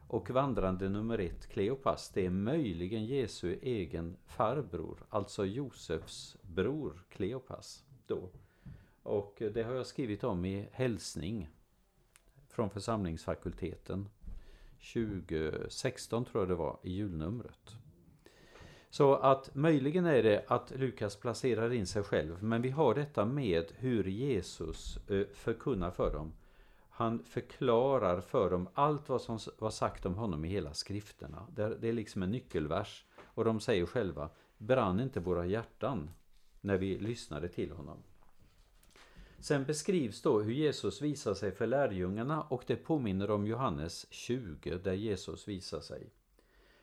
Och 0.07 0.29
vandrande 0.29 0.89
nummer 0.89 1.19
ett, 1.19 1.47
Kleopas, 1.47 2.09
det 2.09 2.25
är 2.25 2.29
möjligen 2.29 3.05
Jesu 3.05 3.59
egen 3.61 4.17
farbror, 4.25 5.05
alltså 5.09 5.45
Josefs 5.45 6.37
bror 6.41 7.05
Kleopas. 7.09 7.85
Då. 8.09 8.29
Och 9.03 9.41
det 9.53 9.63
har 9.63 9.73
jag 9.73 9.87
skrivit 9.87 10.23
om 10.23 10.45
i 10.45 10.67
hälsning 10.71 11.49
från 12.49 12.69
församlingsfakulteten 12.69 14.09
2016 14.93 16.25
tror 16.25 16.41
jag 16.41 16.49
det 16.49 16.55
var 16.55 16.79
i 16.83 16.91
julnumret. 16.91 17.75
Så 18.89 19.15
att 19.15 19.55
möjligen 19.55 20.05
är 20.05 20.23
det 20.23 20.45
att 20.47 20.71
Lukas 20.71 21.15
placerar 21.15 21.73
in 21.73 21.87
sig 21.87 22.03
själv, 22.03 22.43
men 22.43 22.61
vi 22.61 22.69
har 22.69 22.95
detta 22.95 23.25
med 23.25 23.71
hur 23.77 24.03
Jesus 24.03 24.97
eh, 25.07 25.27
förkunnar 25.33 25.91
för 25.91 26.13
dem. 26.13 26.33
Han 26.89 27.23
förklarar 27.23 28.21
för 28.21 28.49
dem 28.49 28.69
allt 28.73 29.09
vad 29.09 29.21
som 29.21 29.39
var 29.57 29.69
sagt 29.69 30.05
om 30.05 30.15
honom 30.15 30.45
i 30.45 30.47
hela 30.47 30.73
skrifterna. 30.73 31.47
Det 31.79 31.89
är 31.89 31.93
liksom 31.93 32.23
en 32.23 32.31
nyckelvers. 32.31 33.05
Och 33.23 33.45
de 33.45 33.59
säger 33.59 33.85
själva, 33.85 34.29
brann 34.57 34.99
inte 34.99 35.19
våra 35.19 35.45
hjärtan 35.45 36.09
när 36.61 36.77
vi 36.77 36.97
lyssnade 36.97 37.47
till 37.47 37.71
honom? 37.71 37.97
Sen 39.39 39.63
beskrivs 39.63 40.21
då 40.21 40.41
hur 40.41 40.53
Jesus 40.53 41.01
visar 41.01 41.33
sig 41.33 41.51
för 41.51 41.67
lärjungarna 41.67 42.41
och 42.41 42.63
det 42.67 42.75
påminner 42.75 43.31
om 43.31 43.47
Johannes 43.47 44.05
20 44.09 44.77
där 44.77 44.93
Jesus 44.93 45.47
visar 45.47 45.79
sig. 45.79 46.09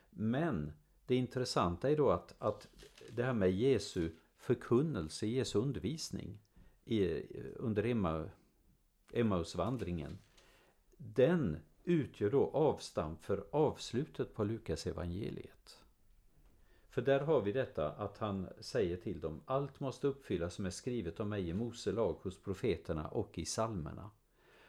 Men 0.09 0.73
det 1.05 1.15
intressanta 1.15 1.89
är 1.89 1.97
då 1.97 2.09
att, 2.09 2.35
att 2.39 2.67
det 3.11 3.23
här 3.23 3.33
med 3.33 3.51
Jesu 3.51 4.11
förkunnelse, 4.37 5.27
Jesu 5.27 5.59
undervisning 5.59 6.39
i, 6.85 7.23
under 7.55 7.83
Emma, 7.83 8.29
Emmausvandringen. 9.13 10.17
Den 10.97 11.57
utgör 11.83 12.29
då 12.31 12.49
avstamp 12.53 13.23
för 13.23 13.45
avslutet 13.51 14.33
på 14.33 14.43
Lukas 14.43 14.87
evangeliet. 14.87 15.83
För 16.97 17.01
där 17.01 17.19
har 17.19 17.41
vi 17.41 17.51
detta 17.51 17.91
att 17.91 18.17
han 18.17 18.49
säger 18.59 18.97
till 18.97 19.19
dem 19.19 19.41
allt 19.45 19.79
måste 19.79 20.07
uppfyllas 20.07 20.53
som 20.53 20.65
är 20.65 20.69
skrivet 20.69 21.19
om 21.19 21.29
mig 21.29 21.49
i 21.49 21.53
Mose 21.53 21.91
lag 21.91 22.13
hos 22.21 22.43
profeterna 22.43 23.07
och 23.07 23.39
i 23.39 23.45
salmerna. 23.45 24.09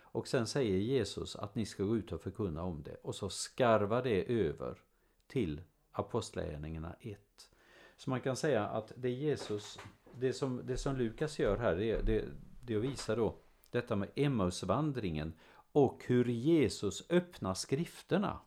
Och 0.00 0.28
sen 0.28 0.46
säger 0.46 0.78
Jesus 0.78 1.36
att 1.36 1.54
ni 1.54 1.66
ska 1.66 1.84
gå 1.84 1.96
ut 1.96 2.12
och 2.12 2.20
förkunna 2.20 2.62
om 2.62 2.82
det 2.82 2.94
och 3.02 3.14
så 3.14 3.28
skarvar 3.28 4.02
det 4.02 4.32
över 4.32 4.78
till 5.26 5.62
Apostlagärningarna 5.92 6.96
1. 7.00 7.18
Så 7.96 8.10
man 8.10 8.20
kan 8.20 8.36
säga 8.36 8.66
att 8.66 8.92
det 8.96 9.10
Jesus, 9.10 9.78
det 10.14 10.32
som, 10.32 10.60
det 10.64 10.76
som 10.76 10.96
Lukas 10.96 11.38
gör 11.38 11.56
här, 11.56 11.76
det, 11.76 12.02
det, 12.02 12.24
det 12.64 12.74
är 12.74 12.78
att 12.78 12.84
visa 12.84 13.16
då 13.16 13.36
detta 13.70 13.96
med 13.96 14.08
Emmausvandringen 14.14 15.32
och 15.72 16.04
hur 16.06 16.24
Jesus 16.24 17.10
öppnar 17.10 17.54
skrifterna. 17.54 18.40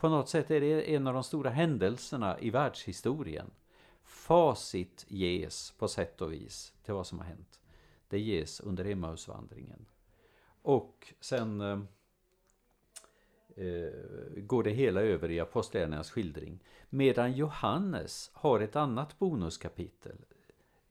På 0.00 0.08
något 0.08 0.28
sätt 0.28 0.50
är 0.50 0.60
det 0.60 0.94
en 0.94 1.06
av 1.06 1.14
de 1.14 1.24
stora 1.24 1.50
händelserna 1.50 2.40
i 2.40 2.50
världshistorien. 2.50 3.50
Facit 4.02 5.06
ges 5.08 5.74
på 5.78 5.88
sätt 5.88 6.20
och 6.20 6.32
vis 6.32 6.72
till 6.84 6.94
vad 6.94 7.06
som 7.06 7.18
har 7.18 7.26
hänt. 7.26 7.60
Det 8.08 8.20
ges 8.20 8.60
under 8.60 8.84
Emmausvandringen. 8.84 9.86
Och 10.62 11.14
sen 11.20 11.60
eh, 11.60 11.80
eh 13.56 13.92
går 14.36 14.62
det 14.62 14.70
hela 14.70 15.00
över 15.00 15.30
i 15.30 15.40
Apostlagärningarnas 15.40 16.10
skildring. 16.10 16.64
Medan 16.88 17.32
Johannes 17.32 18.30
har 18.34 18.60
ett 18.60 18.76
annat 18.76 19.18
bonuskapitel. 19.18 20.16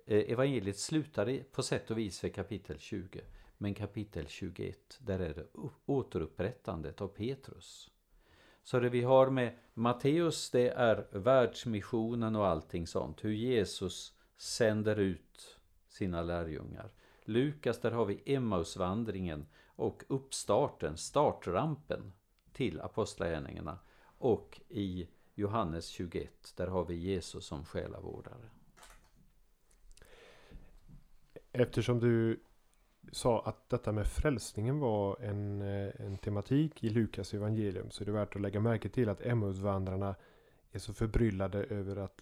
Eh, 0.06 0.32
evangeliet 0.32 0.78
slutar 0.78 1.44
på 1.52 1.64
sätt 1.64 1.92
och 1.92 1.98
vis 1.98 2.24
vid 2.24 2.36
kapitel 2.36 2.80
20. 2.80 3.22
Men 3.58 3.74
kapitel 3.74 4.28
21, 4.28 5.00
där 5.00 5.20
är 5.20 5.34
det 5.34 5.46
återupprättandet 5.86 7.02
av 7.02 7.08
Petrus. 7.08 7.92
Så 8.70 8.80
det 8.80 8.90
vi 8.90 9.02
har 9.02 9.30
med 9.30 9.58
Matteus, 9.74 10.52
det 10.52 10.70
är 10.70 11.08
världsmissionen 11.12 12.36
och 12.36 12.48
allting 12.48 12.88
sånt. 12.88 13.24
Hur 13.24 13.32
Jesus 13.32 14.14
sänder 14.38 14.96
ut 14.96 15.60
sina 15.88 16.22
lärjungar. 16.22 16.92
Lukas, 17.24 17.82
där 17.82 17.92
har 17.92 18.06
vi 18.06 18.22
Emmausvandringen 18.26 19.46
och 19.68 20.04
uppstarten, 20.08 20.98
startrampen 20.98 22.14
till 22.54 22.82
Apostlagärningarna 22.82 23.80
och 24.18 24.62
i 24.68 25.08
Johannes 25.36 25.88
21 25.88 26.54
där 26.58 26.68
har 26.68 26.86
vi 26.86 26.96
Jesus 26.96 27.46
som 27.46 27.66
själavårdare. 27.66 28.50
Eftersom 31.52 32.00
du 32.00 32.44
sa 33.12 33.42
att 33.42 33.70
detta 33.70 33.92
med 33.92 34.08
frälsningen 34.08 34.80
var 34.80 35.22
en, 35.22 35.62
eh, 35.62 35.92
en 35.98 36.18
tematik 36.18 36.84
i 36.84 36.90
Lukas 36.90 37.34
evangelium 37.34 37.92
så 37.92 38.04
är 38.04 38.06
det 38.06 38.12
värt 38.12 38.36
att 38.36 38.42
lägga 38.42 38.60
märke 38.60 38.90
till 38.90 39.10
att 39.10 39.22
Emmausvandrarna 39.22 40.16
är 40.72 40.80
så 40.80 40.94
förbryllade 40.94 41.64
över 41.64 41.96
att 41.96 42.22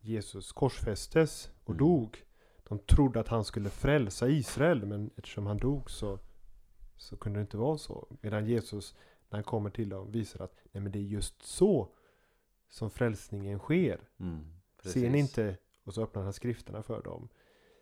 Jesus 0.00 0.52
korsfästes 0.52 1.50
och 1.64 1.74
mm. 1.74 1.78
dog. 1.78 2.24
De 2.68 2.78
trodde 2.78 3.20
att 3.20 3.28
han 3.28 3.44
skulle 3.44 3.70
frälsa 3.70 4.28
Israel 4.28 4.86
men 4.86 5.10
eftersom 5.16 5.46
han 5.46 5.58
dog 5.58 5.90
så 5.90 6.18
så 6.96 7.16
kunde 7.16 7.38
det 7.38 7.40
inte 7.40 7.56
vara 7.56 7.78
så. 7.78 8.08
Medan 8.20 8.46
Jesus 8.46 8.94
när 9.28 9.36
han 9.36 9.44
kommer 9.44 9.70
till 9.70 9.88
dem 9.88 10.10
visar 10.12 10.44
att 10.44 10.54
nej 10.72 10.82
men 10.82 10.92
det 10.92 10.98
är 10.98 11.02
just 11.02 11.42
så 11.42 11.94
som 12.68 12.90
frälsningen 12.90 13.58
sker. 13.58 14.00
Mm, 14.18 14.52
Ser 14.82 15.10
ni 15.10 15.18
inte? 15.18 15.56
Och 15.84 15.94
så 15.94 16.02
öppnar 16.02 16.22
han 16.22 16.32
skrifterna 16.32 16.82
för 16.82 17.02
dem. 17.02 17.28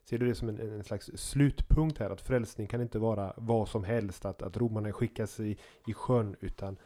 Ser 0.05 0.19
du 0.19 0.27
det 0.27 0.35
som 0.35 0.49
en, 0.49 0.61
en 0.61 0.85
slags 0.85 1.11
slutpunkt 1.15 1.99
här? 1.99 2.11
Att 2.11 2.21
frälsning 2.21 2.67
kan 2.67 2.81
inte 2.81 2.99
vara 2.99 3.35
vad 3.37 3.69
som 3.69 3.85
helst. 3.85 4.25
Att, 4.25 4.43
att 4.43 4.57
romarna 4.57 4.93
skickas 4.93 5.41
i, 5.41 5.57
i 5.87 5.95
sjön. 5.95 6.37
Utan 6.41 6.77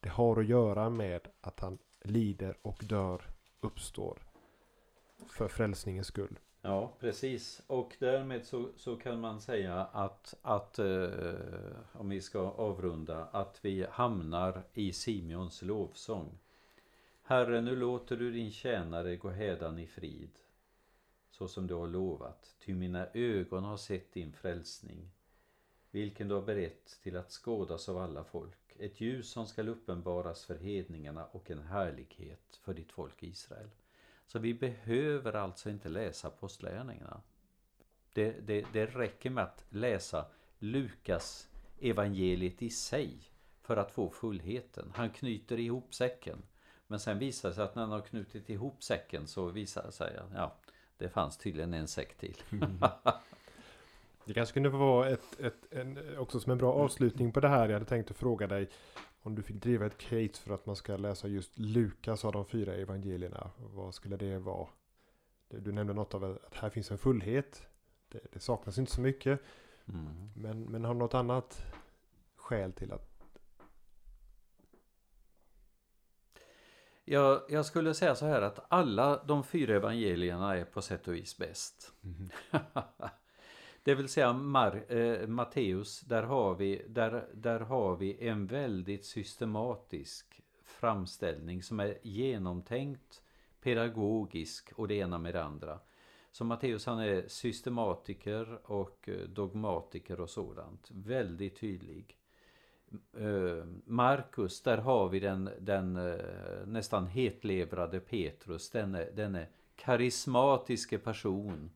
det 0.00 0.08
har 0.08 0.40
att 0.40 0.46
göra 0.46 0.90
med 0.90 1.28
att 1.40 1.60
han 1.60 1.78
lider 2.02 2.56
och 2.62 2.84
dör, 2.84 3.22
uppstår. 3.60 4.18
För 5.28 5.48
frälsningens 5.48 6.06
skull. 6.06 6.38
Ja, 6.62 6.92
precis. 7.00 7.62
Och 7.66 7.96
därmed 7.98 8.44
så, 8.44 8.68
så 8.76 8.96
kan 8.96 9.20
man 9.20 9.40
säga 9.40 9.84
att, 9.84 10.34
att 10.42 10.78
eh, 10.78 11.08
om 11.92 12.08
vi 12.08 12.20
ska 12.20 12.40
avrunda, 12.40 13.24
att 13.24 13.58
vi 13.62 13.86
hamnar 13.90 14.62
i 14.72 14.92
Simeons 14.92 15.62
lovsång. 15.62 16.38
Herre, 17.22 17.60
nu 17.60 17.76
låter 17.76 18.16
du 18.16 18.32
din 18.32 18.50
tjänare 18.50 19.16
gå 19.16 19.30
hädan 19.30 19.78
i 19.78 19.86
frid, 19.86 20.30
så 21.38 21.48
som 21.48 21.66
du 21.66 21.74
har 21.74 21.86
lovat, 21.86 22.54
ty 22.58 22.74
mina 22.74 23.06
ögon 23.14 23.64
har 23.64 23.76
sett 23.76 24.12
din 24.12 24.32
frälsning, 24.32 25.10
vilken 25.90 26.28
du 26.28 26.34
har 26.34 26.42
berett 26.42 26.98
till 27.02 27.16
att 27.16 27.30
skådas 27.30 27.88
av 27.88 27.98
alla 27.98 28.24
folk, 28.24 28.76
ett 28.78 29.00
ljus 29.00 29.30
som 29.30 29.46
skall 29.46 29.68
uppenbaras 29.68 30.44
för 30.44 30.58
hedningarna 30.58 31.26
och 31.26 31.50
en 31.50 31.62
härlighet 31.62 32.60
för 32.62 32.74
ditt 32.74 32.92
folk 32.92 33.22
Israel. 33.22 33.70
Så 34.26 34.38
vi 34.38 34.54
behöver 34.54 35.32
alltså 35.32 35.70
inte 35.70 35.88
läsa 35.88 36.28
apostlagärningarna. 36.28 37.20
Det, 38.12 38.30
det, 38.30 38.66
det 38.72 38.86
räcker 38.86 39.30
med 39.30 39.44
att 39.44 39.64
läsa 39.68 40.26
Lukas 40.58 41.48
evangeliet 41.80 42.62
i 42.62 42.70
sig 42.70 43.18
för 43.62 43.76
att 43.76 43.90
få 43.90 44.10
fullheten. 44.10 44.92
Han 44.94 45.10
knyter 45.10 45.60
ihop 45.60 45.94
säcken. 45.94 46.42
Men 46.86 47.00
sen 47.00 47.18
visar 47.18 47.48
det 47.48 47.54
sig 47.54 47.64
att 47.64 47.74
när 47.74 47.82
han 47.82 47.92
har 47.92 48.00
knutit 48.00 48.50
ihop 48.50 48.82
säcken 48.82 49.26
så 49.26 49.46
visar 49.46 49.82
det 49.82 49.92
sig 49.92 50.16
att 50.16 50.30
ja, 50.34 50.56
det 50.98 51.08
fanns 51.08 51.36
tydligen 51.36 51.74
en 51.74 51.88
säck 51.88 52.16
till. 52.16 52.42
det 54.24 54.34
kanske 54.34 54.54
kunde 54.54 54.70
få 54.70 54.76
vara 54.76 55.08
ett, 55.08 55.40
ett, 55.40 55.72
en, 55.72 56.18
också 56.18 56.40
som 56.40 56.52
en 56.52 56.58
bra 56.58 56.72
avslutning 56.72 57.32
på 57.32 57.40
det 57.40 57.48
här. 57.48 57.68
Jag 57.68 57.72
hade 57.72 57.84
tänkt 57.84 58.10
att 58.10 58.16
fråga 58.16 58.46
dig 58.46 58.68
om 59.22 59.34
du 59.34 59.42
fick 59.42 59.56
driva 59.56 59.86
ett 59.86 59.98
case 59.98 60.42
för 60.42 60.54
att 60.54 60.66
man 60.66 60.76
ska 60.76 60.96
läsa 60.96 61.28
just 61.28 61.58
Lukas 61.58 62.24
av 62.24 62.32
de 62.32 62.46
fyra 62.46 62.74
evangelierna. 62.74 63.50
Vad 63.74 63.94
skulle 63.94 64.16
det 64.16 64.38
vara? 64.38 64.68
Du 65.48 65.72
nämnde 65.72 65.94
något 65.94 66.14
av 66.14 66.24
att 66.24 66.54
här 66.54 66.70
finns 66.70 66.90
en 66.90 66.98
fullhet. 66.98 67.66
Det, 68.08 68.20
det 68.32 68.40
saknas 68.40 68.78
inte 68.78 68.92
så 68.92 69.00
mycket. 69.00 69.40
Mm. 69.88 70.30
Men, 70.34 70.62
men 70.62 70.84
har 70.84 70.94
du 70.94 70.98
något 70.98 71.14
annat 71.14 71.64
skäl 72.36 72.72
till 72.72 72.92
att 72.92 73.05
Jag, 77.08 77.42
jag, 77.48 77.66
skulle 77.66 77.94
säga 77.94 78.14
så 78.14 78.26
här 78.26 78.42
att 78.42 78.66
alla 78.68 79.24
de 79.24 79.44
fyra 79.44 79.76
evangelierna 79.76 80.56
är 80.56 80.64
på 80.64 80.82
sätt 80.82 81.08
och 81.08 81.14
vis 81.14 81.38
bäst. 81.38 81.92
Mm. 82.04 82.30
det 83.82 83.94
vill 83.94 84.08
säga 84.08 84.32
Mar, 84.32 84.84
eh, 84.88 85.26
Matteus, 85.26 86.00
där 86.00 86.22
har, 86.22 86.54
vi, 86.54 86.82
där, 86.88 87.28
där 87.34 87.60
har 87.60 87.96
vi 87.96 88.28
en 88.28 88.46
väldigt 88.46 89.04
systematisk 89.04 90.40
framställning 90.64 91.62
som 91.62 91.80
är 91.80 91.98
genomtänkt, 92.02 93.22
pedagogisk 93.60 94.72
och 94.76 94.88
det 94.88 94.94
ena 94.94 95.18
med 95.18 95.34
det 95.34 95.44
andra. 95.44 95.78
Så 96.32 96.44
Matteus 96.44 96.86
han 96.86 96.98
är 96.98 97.28
systematiker 97.28 98.70
och 98.70 99.08
eh, 99.08 99.28
dogmatiker 99.28 100.20
och 100.20 100.30
sådant. 100.30 100.90
Väldigt 100.90 101.60
tydlig. 101.60 102.16
Eh, 103.12 103.64
Markus, 103.84 104.62
där 104.62 104.78
har 104.78 105.08
vi 105.08 105.20
den, 105.20 105.50
den 105.60 105.96
eh, 105.96 106.66
nästan 106.66 107.06
hetlevrade 107.06 108.00
Petrus, 108.00 108.70
denne, 108.70 109.04
denne 109.04 109.46
karismatiske 109.76 110.98
person 110.98 111.70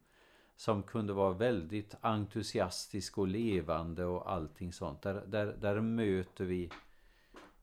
som 0.57 0.83
kunde 0.83 1.13
vara 1.13 1.33
väldigt 1.33 1.95
entusiastisk 2.01 3.19
och 3.19 3.29
levande 3.29 4.05
och 4.05 4.33
allting 4.33 4.73
sånt. 4.73 5.03
Där, 5.03 5.23
där, 5.27 5.57
där 5.61 5.81
möter 5.81 6.45
vi 6.45 6.71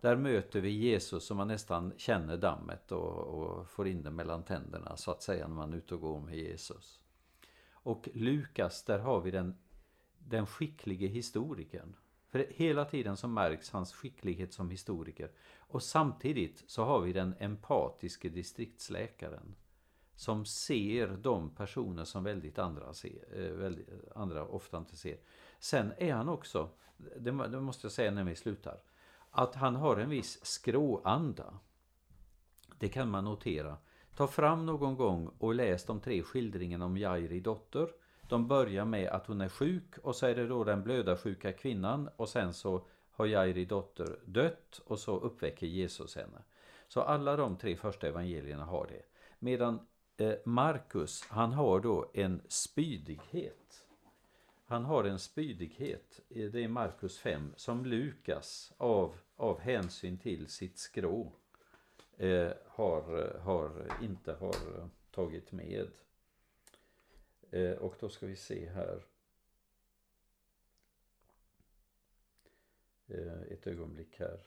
där 0.02 0.16
möter 0.16 0.62
vi 0.62 0.70
Jesus 0.70 1.26
som 1.26 1.38
man 1.38 1.48
nästan 1.48 1.94
känner 1.98 2.38
dammet 2.38 2.92
och, 2.92 3.18
och, 3.18 3.70
får 3.70 3.88
in 3.88 4.04
det 4.04 4.12
mellan 4.12 4.44
tänderna 4.44 4.98
så 4.98 5.12
att 5.12 5.22
säga 5.22 5.48
när 5.48 5.56
man 5.56 5.74
är 5.74 5.78
ute 5.78 5.96
och 5.96 6.02
går 6.02 6.20
med 6.20 6.38
Jesus. 6.38 7.00
Och 7.72 8.10
Lukas, 8.14 8.84
där 8.84 9.00
har 9.00 9.22
vi 9.22 9.32
den, 9.32 9.58
den 10.18 10.46
skicklige 10.48 11.08
historikern. 11.08 11.96
För 12.30 12.48
hela 12.50 12.86
tiden 12.86 13.18
så 13.18 13.28
märks 13.28 13.72
hans 13.72 13.94
skicklighet 13.94 14.54
som 14.54 14.70
historiker. 14.70 15.32
Och 15.58 15.84
samtidigt 15.84 16.64
så 16.68 16.84
har 16.84 17.02
vi 17.02 17.14
den 17.14 17.36
empatiske 17.40 18.30
distriktsläkaren. 18.30 19.56
Som 20.16 20.46
ser 20.46 21.08
de 21.08 21.50
personer 21.50 22.04
som 22.04 22.24
väldigt 22.24 22.60
andra, 22.60 22.94
ser, 22.94 23.40
eh, 23.40 23.52
väldigt, 23.52 23.90
andra 24.16 24.46
ofta 24.46 24.78
inte 24.78 24.96
ser. 24.96 25.18
Sen 25.60 25.94
är 25.98 26.14
han 26.14 26.30
också, 26.30 26.70
det, 26.98 27.32
det 27.32 27.62
måste 27.62 27.86
jag 27.86 27.92
säga 27.92 28.12
när 28.12 28.24
vi 28.24 28.36
slutar, 28.36 28.82
att 29.32 29.56
han 29.56 29.76
har 29.76 29.98
en 29.98 30.10
viss 30.10 30.46
skråanda. 30.46 31.60
Det 32.80 32.90
kan 32.90 33.10
man 33.10 33.26
notera. 33.26 33.78
Ta 34.16 34.28
fram 34.28 34.66
någon 34.66 34.96
gång 34.96 35.32
och 35.38 35.56
läs 35.56 35.86
de 35.86 36.00
tre 36.00 36.24
skildringarna 36.24 36.86
om 36.86 36.98
Jairi 36.98 37.40
dotter 37.40 37.90
de 38.30 38.48
börjar 38.48 38.86
med 38.86 39.10
att 39.10 39.28
hon 39.28 39.42
är 39.42 39.50
sjuk 39.50 39.98
och 39.98 40.16
så 40.16 40.26
är 40.26 40.36
det 40.36 40.48
då 40.48 40.64
den 40.64 40.84
blödarsjuka 40.84 41.54
kvinnan 41.54 42.10
och 42.16 42.30
sen 42.30 42.54
så 42.54 42.86
har 43.12 43.26
Jairi 43.26 43.66
dotter 43.66 44.20
dött 44.26 44.82
och 44.86 45.00
så 45.00 45.20
uppväcker 45.20 45.68
Jesus 45.68 46.16
henne. 46.16 46.44
Så 46.88 47.02
alla 47.02 47.36
de 47.36 47.58
tre 47.58 47.76
första 47.76 48.08
evangelierna 48.08 48.66
har 48.66 48.88
det. 48.88 49.02
Medan 49.40 49.80
eh, 50.18 50.34
Markus, 50.46 51.24
han 51.30 51.54
har 51.54 51.80
då 51.80 52.12
en 52.14 52.42
spydighet. 52.48 53.86
Han 54.66 54.86
har 54.86 55.04
en 55.04 55.20
spydighet, 55.20 56.20
eh, 56.30 56.52
det 56.52 56.64
är 56.64 56.68
Markus 56.68 57.20
5, 57.20 57.54
som 57.56 57.86
Lukas 57.86 58.74
av, 58.78 59.16
av 59.36 59.60
hänsyn 59.60 60.18
till 60.18 60.48
sitt 60.48 60.78
skrå 60.78 61.32
eh, 62.18 62.52
har, 62.68 63.38
har, 63.44 63.72
inte 64.02 64.34
har 64.34 64.56
tagit 65.12 65.52
med. 65.52 65.88
Eh, 67.52 67.72
och 67.72 67.96
då 68.00 68.10
ska 68.10 68.26
vi 68.26 68.36
se 68.36 68.70
här. 68.70 69.04
Eh, 73.08 73.42
ett 73.52 73.68
ögonblick 73.68 74.20
här. 74.20 74.40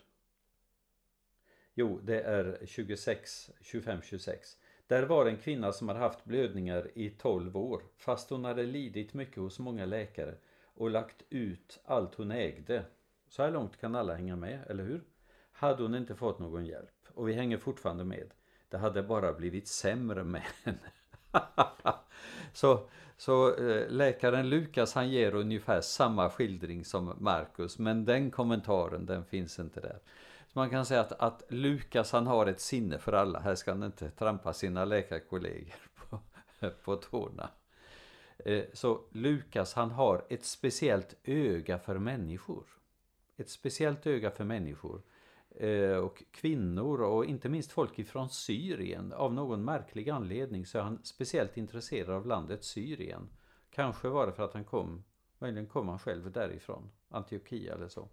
Jo, 1.75 2.01
det 2.03 2.21
är 2.21 2.67
26, 2.67 3.51
25-26. 3.61 4.57
Där 4.87 5.03
var 5.03 5.27
en 5.27 5.37
kvinna 5.37 5.73
som 5.73 5.89
hade 5.89 6.01
haft 6.01 6.25
blödningar 6.25 6.91
i 6.95 7.11
12 7.11 7.57
år, 7.57 7.83
fast 7.97 8.31
hon 8.31 8.45
hade 8.45 8.63
lidit 8.63 9.15
mycket 9.15 9.37
hos 9.37 9.59
många 9.59 9.87
läkare 9.87 10.35
och 10.63 10.91
lagt 10.91 11.23
ut 11.29 11.81
allt 11.85 12.15
hon 12.15 12.31
ägde. 12.31 12.85
Så 13.29 13.43
här 13.43 13.51
långt 13.51 13.77
kan 13.77 13.95
alla 13.95 14.15
hänga 14.15 14.37
med, 14.37 14.67
eller 14.67 14.85
hur? 14.85 15.05
Hade 15.53 15.83
hon 15.83 15.95
inte 15.95 16.15
fått 16.15 16.39
någon 16.39 16.67
hjälp. 16.67 17.09
Och 17.15 17.29
vi 17.29 17.33
hänger 17.33 17.59
fortfarande 17.59 18.05
med. 18.05 18.31
Det 18.69 18.79
hade 18.79 19.03
bara 19.03 19.33
blivit 19.33 19.69
sämre 19.69 20.25
med 20.25 20.43
henne. 20.65 20.93
så, 22.53 22.89
så 23.17 23.55
eh, 23.55 23.89
läkaren 23.89 24.49
Lukas 24.49 24.95
han 24.95 25.11
ger 25.11 25.35
ungefär 25.35 25.81
samma 25.81 26.31
skildring 26.31 26.85
som 26.85 27.17
Markus 27.19 27.79
men 27.79 28.05
den 28.05 28.31
kommentaren 28.31 29.07
den 29.07 29.25
finns 29.25 29.59
inte 29.59 29.81
där. 29.81 29.99
Så 30.53 30.59
man 30.59 30.71
kan 30.71 30.87
säga 30.87 31.01
att, 31.01 31.13
att 31.13 31.43
Lukas 31.49 32.13
han 32.13 32.27
har 32.27 32.47
ett 32.47 32.61
sinne 32.61 32.99
för 32.99 33.13
alla. 33.13 33.41
Här 33.41 33.55
ska 33.55 33.71
han 33.71 33.83
inte 33.83 34.11
trampa 34.11 34.53
sina 34.53 34.85
läkarkollegor 34.85 35.75
på, 35.95 36.21
på 36.85 36.97
tårna. 36.97 37.51
Eh, 38.45 38.65
så 38.73 39.01
Lukas 39.11 39.75
han 39.75 39.91
har 39.91 40.25
ett 40.29 40.45
speciellt 40.45 41.15
öga 41.25 41.79
för 41.79 41.99
människor. 41.99 42.65
Ett 43.37 43.51
speciellt 43.51 44.07
öga 44.07 44.31
för 44.31 44.45
människor. 44.45 45.03
Eh, 45.51 45.97
och 45.97 46.25
kvinnor 46.31 47.03
och 47.03 47.25
inte 47.25 47.49
minst 47.49 47.73
folk 47.73 47.99
ifrån 47.99 48.29
Syrien. 48.29 49.13
Av 49.13 49.35
någon 49.35 49.65
märklig 49.65 50.11
anledning 50.11 50.67
så 50.67 50.79
är 50.79 50.83
han 50.83 51.05
speciellt 51.05 51.57
intresserad 51.57 52.11
av 52.11 52.27
landet 52.27 52.65
Syrien. 52.65 53.29
Kanske 53.71 54.09
var 54.09 54.27
det 54.27 54.33
för 54.33 54.43
att 54.43 54.55
han 54.55 54.65
kom, 54.65 55.05
möjligen 55.39 55.67
kom 55.67 55.89
han 55.89 55.99
själv 55.99 56.33
därifrån, 56.33 56.91
Antiochia 57.09 57.75
eller 57.75 57.89
så. 57.89 58.09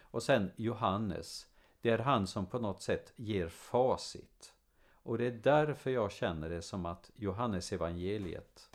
Och 0.00 0.22
sen 0.22 0.50
Johannes, 0.56 1.46
det 1.80 1.90
är 1.90 1.98
han 1.98 2.26
som 2.26 2.46
på 2.46 2.58
något 2.58 2.82
sätt 2.82 3.12
ger 3.16 3.48
facit. 3.48 4.54
Och 5.02 5.18
det 5.18 5.26
är 5.26 5.40
därför 5.42 5.90
jag 5.90 6.12
känner 6.12 6.48
det 6.48 6.62
som 6.62 6.86
att 6.86 7.10
Johannes 7.14 7.72
evangeliet 7.72 8.70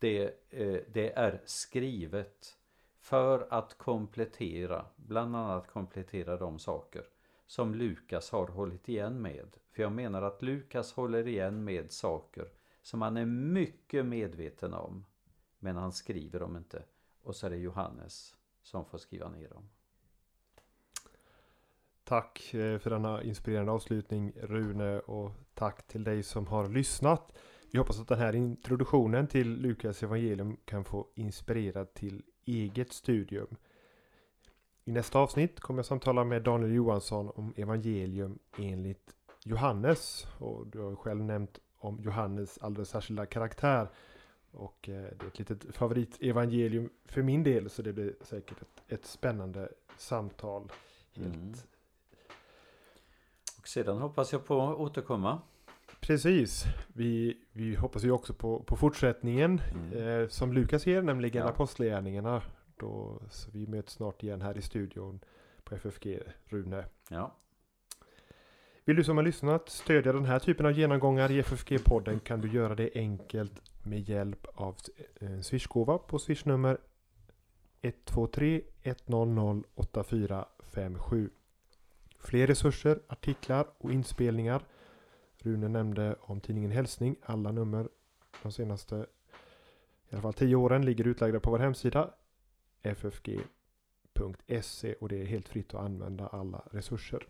det, 0.00 0.34
eh, 0.50 0.80
det 0.92 1.12
är 1.12 1.40
skrivet 1.44 2.56
för 3.00 3.46
att 3.50 3.78
komplettera, 3.78 4.86
bland 4.96 5.36
annat 5.36 5.66
komplettera 5.66 6.36
de 6.36 6.58
saker 6.58 7.04
som 7.46 7.74
Lukas 7.74 8.30
har 8.30 8.46
hållit 8.46 8.88
igen 8.88 9.22
med. 9.22 9.56
För 9.70 9.82
jag 9.82 9.92
menar 9.92 10.22
att 10.22 10.42
Lukas 10.42 10.92
håller 10.92 11.28
igen 11.28 11.64
med 11.64 11.90
saker 11.90 12.48
som 12.82 13.02
han 13.02 13.16
är 13.16 13.26
mycket 13.26 14.06
medveten 14.06 14.74
om. 14.74 15.04
Men 15.58 15.76
han 15.76 15.92
skriver 15.92 16.40
dem 16.40 16.56
inte. 16.56 16.82
Och 17.22 17.36
så 17.36 17.46
är 17.46 17.50
det 17.50 17.56
Johannes 17.56 18.36
som 18.62 18.84
får 18.84 18.98
skriva 18.98 19.28
ner 19.28 19.48
dem. 19.48 19.68
Tack 22.04 22.54
eh, 22.54 22.78
för 22.78 22.90
denna 22.90 23.22
inspirerande 23.22 23.72
avslutning 23.72 24.32
Rune 24.36 25.00
och 25.00 25.32
tack 25.54 25.86
till 25.86 26.04
dig 26.04 26.22
som 26.22 26.46
har 26.46 26.68
lyssnat. 26.68 27.38
Vi 27.72 27.78
hoppas 27.78 28.00
att 28.00 28.08
den 28.08 28.18
här 28.18 28.34
introduktionen 28.34 29.26
till 29.26 29.56
Lukas 29.56 30.02
evangelium 30.02 30.56
kan 30.64 30.84
få 30.84 31.06
inspirera 31.14 31.84
till 31.84 32.22
eget 32.50 32.92
studium. 32.92 33.56
I 34.84 34.92
nästa 34.92 35.18
avsnitt 35.18 35.60
kommer 35.60 35.78
jag 35.78 35.86
samtala 35.86 36.24
med 36.24 36.42
Daniel 36.42 36.72
Johansson 36.74 37.30
om 37.34 37.54
evangelium 37.56 38.38
enligt 38.58 39.14
Johannes. 39.44 40.26
Och 40.38 40.66
du 40.66 40.78
har 40.78 40.96
själv 40.96 41.24
nämnt 41.24 41.58
om 41.78 42.00
Johannes 42.00 42.58
alldeles 42.58 42.88
särskilda 42.88 43.26
karaktär. 43.26 43.88
Och 44.50 44.88
eh, 44.88 44.94
det 44.94 45.24
är 45.24 45.26
ett 45.26 45.38
litet 45.38 45.76
favoritevangelium 45.76 46.90
för 47.04 47.22
min 47.22 47.42
del 47.42 47.70
så 47.70 47.82
det 47.82 47.92
blir 47.92 48.14
säkert 48.20 48.62
ett, 48.62 48.82
ett 48.88 49.06
spännande 49.06 49.68
samtal. 49.96 50.72
Helt 51.12 51.36
Mm. 51.36 51.54
Och 53.58 53.68
sedan 53.68 53.98
hoppas 53.98 54.32
jag 54.32 54.46
på 54.46 54.62
att 54.62 54.78
återkomma. 54.78 55.40
Precis. 56.00 56.64
Vi, 56.88 57.38
vi 57.52 57.74
hoppas 57.74 58.04
ju 58.04 58.10
också 58.10 58.34
på, 58.34 58.62
på 58.62 58.76
fortsättningen 58.76 59.60
Mm. 59.74 59.92
eh, 60.22 60.28
som 60.28 60.52
Lukas 60.52 60.86
ger, 60.86 61.02
nämligen 61.02 61.42
Ja. 61.42 61.48
Apostlagärningarna. 61.48 62.42
Då, 62.76 63.22
så 63.30 63.50
vi 63.50 63.66
möts 63.66 63.92
snart 63.92 64.22
igen 64.22 64.42
här 64.42 64.58
i 64.58 64.62
studion 64.62 65.20
på 65.64 65.74
FFG, 65.74 66.18
Rune. 66.48 66.84
Ja, 67.10 67.36
Vill 68.84 68.96
du 68.96 69.04
som 69.04 69.16
har 69.16 69.24
lyssnat 69.24 69.68
stödja 69.68 70.12
den 70.12 70.24
här 70.24 70.38
typen 70.38 70.66
av 70.66 70.72
genomgångar 70.72 71.30
i 71.30 71.42
FFG-podden 71.42 72.18
kan 72.18 72.40
du 72.40 72.48
göra 72.52 72.74
det 72.74 72.90
enkelt 72.94 73.62
med 73.82 74.00
hjälp 74.08 74.46
av 74.54 74.76
en 75.20 75.44
swishgåva 75.44 75.98
på 75.98 76.18
swishnummer 76.18 76.78
123 77.82 78.62
100 78.82 79.62
8457. 79.74 81.30
Fler 82.18 82.46
resurser, 82.46 82.98
artiklar 83.08 83.66
och 83.78 83.92
inspelningar. 83.92 84.62
Rune 85.42 85.68
nämnde 85.68 86.16
om 86.20 86.40
tidningen 86.40 86.70
Hälsning. 86.70 87.16
Alla 87.22 87.52
nummer 87.52 87.88
de 88.42 88.52
senaste 88.52 89.06
i 90.08 90.14
alla 90.14 90.22
fall 90.22 90.34
tio 90.34 90.56
åren 90.56 90.84
ligger 90.84 91.06
utlagda 91.06 91.40
på 91.40 91.50
vår 91.50 91.58
hemsida 91.58 92.10
ffg.se 92.82 93.34
och 94.94 95.08
det 95.08 95.22
är 95.22 95.26
helt 95.26 95.48
fritt 95.48 95.74
att 95.74 95.80
använda 95.80 96.26
alla 96.26 96.62
resurser. 96.70 97.26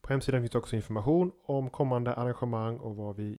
På 0.00 0.12
hemsidan 0.12 0.40
finns 0.40 0.54
också 0.54 0.76
information 0.76 1.32
om 1.42 1.70
kommande 1.70 2.14
arrangemang 2.14 2.76
och 2.78 2.96
vad 2.96 3.16
vi 3.16 3.36